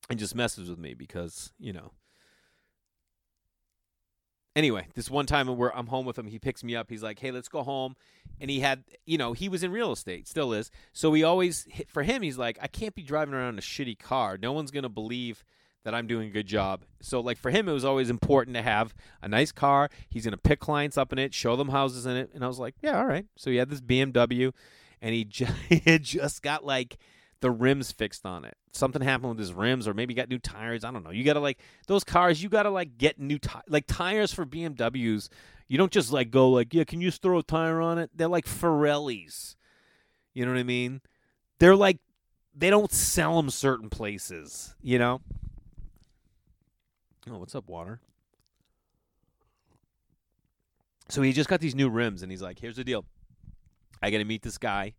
and 0.08 0.18
just 0.18 0.34
messes 0.34 0.68
with 0.68 0.78
me 0.78 0.94
because 0.94 1.52
you 1.58 1.72
know. 1.72 1.92
Anyway, 4.56 4.88
this 4.94 5.08
one 5.08 5.26
time 5.26 5.46
where 5.56 5.74
I'm 5.76 5.86
home 5.86 6.04
with 6.04 6.18
him, 6.18 6.26
he 6.26 6.40
picks 6.40 6.64
me 6.64 6.74
up. 6.74 6.90
He's 6.90 7.04
like, 7.04 7.20
"Hey, 7.20 7.30
let's 7.30 7.48
go 7.48 7.62
home," 7.62 7.94
and 8.40 8.50
he 8.50 8.60
had, 8.60 8.82
you 9.06 9.16
know, 9.16 9.32
he 9.32 9.48
was 9.48 9.62
in 9.62 9.70
real 9.70 9.92
estate, 9.92 10.26
still 10.26 10.52
is. 10.52 10.72
So 10.92 11.12
he 11.12 11.22
always, 11.22 11.68
for 11.86 12.02
him, 12.02 12.22
he's 12.22 12.36
like, 12.36 12.58
"I 12.60 12.66
can't 12.66 12.94
be 12.94 13.02
driving 13.02 13.34
around 13.34 13.58
a 13.58 13.62
shitty 13.62 13.98
car. 13.98 14.36
No 14.36 14.52
one's 14.52 14.72
gonna 14.72 14.88
believe." 14.88 15.44
That 15.84 15.94
I'm 15.94 16.06
doing 16.06 16.28
a 16.28 16.32
good 16.32 16.46
job. 16.46 16.82
So 17.00 17.20
like 17.20 17.38
for 17.38 17.50
him 17.50 17.68
it 17.68 17.72
was 17.72 17.84
always 17.84 18.10
important 18.10 18.56
to 18.56 18.62
have 18.62 18.94
a 19.22 19.28
nice 19.28 19.52
car. 19.52 19.88
He's 20.08 20.24
going 20.24 20.32
to 20.32 20.38
pick 20.38 20.60
clients 20.60 20.98
up 20.98 21.12
in 21.12 21.18
it, 21.18 21.34
show 21.34 21.56
them 21.56 21.68
houses 21.68 22.06
in 22.06 22.16
it, 22.16 22.30
and 22.34 22.44
I 22.44 22.48
was 22.48 22.58
like, 22.58 22.74
yeah, 22.82 22.98
all 22.98 23.06
right. 23.06 23.26
So 23.36 23.50
he 23.50 23.56
had 23.56 23.70
this 23.70 23.80
BMW 23.80 24.52
and 25.00 25.14
he 25.14 25.24
just, 25.24 25.52
just 26.02 26.42
got 26.42 26.64
like 26.64 26.98
the 27.40 27.50
rims 27.50 27.90
fixed 27.92 28.26
on 28.26 28.44
it. 28.44 28.56
Something 28.72 29.02
happened 29.02 29.30
with 29.30 29.38
his 29.38 29.52
rims 29.52 29.88
or 29.88 29.94
maybe 29.94 30.14
got 30.14 30.28
new 30.28 30.38
tires, 30.38 30.84
I 30.84 30.90
don't 30.90 31.02
know. 31.02 31.10
You 31.10 31.24
got 31.24 31.34
to 31.34 31.40
like 31.40 31.58
those 31.86 32.04
cars, 32.04 32.42
you 32.42 32.48
got 32.48 32.64
to 32.64 32.70
like 32.70 32.98
get 32.98 33.18
new 33.18 33.38
ti- 33.38 33.50
like 33.68 33.86
tires 33.86 34.32
for 34.32 34.44
BMWs. 34.44 35.28
You 35.66 35.78
don't 35.78 35.92
just 35.92 36.12
like 36.12 36.30
go 36.32 36.50
like, 36.50 36.74
"Yeah, 36.74 36.82
can 36.82 37.00
you 37.00 37.08
just 37.08 37.22
throw 37.22 37.38
a 37.38 37.44
tire 37.44 37.80
on 37.80 37.98
it?" 37.98 38.10
They're 38.12 38.26
like 38.26 38.44
Pirellis. 38.44 39.54
You 40.34 40.44
know 40.44 40.52
what 40.52 40.58
I 40.58 40.64
mean? 40.64 41.00
They're 41.60 41.76
like 41.76 41.98
they 42.54 42.70
don't 42.70 42.92
sell 42.92 43.36
them 43.36 43.50
certain 43.50 43.88
places, 43.88 44.74
you 44.82 44.98
know? 44.98 45.20
Oh, 47.30 47.38
what's 47.38 47.54
up, 47.54 47.68
water? 47.68 48.00
So 51.08 51.22
he 51.22 51.32
just 51.32 51.48
got 51.48 51.60
these 51.60 51.74
new 51.74 51.88
rims, 51.88 52.22
and 52.22 52.30
he's 52.30 52.42
like, 52.42 52.58
"Here's 52.58 52.76
the 52.76 52.84
deal. 52.84 53.04
I 54.02 54.10
got 54.10 54.18
to 54.18 54.24
meet 54.24 54.42
this 54.42 54.58
guy. 54.58 54.94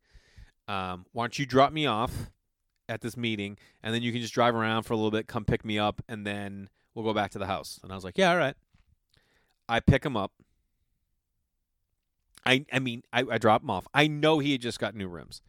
Um, 0.67 1.05
why 1.11 1.23
don't 1.23 1.37
you 1.37 1.45
drop 1.45 1.73
me 1.73 1.85
off 1.85 2.29
at 2.87 3.01
this 3.01 3.17
meeting, 3.17 3.57
and 3.83 3.93
then 3.93 4.01
you 4.01 4.11
can 4.11 4.21
just 4.21 4.33
drive 4.33 4.55
around 4.55 4.83
for 4.83 4.93
a 4.93 4.97
little 4.97 5.11
bit, 5.11 5.27
come 5.27 5.43
pick 5.43 5.65
me 5.65 5.77
up, 5.77 6.01
and 6.07 6.25
then 6.25 6.69
we'll 6.93 7.05
go 7.05 7.13
back 7.13 7.31
to 7.31 7.39
the 7.39 7.47
house." 7.47 7.79
And 7.83 7.91
I 7.91 7.95
was 7.95 8.03
like, 8.03 8.17
"Yeah, 8.17 8.31
all 8.31 8.37
right." 8.37 8.55
I 9.67 9.79
pick 9.79 10.05
him 10.05 10.15
up. 10.15 10.31
I 12.45 12.65
I 12.71 12.79
mean, 12.79 13.03
I, 13.11 13.23
I 13.29 13.37
drop 13.37 13.63
him 13.63 13.69
off. 13.69 13.87
I 13.93 14.07
know 14.07 14.39
he 14.39 14.53
had 14.53 14.61
just 14.61 14.79
got 14.79 14.95
new 14.95 15.07
rims. 15.07 15.41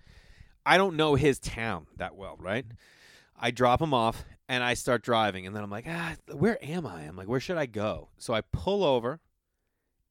I 0.64 0.76
don't 0.78 0.96
know 0.96 1.14
his 1.14 1.38
town 1.38 1.86
that 1.96 2.16
well, 2.16 2.36
right? 2.38 2.64
I 3.42 3.50
drop 3.50 3.82
him 3.82 3.92
off 3.92 4.24
and 4.48 4.62
I 4.62 4.74
start 4.74 5.02
driving, 5.02 5.46
and 5.46 5.54
then 5.54 5.64
I'm 5.64 5.70
like, 5.70 5.86
ah, 5.88 6.14
where 6.30 6.64
am 6.64 6.86
I? 6.86 7.02
I'm 7.02 7.16
like, 7.16 7.28
where 7.28 7.40
should 7.40 7.58
I 7.58 7.66
go? 7.66 8.08
So 8.16 8.32
I 8.32 8.40
pull 8.40 8.84
over, 8.84 9.20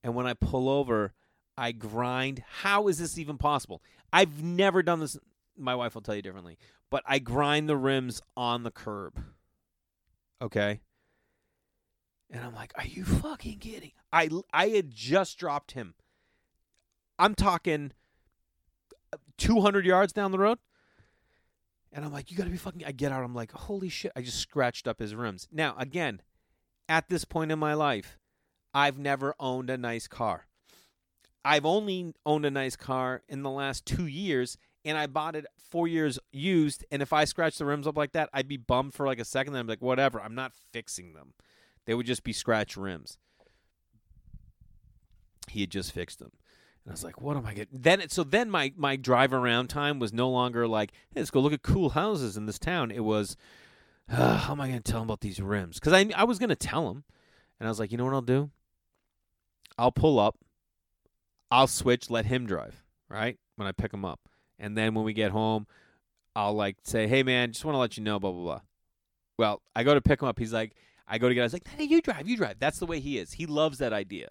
and 0.04 0.14
when 0.14 0.28
I 0.28 0.34
pull 0.34 0.68
over, 0.68 1.14
I 1.58 1.72
grind. 1.72 2.44
How 2.62 2.88
is 2.90 3.00
this 3.00 3.18
even 3.18 3.38
possible? 3.38 3.82
I've 4.12 4.44
never 4.44 4.84
done 4.84 5.00
this. 5.00 5.18
My 5.58 5.76
wife 5.76 5.96
will 5.96 6.02
tell 6.02 6.16
you 6.16 6.22
differently, 6.22 6.58
but 6.90 7.04
I 7.08 7.20
grind 7.20 7.70
the 7.70 7.78
rims 7.78 8.22
on 8.36 8.64
the 8.64 8.72
curb. 8.72 9.24
Okay. 10.42 10.82
And 12.30 12.44
I'm 12.44 12.56
like, 12.56 12.74
are 12.76 12.86
you 12.86 13.06
fucking 13.06 13.60
kidding? 13.60 13.92
I 14.12 14.30
I 14.52 14.70
had 14.70 14.92
just 14.92 15.38
dropped 15.38 15.72
him. 15.72 15.94
I'm 17.20 17.36
talking 17.36 17.92
200 19.38 19.86
yards 19.86 20.12
down 20.12 20.32
the 20.32 20.40
road. 20.40 20.58
And 21.94 22.06
I'm 22.06 22.14
like, 22.14 22.32
you 22.32 22.38
got 22.38 22.46
to 22.46 22.50
be 22.50 22.58
fucking. 22.58 22.86
I 22.86 22.92
get 22.92 23.12
out. 23.12 23.24
I'm 23.24 23.36
like, 23.36 23.52
holy 23.52 23.90
shit. 23.90 24.14
I 24.16 24.22
just 24.22 24.40
scratched 24.40 24.88
up 24.88 25.00
his 25.00 25.14
rims. 25.14 25.48
Now, 25.52 25.76
again, 25.78 26.22
at 26.88 27.10
this 27.10 27.26
point 27.26 27.52
in 27.52 27.60
my 27.60 27.74
life, 27.74 28.18
I've 28.74 28.98
never 28.98 29.36
owned 29.40 29.70
a 29.70 29.78
nice 29.78 30.08
car. 30.08 30.48
I've 31.44 31.66
only 31.66 32.14
owned 32.26 32.46
a 32.46 32.52
nice 32.52 32.76
car 32.76 33.24
in 33.28 33.44
the 33.44 33.50
last 33.50 33.86
two 33.86 34.06
years, 34.06 34.58
and 34.86 34.98
I 34.98 35.08
bought 35.08 35.36
it 35.36 35.46
four 35.58 35.88
years 35.88 36.20
used. 36.32 36.86
And 36.92 37.02
if 37.02 37.12
I 37.12 37.26
scratched 37.26 37.58
the 37.58 37.66
rims 37.66 37.88
up 37.88 37.98
like 37.98 38.14
that, 38.14 38.30
I'd 38.34 38.48
be 38.48 38.58
bummed 38.58 38.94
for 38.94 39.06
like 39.06 39.20
a 39.20 39.26
second. 39.26 39.54
Then 39.54 39.62
I'm 39.62 39.68
like, 39.68 39.82
whatever. 39.82 40.22
I'm 40.22 40.36
not 40.36 40.54
fixing 40.72 41.14
them. 41.14 41.34
They 41.86 41.94
would 41.94 42.06
just 42.06 42.24
be 42.24 42.32
scratch 42.32 42.78
rims. 42.78 43.18
He 45.50 45.62
had 45.62 45.72
just 45.72 45.92
fixed 45.92 46.20
them. 46.20 46.32
And 46.84 46.92
I 46.92 46.94
was 46.94 47.04
like, 47.04 47.22
what 47.22 47.38
am 47.38 47.46
I 47.46 47.54
getting? 47.54 47.80
Then, 47.80 48.10
so 48.10 48.24
then 48.24 48.50
my, 48.50 48.74
my 48.76 48.96
drive 48.96 49.34
around 49.34 49.68
time 49.68 50.00
was 50.00 50.12
no 50.12 50.30
longer 50.30 50.68
like, 50.68 50.92
hey, 51.14 51.20
let's 51.20 51.30
go 51.30 51.40
look 51.40 51.54
at 51.54 51.62
cool 51.62 51.92
houses 51.92 52.38
in 52.38 52.48
this 52.48 52.58
town. 52.58 52.90
It 52.92 53.04
was, 53.04 53.38
uh, 54.12 54.38
how 54.38 54.54
am 54.54 54.62
I 54.62 54.68
going 54.68 54.82
to 54.82 54.92
tell 54.92 55.02
him 55.02 55.08
about 55.08 55.22
these 55.22 55.40
rims? 55.40 55.80
Because 55.80 55.94
I, 55.94 56.10
I 56.16 56.24
was 56.24 56.40
going 56.40 56.50
to 56.50 56.56
tell 56.56 56.90
him. 56.90 57.04
And 57.60 57.68
I 57.68 57.70
was 57.70 57.80
like, 57.80 57.92
you 57.92 57.98
know 57.98 58.06
what 58.06 58.14
I'll 58.16 58.22
do? 58.22 58.50
I'll 59.78 59.92
pull 59.92 60.20
up. 60.20 60.38
I'll 61.52 61.68
switch, 61.68 62.10
let 62.10 62.26
him 62.26 62.48
drive, 62.48 62.84
right? 63.10 63.38
When 63.58 63.68
I 63.68 63.72
pick 63.72 63.94
him 63.94 64.06
up. 64.06 64.22
And 64.58 64.76
then 64.76 64.96
when 64.96 65.06
we 65.06 65.14
get 65.14 65.32
home, 65.32 65.68
I'll 66.36 66.54
like 66.54 66.78
say, 66.84 67.08
hey, 67.08 67.24
man, 67.24 67.52
just 67.52 67.66
want 67.66 67.76
to 67.76 67.80
let 67.80 67.98
you 67.98 68.04
know, 68.04 68.20
blah, 68.20 68.32
blah, 68.32 68.42
blah. 68.42 68.62
Well, 69.38 69.62
I 69.76 69.84
go 69.84 69.94
to 69.94 70.02
pick 70.02 70.22
him 70.22 70.28
up. 70.28 70.40
He's 70.40 70.54
like, 70.54 70.74
I 71.08 71.18
go 71.18 71.28
to 71.28 71.36
get, 71.36 71.42
I 71.42 71.44
was 71.44 71.54
like, 71.54 71.68
hey, 71.68 71.84
you 71.84 72.02
drive, 72.02 72.28
you 72.28 72.38
drive. 72.38 72.58
That's 72.60 72.80
the 72.80 72.86
way 72.86 73.00
he 73.00 73.18
is. 73.18 73.34
He 73.34 73.46
loves 73.46 73.80
that 73.80 73.94
idea. 73.94 74.30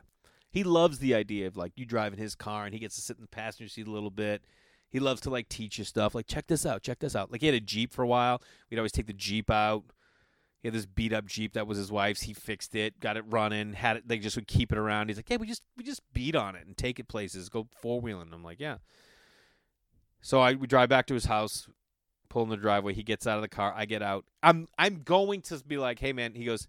He 0.51 0.65
loves 0.65 0.99
the 0.99 1.15
idea 1.15 1.47
of 1.47 1.57
like 1.57 1.73
you 1.77 1.85
driving 1.85 2.19
his 2.19 2.35
car 2.35 2.65
and 2.65 2.75
he 2.75 2.81
gets 2.81 2.97
to 2.97 3.01
sit 3.01 3.17
in 3.17 3.23
the 3.23 3.29
passenger 3.29 3.69
seat 3.69 3.87
a 3.87 3.91
little 3.91 4.11
bit. 4.11 4.43
He 4.89 4.99
loves 4.99 5.21
to 5.23 5.31
like 5.31 5.49
teach 5.49 5.79
you 5.79 5.85
stuff. 5.85 6.15
Like 6.15 6.27
check 6.27 6.49
this 6.49 6.67
out, 6.67 6.83
check 6.83 6.99
this 6.99 7.15
out. 7.15 7.31
Like 7.31 7.41
he 7.41 7.47
had 7.47 7.55
a 7.55 7.61
Jeep 7.61 7.93
for 7.93 8.03
a 8.03 8.09
while. 8.09 8.43
We'd 8.69 8.79
always 8.79 8.93
take 8.93 9.07
the 9.07 9.13
Jeep 9.13 9.51
out. 9.51 9.85
He 10.61 10.69
had 10.69 10.75
this 10.75 10.87
beat 10.87 11.13
up 11.13 11.27
Jeep 11.27 11.55
that 11.55 11.67
was 11.67 11.79
his 11.79 11.91
wife's. 11.91 12.23
He 12.23 12.35
fixed 12.35 12.75
it, 12.75 13.01
got 13.01 13.17
it 13.17 13.25
running, 13.29 13.73
had 13.73 13.97
it. 13.99 14.09
They 14.09 14.19
just 14.19 14.37
would 14.37 14.49
keep 14.49 14.73
it 14.73 14.79
around. 14.79 15.09
He's 15.09 15.17
like, 15.17 15.31
yeah, 15.31 15.37
we 15.37 15.47
just 15.47 15.63
we 15.77 15.85
just 15.85 16.03
beat 16.13 16.35
on 16.35 16.57
it 16.57 16.67
and 16.67 16.77
take 16.77 16.99
it 16.99 17.09
places, 17.09 17.49
go 17.49 17.69
four 17.81 18.01
wheeling. 18.01 18.31
I'm 18.33 18.45
like, 18.45 18.61
yeah. 18.61 18.79
So 20.21 20.41
I 20.41 20.55
we 20.55 20.67
drive 20.67 20.89
back 20.89 21.07
to 21.07 21.15
his 21.15 21.27
house, 21.27 21.69
pull 22.29 22.43
in 22.43 22.51
the 22.51 22.57
driveway. 22.57 22.93
He 22.93 23.03
gets 23.03 23.27
out 23.27 23.37
of 23.37 23.43
the 23.43 23.49
car. 23.49 23.73
I 23.75 23.87
get 23.87 24.03
out. 24.03 24.25
I'm 24.43 24.67
I'm 24.77 25.03
going 25.03 25.43
to 25.43 25.63
be 25.67 25.79
like, 25.79 26.01
hey 26.01 26.13
man. 26.13 26.35
He 26.35 26.45
goes, 26.45 26.69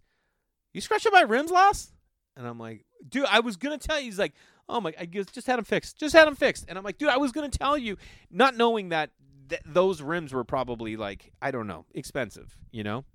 you 0.72 0.80
scratching 0.80 1.12
my 1.12 1.22
rims, 1.22 1.52
last? 1.52 1.92
And 2.38 2.48
I'm 2.48 2.60
like, 2.60 2.86
dude, 3.08 3.26
I 3.26 3.40
was 3.40 3.58
gonna 3.58 3.78
tell 3.78 4.00
you. 4.00 4.06
He's 4.06 4.20
like, 4.20 4.34
oh 4.70 4.82
my, 4.82 4.94
I 5.00 5.06
just 5.06 5.48
had 5.48 5.60
him 5.60 5.66
fixed, 5.66 5.98
just 5.98 6.16
had 6.16 6.28
him 6.28 6.36
fixed. 6.36 6.66
And 6.68 6.78
I'm 6.78 6.84
like, 6.84 6.98
dude, 6.98 7.10
I 7.10 7.18
was 7.18 7.32
gonna 7.32 7.50
tell 7.50 7.78
you, 7.78 7.98
not 8.30 8.56
knowing 8.56 8.90
that 8.90 9.12
th- 9.50 9.62
those 9.66 10.02
rims 10.02 10.34
were 10.34 10.44
probably 10.44 10.96
like, 10.98 11.32
I 11.42 11.52
don't 11.52 11.68
know, 11.68 11.86
expensive, 11.94 12.58
you 12.72 12.84
know. 12.84 13.06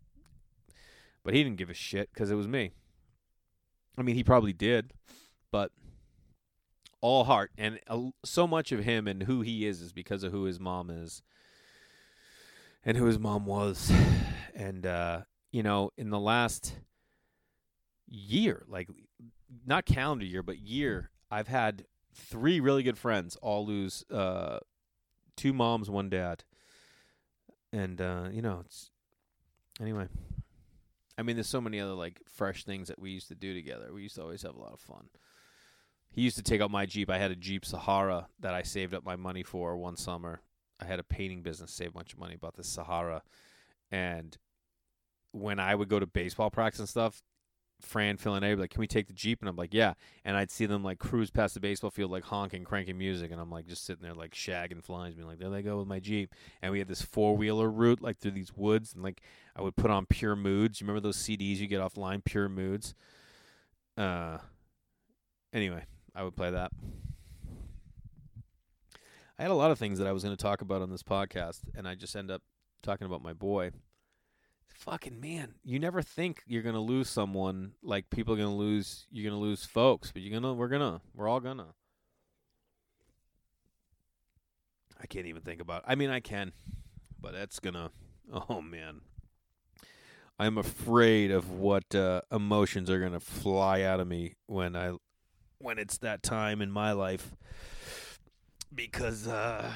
But 1.25 1.35
he 1.35 1.43
didn't 1.43 1.59
give 1.59 1.71
a 1.71 1.75
shit 1.75 2.11
because 2.13 2.31
it 2.31 2.37
was 2.37 2.47
me. 2.47 2.73
I 3.99 4.03
mean, 4.03 4.15
he 4.15 4.23
probably 4.23 4.53
did, 4.53 4.93
but 5.51 5.73
all 7.01 7.25
heart 7.25 7.51
and 7.59 7.79
uh, 7.89 8.01
so 8.25 8.47
much 8.47 8.73
of 8.73 8.81
him 8.81 9.07
and 9.07 9.23
who 9.25 9.41
he 9.43 9.67
is 9.67 9.81
is 9.81 9.93
because 9.93 10.23
of 10.23 10.33
who 10.33 10.45
his 10.45 10.59
mom 10.59 10.91
is 10.91 11.23
and 12.85 12.97
who 12.97 13.05
his 13.05 13.19
mom 13.19 13.47
was 13.47 13.93
and 14.55 14.87
uh 14.87 15.21
you 15.53 15.63
know 15.63 15.91
in 15.97 16.11
the 16.11 16.19
last 16.19 16.75
year 18.09 18.65
like 18.69 18.89
not 19.67 19.85
calendar 19.85 20.25
year 20.25 20.43
but 20.43 20.59
year 20.59 21.11
i've 21.31 21.49
had 21.49 21.85
three 22.15 22.61
really 22.61 22.83
good 22.83 22.99
friends 22.99 23.37
all 23.37 23.67
lose 23.67 24.05
uh 24.11 24.59
two 25.37 25.53
moms 25.53 25.91
one 25.91 26.09
dad 26.09 26.45
and 27.73 28.01
uh 28.01 28.29
you 28.31 28.43
know 28.43 28.63
it's 28.65 28.91
anyway 29.81 30.07
i 31.19 31.23
mean 31.23 31.37
there's 31.37 31.49
so 31.49 31.61
many 31.61 31.81
other 31.81 31.93
like 31.93 32.21
fresh 32.27 32.65
things 32.65 32.89
that 32.89 32.99
we 32.99 33.11
used 33.11 33.29
to 33.29 33.35
do 33.35 33.55
together 33.55 33.93
we 33.93 34.03
used 34.03 34.15
to 34.15 34.23
always 34.23 34.43
have 34.43 34.55
a 34.55 34.61
lot 34.61 34.73
of 34.73 34.81
fun 34.81 35.09
he 36.17 36.23
used 36.23 36.37
to 36.37 36.43
take 36.43 36.63
out 36.63 36.71
my 36.71 36.87
Jeep. 36.87 37.11
I 37.11 37.19
had 37.19 37.31
a 37.31 37.37
Jeep 37.37 37.65
Sahara 37.67 38.29
that 38.41 38.55
I 38.55 38.63
saved 38.63 38.95
up 38.95 39.05
my 39.05 39.17
money 39.17 39.43
for 39.43 39.77
one 39.77 39.97
summer. 39.97 40.41
I 40.81 40.87
had 40.87 40.99
a 40.99 41.05
painting 41.05 41.43
business, 41.43 41.73
saved 41.73 41.91
a 41.91 41.99
bunch 41.99 42.15
of 42.15 42.19
money, 42.19 42.37
bought 42.37 42.57
this 42.57 42.69
Sahara. 42.69 43.23
And 43.91 44.37
when 45.33 45.61
I 45.61 45.75
would 45.75 45.91
go 45.91 46.01
to 46.01 46.07
baseball 46.07 46.51
practice 46.51 46.81
and 46.81 46.89
stuff, 46.89 47.23
Fran, 47.81 48.17
Phil, 48.17 48.35
and 48.35 48.45
would 48.45 48.59
like, 48.59 48.71
"Can 48.71 48.81
we 48.81 48.87
take 48.87 49.07
the 49.07 49.13
Jeep?" 49.13 49.41
And 49.41 49.49
I'm 49.49 49.57
like, 49.57 49.75
"Yeah." 49.75 49.95
And 50.25 50.37
I'd 50.37 50.51
see 50.51 50.67
them 50.67 50.83
like 50.83 50.99
cruise 50.99 51.31
past 51.31 51.55
the 51.55 51.61
baseball 51.61 51.91
field, 51.91 52.11
like 52.11 52.25
honking, 52.25 52.65
cranking 52.65 52.97
music, 52.99 53.31
and 53.31 53.41
I'm 53.41 53.51
like 53.51 53.67
just 53.67 53.85
sitting 53.85 54.03
there 54.03 54.15
like 54.15 54.33
shagging 54.33 54.83
flies, 54.83 55.15
being 55.15 55.29
like, 55.29 55.39
"There 55.39 55.51
they 55.51 55.63
go 55.63 55.79
with 55.79 55.87
my 55.87 56.01
Jeep." 56.01 56.35
And 56.63 56.73
we 56.73 56.79
had 56.79 56.89
this 56.89 57.03
four 57.03 57.37
wheeler 57.37 57.71
route 57.71 58.01
like 58.01 58.19
through 58.19 58.33
these 58.33 58.57
woods, 58.57 58.95
and 58.95 59.03
like 59.03 59.21
I 59.55 59.63
would 59.63 59.77
put 59.77 59.91
on 59.91 60.07
Pure 60.07 60.37
Moods. 60.37 60.81
You 60.81 60.87
remember 60.87 61.01
those 61.07 61.19
CDs 61.19 61.59
you 61.59 61.67
get 61.67 61.81
offline, 61.81 62.25
Pure 62.25 62.49
Moods? 62.49 62.95
Uh, 63.97 64.39
anyway, 65.53 65.85
I 66.15 66.23
would 66.23 66.37
play 66.37 66.51
that. 66.51 66.73
I 69.39 69.43
had 69.43 69.51
a 69.51 69.55
lot 69.55 69.71
of 69.71 69.79
things 69.79 69.99
that 69.99 70.07
I 70.07 70.13
was 70.13 70.23
going 70.23 70.35
to 70.35 70.43
talk 70.43 70.63
about 70.63 70.81
on 70.81 70.91
this 70.91 71.03
podcast, 71.03 71.61
and 71.75 71.87
I 71.87 71.95
just 71.95 72.17
end 72.17 72.31
up 72.31 72.43
talking 72.83 73.07
about 73.07 73.23
my 73.23 73.35
boy. 73.35 73.71
Fucking 74.79 75.21
man, 75.21 75.55
you 75.65 75.79
never 75.79 76.03
think 76.03 76.43
you're 76.47 76.63
to 76.75 76.81
lose 76.81 77.09
someone 77.09 77.73
like 77.83 78.11
people 78.11 78.35
are 78.35 78.39
to 78.51 78.53
lose. 78.53 79.07
You're 79.11 79.25
to 79.31 79.37
lose 79.37 79.65
folks, 79.65 80.13
but 80.13 80.23
you're 80.23 80.39
gonna. 80.39 80.53
We're 80.53 80.69
gonna. 80.69 81.01
We're 81.15 81.29
all 81.29 81.41
gonna. 81.41 81.69
I 85.01 85.07
can't 85.07 85.27
even 85.27 85.43
think 85.43 85.61
about. 85.61 85.79
It. 85.79 85.85
I 85.89 85.95
mean, 85.95 86.11
I 86.11 86.21
can, 86.21 86.53
but 87.21 87.33
that's 87.33 87.59
gonna. 87.59 87.91
Oh 88.51 88.61
man, 88.61 89.03
I'm 90.37 90.59
afraid 90.59 91.31
of 91.31 91.49
what 91.49 91.95
uh, 91.95 92.23
emotions 92.33 92.91
are 92.91 92.99
gonna 92.99 93.21
fly 93.21 93.83
out 93.83 94.01
of 94.01 94.09
me 94.09 94.35
when 94.47 94.75
I 94.75 94.95
when 95.59 95.79
it's 95.79 95.99
that 95.99 96.25
time 96.25 96.61
in 96.61 96.73
my 96.73 96.91
life 96.91 97.37
because 98.75 99.29
uh 99.29 99.71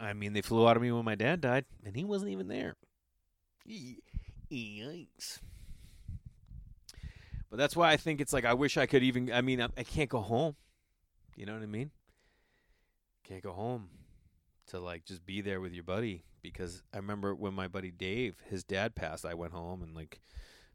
I 0.00 0.12
mean 0.14 0.32
they 0.32 0.40
flew 0.40 0.66
out 0.66 0.76
of 0.76 0.82
me 0.82 0.90
when 0.90 1.04
my 1.04 1.14
dad 1.14 1.40
died 1.40 1.66
and 1.84 1.94
he 1.94 2.04
wasn't 2.04 2.32
even 2.32 2.48
there. 2.48 2.76
Yikes. 4.50 5.40
But 7.50 7.58
that's 7.58 7.76
why 7.76 7.92
I 7.92 7.96
think 7.96 8.20
it's 8.20 8.32
like 8.32 8.44
I 8.44 8.54
wish 8.54 8.76
I 8.76 8.86
could 8.86 9.02
even 9.02 9.30
I 9.32 9.42
mean 9.42 9.60
I, 9.60 9.68
I 9.76 9.82
can't 9.82 10.08
go 10.08 10.20
home. 10.20 10.56
You 11.36 11.46
know 11.46 11.52
what 11.54 11.62
I 11.62 11.66
mean? 11.66 11.90
Can't 13.24 13.42
go 13.42 13.52
home 13.52 13.90
to 14.68 14.80
like 14.80 15.04
just 15.04 15.26
be 15.26 15.40
there 15.40 15.60
with 15.60 15.72
your 15.72 15.84
buddy 15.84 16.24
because 16.42 16.82
I 16.94 16.96
remember 16.96 17.34
when 17.34 17.52
my 17.54 17.68
buddy 17.68 17.90
Dave, 17.90 18.36
his 18.48 18.64
dad 18.64 18.94
passed, 18.94 19.26
I 19.26 19.34
went 19.34 19.52
home 19.52 19.82
and 19.82 19.94
like 19.94 20.20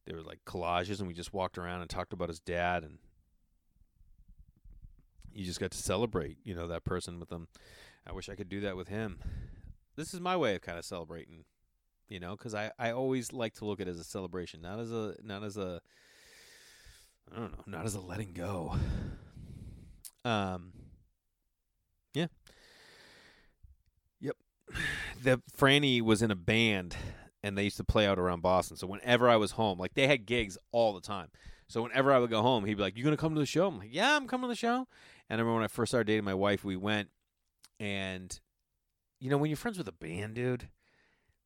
there 0.05 0.15
were 0.15 0.23
like 0.23 0.45
collages 0.45 0.99
and 0.99 1.07
we 1.07 1.13
just 1.13 1.33
walked 1.33 1.57
around 1.57 1.81
and 1.81 1.89
talked 1.89 2.13
about 2.13 2.29
his 2.29 2.39
dad 2.39 2.83
and 2.83 2.99
you 5.33 5.43
just 5.43 5.59
got 5.59 5.71
to 5.71 5.77
celebrate 5.77 6.37
you 6.43 6.55
know 6.55 6.67
that 6.67 6.85
person 6.85 7.19
with 7.19 7.29
them 7.29 7.47
i 8.07 8.11
wish 8.11 8.29
i 8.29 8.35
could 8.35 8.49
do 8.49 8.61
that 8.61 8.75
with 8.75 8.87
him 8.87 9.19
this 9.95 10.13
is 10.13 10.19
my 10.19 10.35
way 10.35 10.55
of 10.55 10.61
kind 10.61 10.77
of 10.77 10.85
celebrating 10.85 11.45
you 12.07 12.19
know 12.19 12.31
because 12.31 12.53
i 12.53 12.71
i 12.77 12.91
always 12.91 13.33
like 13.33 13.53
to 13.53 13.65
look 13.65 13.79
at 13.79 13.87
it 13.87 13.91
as 13.91 13.99
a 13.99 14.03
celebration 14.03 14.61
not 14.61 14.79
as 14.79 14.91
a 14.91 15.15
not 15.23 15.43
as 15.43 15.57
a 15.57 15.81
i 17.33 17.39
don't 17.39 17.51
know 17.51 17.63
not 17.65 17.85
as 17.85 17.95
a 17.95 18.01
letting 18.01 18.33
go 18.33 18.75
um 20.23 20.71
yeah 22.13 22.27
yep 24.19 24.35
the 25.23 25.41
franny 25.57 26.01
was 26.01 26.21
in 26.21 26.31
a 26.31 26.35
band 26.35 26.95
and 27.45 27.55
they 27.55 27.63
used 27.63 27.77
to 27.77 27.83
play 27.83 28.07
out 28.07 28.17
around 28.17 28.41
Boston. 28.41 28.75
So 28.75 28.87
whenever 28.87 29.29
I 29.29 29.35
was 29.35 29.51
home, 29.51 29.77
like 29.77 29.93
they 29.93 30.07
had 30.07 30.25
gigs 30.25 30.57
all 30.71 30.93
the 30.93 30.99
time. 30.99 31.27
So 31.67 31.83
whenever 31.83 32.11
I 32.11 32.17
would 32.17 32.31
go 32.31 32.41
home, 32.41 32.65
he'd 32.65 32.73
be 32.73 32.81
like, 32.81 32.97
"You 32.97 33.03
gonna 33.03 33.17
come 33.17 33.35
to 33.35 33.39
the 33.39 33.45
show?" 33.45 33.67
I'm 33.67 33.77
like, 33.77 33.93
"Yeah, 33.93 34.15
I'm 34.15 34.27
coming 34.27 34.45
to 34.45 34.47
the 34.47 34.55
show." 34.55 34.87
And 35.29 35.39
I 35.39 35.43
remember 35.43 35.53
when 35.53 35.63
I 35.63 35.67
first 35.67 35.91
started 35.91 36.07
dating 36.07 36.23
my 36.23 36.33
wife, 36.33 36.63
we 36.63 36.75
went, 36.75 37.09
and 37.79 38.39
you 39.19 39.29
know 39.29 39.37
when 39.37 39.49
you're 39.49 39.57
friends 39.57 39.77
with 39.77 39.87
a 39.87 39.93
band, 39.93 40.35
dude, 40.35 40.69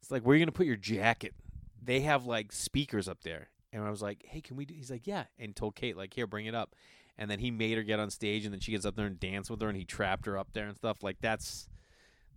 it's 0.02 0.12
like 0.12 0.24
where 0.24 0.34
are 0.34 0.38
you 0.38 0.46
gonna 0.46 0.52
put 0.52 0.66
your 0.66 0.76
jacket? 0.76 1.34
They 1.82 2.02
have 2.02 2.26
like 2.26 2.52
speakers 2.52 3.08
up 3.08 3.22
there, 3.22 3.50
and 3.72 3.84
I 3.84 3.90
was 3.90 4.02
like, 4.02 4.24
"Hey, 4.28 4.42
can 4.42 4.56
we?" 4.58 4.66
do 4.66 4.74
He's 4.74 4.92
like, 4.92 5.08
"Yeah," 5.08 5.26
and 5.38 5.56
told 5.56 5.76
Kate 5.76 5.98
like, 5.98 6.14
"Here, 6.14 6.28
bring 6.28 6.46
it 6.46 6.56
up." 6.56 6.76
and 7.20 7.30
then 7.30 7.40
he 7.40 7.52
made 7.52 7.76
her 7.76 7.84
get 7.84 8.00
on 8.00 8.10
stage, 8.10 8.46
and 8.46 8.54
then 8.54 8.62
she 8.62 8.72
gets 8.72 8.86
up 8.86 8.96
there 8.96 9.06
and 9.06 9.20
dance 9.20 9.50
with 9.50 9.62
her, 9.62 9.68
and 9.68 9.78
he 9.78 9.84
trapped 9.84 10.26
her 10.26 10.38
up 10.38 10.54
there 10.54 10.68
and 10.68 10.78
stuff. 10.78 11.04
Like 11.04 11.18
that's 11.20 11.68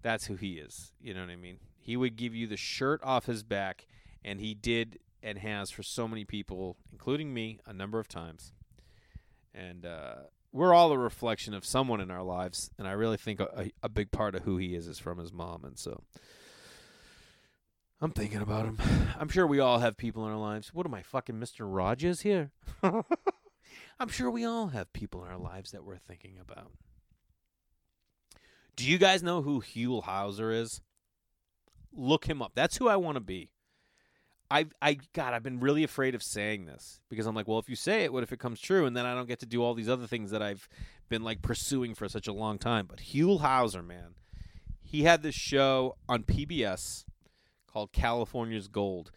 that's 0.02 0.26
who 0.26 0.34
he 0.34 0.54
is. 0.54 0.92
You 1.00 1.14
know 1.14 1.20
what 1.20 1.30
I 1.30 1.36
mean? 1.36 1.58
He 1.78 1.96
would 1.96 2.16
give 2.16 2.34
you 2.34 2.48
the 2.48 2.56
shirt 2.56 3.00
off 3.04 3.26
his 3.26 3.44
back, 3.44 3.86
and 4.24 4.40
he 4.40 4.54
did 4.54 4.98
and 5.22 5.38
has 5.38 5.70
for 5.70 5.84
so 5.84 6.08
many 6.08 6.24
people, 6.24 6.76
including 6.90 7.32
me, 7.32 7.60
a 7.64 7.72
number 7.72 8.00
of 8.00 8.08
times. 8.08 8.52
And 9.54 9.86
uh, 9.86 10.14
we're 10.52 10.74
all 10.74 10.92
a 10.92 10.98
reflection 10.98 11.54
of 11.54 11.64
someone 11.64 12.00
in 12.00 12.10
our 12.10 12.22
lives, 12.22 12.70
and 12.78 12.86
I 12.86 12.92
really 12.92 13.16
think 13.16 13.40
a, 13.40 13.70
a 13.82 13.88
big 13.88 14.10
part 14.10 14.34
of 14.34 14.42
who 14.42 14.58
he 14.58 14.74
is 14.74 14.86
is 14.86 14.98
from 14.98 15.18
his 15.18 15.32
mom, 15.32 15.64
and 15.64 15.78
so 15.78 16.02
I'm 18.00 18.12
thinking 18.12 18.40
about 18.40 18.66
him. 18.66 18.78
I'm 19.18 19.28
sure 19.28 19.46
we 19.46 19.60
all 19.60 19.78
have 19.78 19.96
people 19.96 20.26
in 20.26 20.32
our 20.32 20.38
lives. 20.38 20.74
What 20.74 20.86
am 20.86 20.94
I, 20.94 21.02
fucking 21.02 21.38
Mister 21.38 21.66
Rogers 21.66 22.20
here? 22.20 22.50
I'm 22.82 24.08
sure 24.08 24.30
we 24.30 24.44
all 24.44 24.68
have 24.68 24.92
people 24.92 25.24
in 25.24 25.30
our 25.30 25.38
lives 25.38 25.70
that 25.70 25.84
we're 25.84 25.96
thinking 25.96 26.36
about. 26.40 26.72
Do 28.76 28.90
you 28.90 28.98
guys 28.98 29.22
know 29.22 29.42
who 29.42 29.60
Huell 29.60 30.04
Howser 30.04 30.54
is? 30.54 30.80
Look 31.92 32.26
him 32.26 32.42
up. 32.42 32.52
That's 32.54 32.76
who 32.78 32.88
I 32.88 32.96
want 32.96 33.16
to 33.16 33.20
be. 33.20 33.50
I 34.52 34.66
I 34.82 34.98
God, 35.14 35.32
I've 35.32 35.42
been 35.42 35.60
really 35.60 35.82
afraid 35.82 36.14
of 36.14 36.22
saying 36.22 36.66
this 36.66 37.00
because 37.08 37.26
I'm 37.26 37.34
like, 37.34 37.48
well, 37.48 37.58
if 37.58 37.70
you 37.70 37.76
say 37.76 38.04
it, 38.04 38.12
what 38.12 38.22
if 38.22 38.32
it 38.32 38.38
comes 38.38 38.60
true, 38.60 38.84
and 38.84 38.94
then 38.94 39.06
I 39.06 39.14
don't 39.14 39.26
get 39.26 39.40
to 39.40 39.46
do 39.46 39.62
all 39.62 39.72
these 39.72 39.88
other 39.88 40.06
things 40.06 40.30
that 40.30 40.42
I've 40.42 40.68
been 41.08 41.22
like 41.22 41.40
pursuing 41.40 41.94
for 41.94 42.06
such 42.06 42.28
a 42.28 42.34
long 42.34 42.58
time. 42.58 42.86
But 42.86 42.98
Huell 42.98 43.40
Howser, 43.40 43.84
man, 43.84 44.14
he 44.82 45.04
had 45.04 45.22
this 45.22 45.34
show 45.34 45.96
on 46.06 46.24
PBS 46.24 47.06
called 47.66 47.92
California's 47.92 48.68
Gold, 48.68 49.10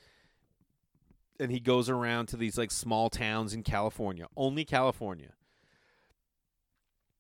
and 1.38 1.51
he 1.51 1.59
goes 1.59 1.89
around 1.89 2.27
to 2.27 2.38
these 2.38 2.57
like 2.57 2.71
small 2.71 3.09
towns 3.09 3.53
in 3.53 3.61
California, 3.61 4.27
only 4.38 4.63
California, 4.63 5.33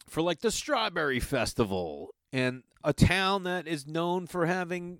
for 0.07 0.21
like 0.21 0.39
the 0.39 0.51
Strawberry 0.51 1.19
Festival 1.19 2.15
and 2.31 2.63
a 2.81 2.93
town 2.93 3.43
that 3.43 3.67
is 3.67 3.85
known 3.85 4.25
for 4.25 4.45
having 4.45 4.99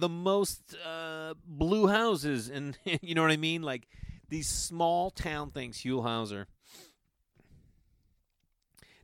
the 0.00 0.08
most 0.08 0.76
uh, 0.86 1.34
blue 1.46 1.88
houses, 1.88 2.48
and 2.48 2.76
you 3.02 3.14
know 3.14 3.22
what 3.22 3.30
I 3.30 3.36
mean, 3.36 3.62
like 3.62 3.88
these 4.28 4.48
small 4.48 5.10
town 5.10 5.50
things. 5.50 5.78
Huell 5.78 6.04
Howser. 6.04 6.46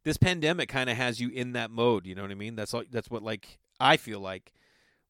This 0.02 0.16
pandemic 0.16 0.70
kind 0.70 0.88
of 0.88 0.96
has 0.96 1.20
you 1.20 1.28
in 1.28 1.52
that 1.52 1.70
mode. 1.70 2.06
You 2.06 2.14
know 2.14 2.22
what 2.22 2.30
I 2.30 2.34
mean? 2.34 2.56
That's 2.56 2.72
all. 2.72 2.84
That's 2.90 3.10
what 3.10 3.22
like 3.22 3.58
I 3.78 3.96
feel 3.96 4.20
like 4.20 4.52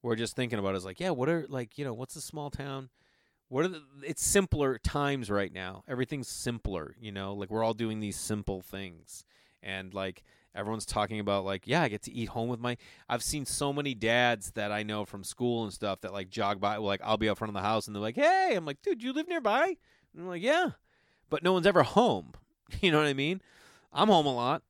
we're 0.03 0.17
just 0.17 0.35
thinking 0.35 0.59
about 0.59 0.75
is 0.75 0.85
like, 0.85 1.01
yeah, 1.01 1.11
what 1.11 1.29
are 1.29 1.47
like 1.49 1.79
you 1.79 1.85
know 1.85 1.95
what's 1.95 2.15
the 2.15 2.21
small 2.21 2.51
town? 2.51 2.91
What 3.49 3.65
are 3.65 3.69
the? 3.69 3.83
It's 4.05 4.25
simpler 4.25 4.79
times 4.79 5.31
right 5.31 5.53
now. 5.53 5.85
Everything's 5.89 6.29
simpler. 6.29 6.95
You 7.01 7.13
know, 7.13 7.35
like 7.35 7.51
we're 7.51 7.65
all 7.65 7.75
doing 7.75 8.01
these 8.01 8.17
simple 8.17 8.63
things, 8.63 9.25
and 9.63 9.95
like 9.95 10.23
everyone's 10.55 10.87
talking 10.87 11.21
about 11.21 11.45
like 11.45 11.63
yeah 11.67 11.83
i 11.83 11.89
get 11.89 12.03
to 12.03 12.13
eat 12.13 12.29
home 12.29 12.49
with 12.49 12.61
my 12.61 12.77
i've 13.09 13.23
seen 13.23 13.45
so 13.45 13.73
many 13.73 13.95
dads 13.95 14.51
that 14.53 14.73
i 14.73 14.83
know 14.83 15.05
from 15.05 15.23
school 15.23 15.63
and 15.63 15.73
stuff 15.73 16.01
that 16.01 16.13
like 16.13 16.29
jog 16.29 16.61
by 16.61 16.77
like 16.77 17.01
i'll 17.05 17.17
be 17.17 17.29
out 17.29 17.39
front 17.39 17.51
of 17.51 17.55
the 17.55 17.61
house 17.61 17.87
and 17.87 17.95
they're 17.95 18.03
like 18.03 18.17
hey 18.17 18.55
i'm 18.57 18.65
like 18.65 18.83
dude 18.83 19.03
you 19.03 19.13
live 19.13 19.29
nearby? 19.29 19.77
And 20.13 20.23
i'm 20.23 20.29
like 20.29 20.43
yeah. 20.43 20.71
But 21.29 21.43
no 21.43 21.53
one's 21.53 21.67
ever 21.67 21.83
home. 21.83 22.33
You 22.81 22.93
know 22.93 22.99
what 22.99 23.09
i 23.09 23.15
mean? 23.15 23.41
I'm 23.93 24.07
home 24.07 24.27
a 24.27 24.35
lot. 24.35 24.63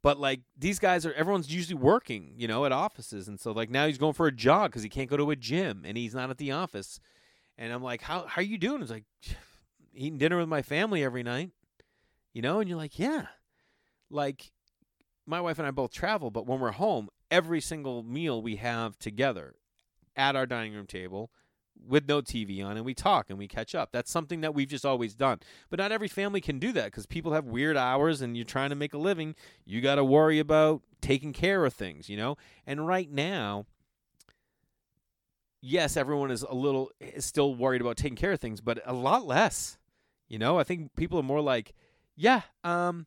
But 0.00 0.20
like 0.20 0.42
these 0.56 0.78
guys 0.78 1.04
are 1.04 1.12
everyone's 1.14 1.52
usually 1.52 1.74
working 1.74 2.34
you 2.36 2.46
know 2.46 2.64
at 2.64 2.70
offices. 2.70 3.26
And 3.26 3.40
so 3.40 3.50
like 3.50 3.68
now 3.68 3.88
he's 3.88 3.98
going 3.98 4.12
for 4.12 4.28
a 4.28 4.32
jog 4.32 4.70
because 4.70 4.84
he 4.84 4.88
can't 4.88 5.10
go 5.10 5.16
to 5.16 5.32
a 5.32 5.36
gym 5.36 5.82
and 5.84 5.96
he's 5.96 6.14
not 6.14 6.30
at 6.30 6.38
the 6.38 6.52
office. 6.52 7.00
And 7.58 7.72
i'm 7.72 7.82
like 7.82 8.02
how, 8.02 8.26
how 8.26 8.40
are 8.40 8.44
you 8.44 8.58
doing? 8.58 8.80
He's 8.80 8.92
like 8.92 9.06
eating 9.92 10.18
dinner 10.18 10.38
with 10.38 10.48
my 10.48 10.62
family 10.62 11.02
every 11.02 11.24
night. 11.24 11.50
You 12.32 12.42
know? 12.42 12.60
And 12.60 12.68
you're 12.68 12.78
like 12.78 12.96
yeah. 12.96 13.26
Like 14.08 14.52
my 15.26 15.40
wife 15.40 15.58
and 15.58 15.66
I 15.66 15.70
both 15.70 15.92
travel, 15.92 16.30
but 16.30 16.46
when 16.46 16.60
we're 16.60 16.72
home, 16.72 17.08
every 17.30 17.60
single 17.60 18.02
meal 18.02 18.40
we 18.40 18.56
have 18.56 18.98
together 18.98 19.54
at 20.14 20.36
our 20.36 20.46
dining 20.46 20.74
room 20.74 20.86
table 20.86 21.30
with 21.86 22.08
no 22.08 22.22
TV 22.22 22.64
on 22.64 22.76
and 22.76 22.86
we 22.86 22.94
talk 22.94 23.28
and 23.28 23.38
we 23.38 23.46
catch 23.48 23.74
up. 23.74 23.90
That's 23.92 24.10
something 24.10 24.40
that 24.40 24.54
we've 24.54 24.68
just 24.68 24.86
always 24.86 25.14
done. 25.14 25.40
But 25.68 25.78
not 25.78 25.92
every 25.92 26.08
family 26.08 26.40
can 26.40 26.58
do 26.58 26.72
that 26.72 26.86
because 26.86 27.06
people 27.06 27.32
have 27.32 27.44
weird 27.44 27.76
hours 27.76 28.22
and 28.22 28.36
you're 28.36 28.44
trying 28.44 28.70
to 28.70 28.76
make 28.76 28.94
a 28.94 28.98
living. 28.98 29.34
You 29.64 29.80
got 29.80 29.96
to 29.96 30.04
worry 30.04 30.38
about 30.38 30.82
taking 31.00 31.32
care 31.32 31.64
of 31.64 31.74
things, 31.74 32.08
you 32.08 32.16
know? 32.16 32.36
And 32.66 32.86
right 32.86 33.10
now, 33.10 33.66
yes, 35.60 35.96
everyone 35.96 36.30
is 36.30 36.42
a 36.42 36.54
little 36.54 36.90
is 37.00 37.24
still 37.24 37.54
worried 37.54 37.80
about 37.80 37.96
taking 37.96 38.16
care 38.16 38.32
of 38.32 38.40
things, 38.40 38.60
but 38.60 38.80
a 38.86 38.92
lot 38.92 39.26
less. 39.26 39.78
You 40.28 40.38
know, 40.38 40.58
I 40.58 40.64
think 40.64 40.94
people 40.96 41.18
are 41.20 41.24
more 41.24 41.40
like, 41.40 41.72
yeah, 42.16 42.42
um, 42.64 43.06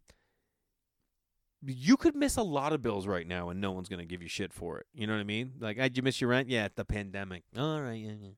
you 1.66 1.98
could 1.98 2.16
miss 2.16 2.38
a 2.38 2.42
lot 2.42 2.74
of 2.74 2.82
bills 2.82 3.08
right 3.08 3.28
now 3.28 3.50
and 3.50 3.60
no 3.60 3.72
one's 3.72 3.90
going 3.90 4.00
to 4.00 4.06
give 4.06 4.22
you 4.22 4.30
shit 4.30 4.54
for 4.54 4.78
it. 4.80 4.88
You 4.94 5.08
know 5.08 5.14
what 5.14 5.20
I 5.20 5.26
mean? 5.26 5.54
Like, 5.60 5.78
did 5.78 5.98
you 5.98 6.04
miss 6.04 6.22
your 6.22 6.30
rent? 6.30 6.50
Yeah, 6.50 6.68
the 6.74 6.86
pandemic. 6.86 7.44
All 7.58 7.82
right, 7.82 8.00
yeah, 8.00 8.14
yeah. 8.22 8.30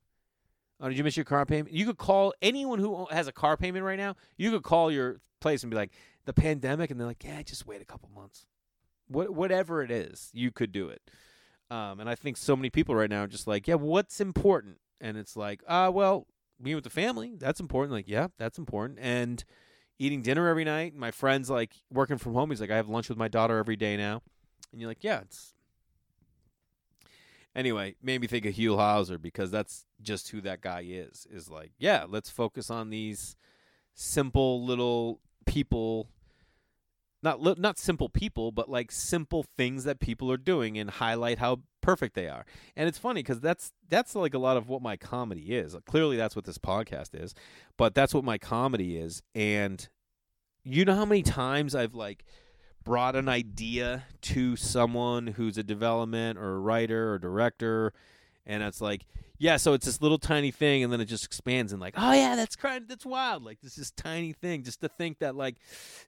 Oh, 0.80 0.90
did 0.90 0.98
you 0.98 1.04
miss 1.04 1.16
your 1.16 1.26
car 1.26 1.46
payment? 1.46 1.74
You 1.74 1.86
could 1.86 1.98
call 1.98 2.34
anyone 2.42 2.80
who 2.80 3.06
has 3.12 3.28
a 3.28 3.32
car 3.32 3.56
payment 3.56 3.86
right 3.86 4.00
now. 4.00 4.16
You 4.38 4.50
could 4.50 4.64
call 4.64 4.92
your 4.92 5.22
place 5.40 5.62
and 5.64 5.70
be 5.70 5.76
like, 5.78 5.92
the 6.26 6.34
pandemic, 6.34 6.92
and 6.92 7.00
they're 7.00 7.08
like, 7.08 7.24
yeah, 7.24 7.42
just 7.42 7.66
wait 7.66 7.82
a 7.82 7.86
couple 7.86 8.10
months. 8.14 8.46
What, 9.08 9.32
whatever 9.32 9.82
it 9.82 9.92
is, 9.92 10.30
you 10.34 10.52
could 10.52 10.72
do 10.72 10.90
it. 10.90 11.02
Um, 11.70 12.00
and 12.00 12.10
I 12.10 12.16
think 12.16 12.38
so 12.38 12.56
many 12.56 12.70
people 12.70 12.96
right 12.96 13.10
now 13.10 13.24
are 13.24 13.28
just 13.28 13.48
like, 13.48 13.68
yeah, 13.68 13.76
what's 13.76 14.20
important? 14.22 14.78
And 15.00 15.18
it's 15.18 15.36
like, 15.36 15.64
uh, 15.68 15.92
well, 15.94 16.28
being 16.62 16.76
with 16.76 16.84
the 16.84 16.90
family, 16.90 17.34
that's 17.38 17.60
important. 17.60 17.94
Like, 17.94 18.08
yeah, 18.08 18.28
that's 18.38 18.58
important. 18.58 19.00
And 19.02 19.44
eating 20.02 20.24
dinner 20.24 20.48
every 20.48 20.64
night. 20.64 20.96
My 20.96 21.12
friend's 21.12 21.48
like 21.48 21.74
working 21.92 22.18
from 22.18 22.34
home. 22.34 22.50
He's 22.50 22.60
like, 22.60 22.72
I 22.72 22.76
have 22.76 22.90
lunch 22.90 23.08
with 23.08 23.20
my 23.20 23.28
daughter 23.28 23.60
every 23.60 23.76
day 23.76 23.96
now. 23.96 24.24
And 24.72 24.82
you're 24.82 24.90
like, 24.90 25.04
yeah, 25.04 25.22
it's. 25.22 25.54
Anyway, 27.56 27.96
made 28.02 28.20
me 28.22 28.28
think 28.28 28.46
of 28.46 28.56
Huell 28.56 28.78
Howser 28.78 29.22
because 29.22 29.52
that's 29.52 29.86
just 30.02 30.30
who 30.30 30.42
that 30.42 30.62
guy 30.62 30.86
is. 30.88 31.28
Is 31.30 31.50
like, 31.50 31.74
yeah, 31.78 32.06
let's 32.10 32.32
focus 32.32 32.72
on 32.72 32.90
these 32.90 33.36
simple 33.94 34.66
little 34.66 35.20
people. 35.46 36.10
Not 37.22 37.60
not 37.60 37.78
simple 37.78 38.10
people, 38.10 38.52
but 38.52 38.70
like 38.70 38.92
simple 38.92 39.46
things 39.56 39.84
that 39.84 40.00
people 40.00 40.32
are 40.32 40.38
doing 40.38 40.80
and 40.80 40.90
highlight 40.90 41.38
how 41.38 41.60
perfect 41.82 42.16
they 42.16 42.28
are. 42.28 42.46
And 42.76 42.88
it's 42.88 42.98
funny 42.98 43.22
because 43.22 43.40
that's 43.40 43.74
that's 43.90 44.16
like 44.16 44.34
a 44.34 44.40
lot 44.40 44.58
of 44.58 44.70
what 44.70 44.82
my 44.82 44.98
comedy 44.98 45.56
is. 45.56 45.76
Clearly, 45.86 46.18
that's 46.18 46.36
what 46.36 46.46
this 46.46 46.58
podcast 46.58 47.10
is, 47.14 47.34
but 47.78 47.94
that's 47.94 48.14
what 48.14 48.24
my 48.24 48.38
comedy 48.38 48.98
is. 48.98 49.22
And 49.36 49.88
you 50.64 50.86
know 50.86 50.96
how 50.96 51.06
many 51.06 51.24
times 51.24 51.76
I've 51.76 51.96
like 51.96 52.24
brought 52.84 53.16
an 53.16 53.30
idea 53.30 54.06
to 54.22 54.56
someone 54.56 55.28
who's 55.28 55.58
a 55.58 55.64
development 55.64 56.40
or 56.40 56.56
a 56.56 56.60
writer 56.60 57.14
or 57.14 57.20
director, 57.20 57.94
and 58.46 58.64
it's 58.64 58.82
like, 58.82 59.06
yeah, 59.38 59.58
so 59.58 59.74
it's 59.74 59.88
this 59.88 60.02
little 60.02 60.20
tiny 60.20 60.52
thing, 60.52 60.84
and 60.84 60.94
then 60.94 61.02
it 61.02 61.06
just 61.06 61.26
expands 61.26 61.74
and 61.74 61.82
like, 61.82 61.96
oh 61.98 62.12
yeah, 62.12 62.36
that's 62.36 62.56
crying, 62.56 62.86
that's 62.88 63.06
wild. 63.06 63.44
Like 63.44 63.60
this 63.62 63.80
is 63.80 63.90
tiny 63.90 64.34
thing, 64.34 64.62
just 64.62 64.82
to 64.82 64.88
think 64.88 65.18
that 65.18 65.36
like 65.36 65.58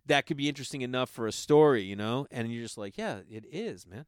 that 0.05 0.27
could 0.27 0.37
be 0.37 0.47
interesting 0.47 0.83
enough 0.83 1.09
for 1.09 1.25
a 1.25 1.31
story, 1.31 1.81
you 1.81 1.95
know? 1.95 2.27
And 2.29 2.51
you're 2.53 2.61
just 2.61 2.77
like, 2.77 2.95
yeah, 2.95 3.21
it 3.27 3.45
is, 3.51 3.87
man. 3.87 4.05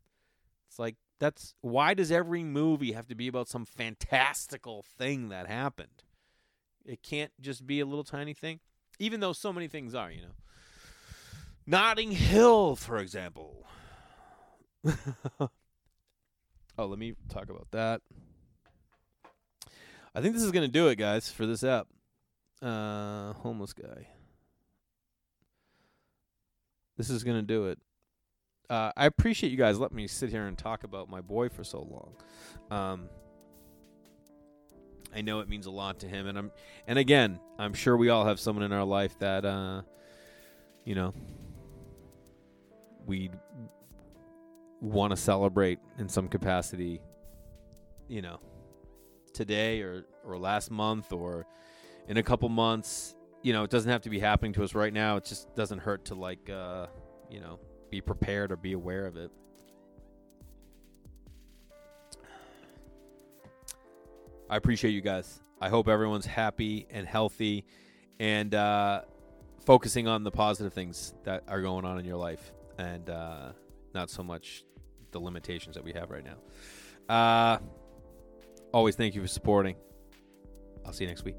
It's 0.67 0.77
like 0.77 0.95
that's 1.19 1.53
why 1.61 1.93
does 1.93 2.11
every 2.11 2.43
movie 2.43 2.91
have 2.91 3.07
to 3.07 3.15
be 3.15 3.27
about 3.27 3.47
some 3.47 3.65
fantastical 3.65 4.83
thing 4.83 5.29
that 5.29 5.47
happened? 5.47 6.03
It 6.85 7.01
can't 7.01 7.31
just 7.39 7.65
be 7.65 7.79
a 7.79 7.85
little 7.85 8.03
tiny 8.03 8.33
thing, 8.33 8.59
even 8.99 9.19
though 9.19 9.33
so 9.33 9.53
many 9.53 9.67
things 9.67 9.95
are, 9.95 10.11
you 10.11 10.21
know. 10.21 10.35
Notting 11.65 12.11
Hill, 12.11 12.75
for 12.75 12.97
example. 12.97 13.65
oh, 15.39 15.49
let 16.77 16.99
me 16.99 17.15
talk 17.29 17.49
about 17.49 17.67
that. 17.71 18.01
I 20.13 20.21
think 20.21 20.33
this 20.33 20.43
is 20.43 20.51
going 20.51 20.65
to 20.65 20.71
do 20.71 20.87
it, 20.89 20.97
guys, 20.97 21.29
for 21.31 21.45
this 21.45 21.63
app. 21.63 21.87
Uh, 22.61 23.33
homeless 23.33 23.73
guy. 23.73 24.07
This 26.97 27.09
is 27.09 27.23
going 27.23 27.37
to 27.37 27.41
do 27.41 27.65
it 27.65 27.79
uh, 28.69 28.91
I 28.95 29.05
appreciate 29.05 29.51
you 29.51 29.57
guys 29.57 29.79
letting 29.79 29.97
me 29.97 30.07
sit 30.07 30.29
here 30.29 30.45
and 30.47 30.57
talk 30.57 30.83
about 30.83 31.09
my 31.09 31.21
boy 31.21 31.49
for 31.49 31.63
so 31.63 31.79
long. 31.79 32.15
Um, 32.71 33.09
I 35.13 35.21
know 35.21 35.39
it 35.39 35.47
means 35.47 35.65
a 35.65 35.71
lot 35.71 35.99
to 35.99 36.07
him, 36.07 36.27
and 36.27 36.37
I'm, 36.37 36.51
and 36.87 36.99
again, 36.99 37.39
I'm 37.57 37.73
sure 37.73 37.95
we 37.95 38.09
all 38.09 38.25
have 38.25 38.39
someone 38.39 38.63
in 38.63 38.73
our 38.73 38.83
life 38.83 39.17
that, 39.19 39.45
uh, 39.45 39.81
you 40.83 40.95
know, 40.95 41.13
we 43.05 43.29
want 44.81 45.11
to 45.11 45.17
celebrate 45.17 45.79
in 45.97 46.09
some 46.09 46.27
capacity. 46.27 47.01
You 48.07 48.21
know, 48.21 48.39
today 49.33 49.81
or 49.81 50.05
or 50.23 50.37
last 50.37 50.71
month 50.71 51.11
or 51.11 51.45
in 52.07 52.17
a 52.17 52.23
couple 52.23 52.49
months. 52.49 53.15
You 53.43 53.53
know, 53.53 53.63
it 53.63 53.69
doesn't 53.69 53.91
have 53.91 54.01
to 54.01 54.09
be 54.09 54.19
happening 54.19 54.53
to 54.53 54.63
us 54.63 54.73
right 54.73 54.91
now. 54.91 55.17
It 55.17 55.25
just 55.25 55.53
doesn't 55.55 55.79
hurt 55.79 56.05
to 56.05 56.15
like, 56.15 56.49
uh, 56.49 56.87
you 57.29 57.39
know, 57.39 57.59
be 57.95 58.01
prepared 58.01 58.51
or 58.51 58.57
be 58.57 58.73
aware 58.73 59.05
of 59.05 59.15
it. 59.15 59.31
I 64.49 64.57
appreciate 64.57 64.91
you 64.91 64.99
guys. 64.99 65.41
I 65.61 65.69
hope 65.69 65.87
everyone's 65.87 66.25
happy 66.25 66.87
and 66.89 67.07
healthy. 67.07 67.63
And 68.19 68.53
uh, 68.53 69.01
focusing 69.65 70.09
on 70.09 70.23
the 70.23 70.31
positive 70.31 70.73
things 70.73 71.13
that 71.23 71.43
are 71.47 71.61
going 71.61 71.85
on 71.85 71.97
in 71.97 72.05
your 72.05 72.17
life 72.17 72.53
and 72.77 73.09
uh, 73.09 73.51
not 73.93 74.09
so 74.09 74.23
much 74.23 74.65
the 75.11 75.19
limitations 75.19 75.75
that 75.75 75.83
we 75.83 75.93
have 75.93 76.11
right 76.11 76.25
now. 76.25 77.13
Uh, 77.13 77.59
always 78.73 78.95
thank 78.95 79.15
you 79.15 79.21
for 79.21 79.27
supporting. 79.27 79.77
I'll 80.85 80.91
see 80.91 81.05
you 81.05 81.09
next 81.09 81.23
week. 81.23 81.37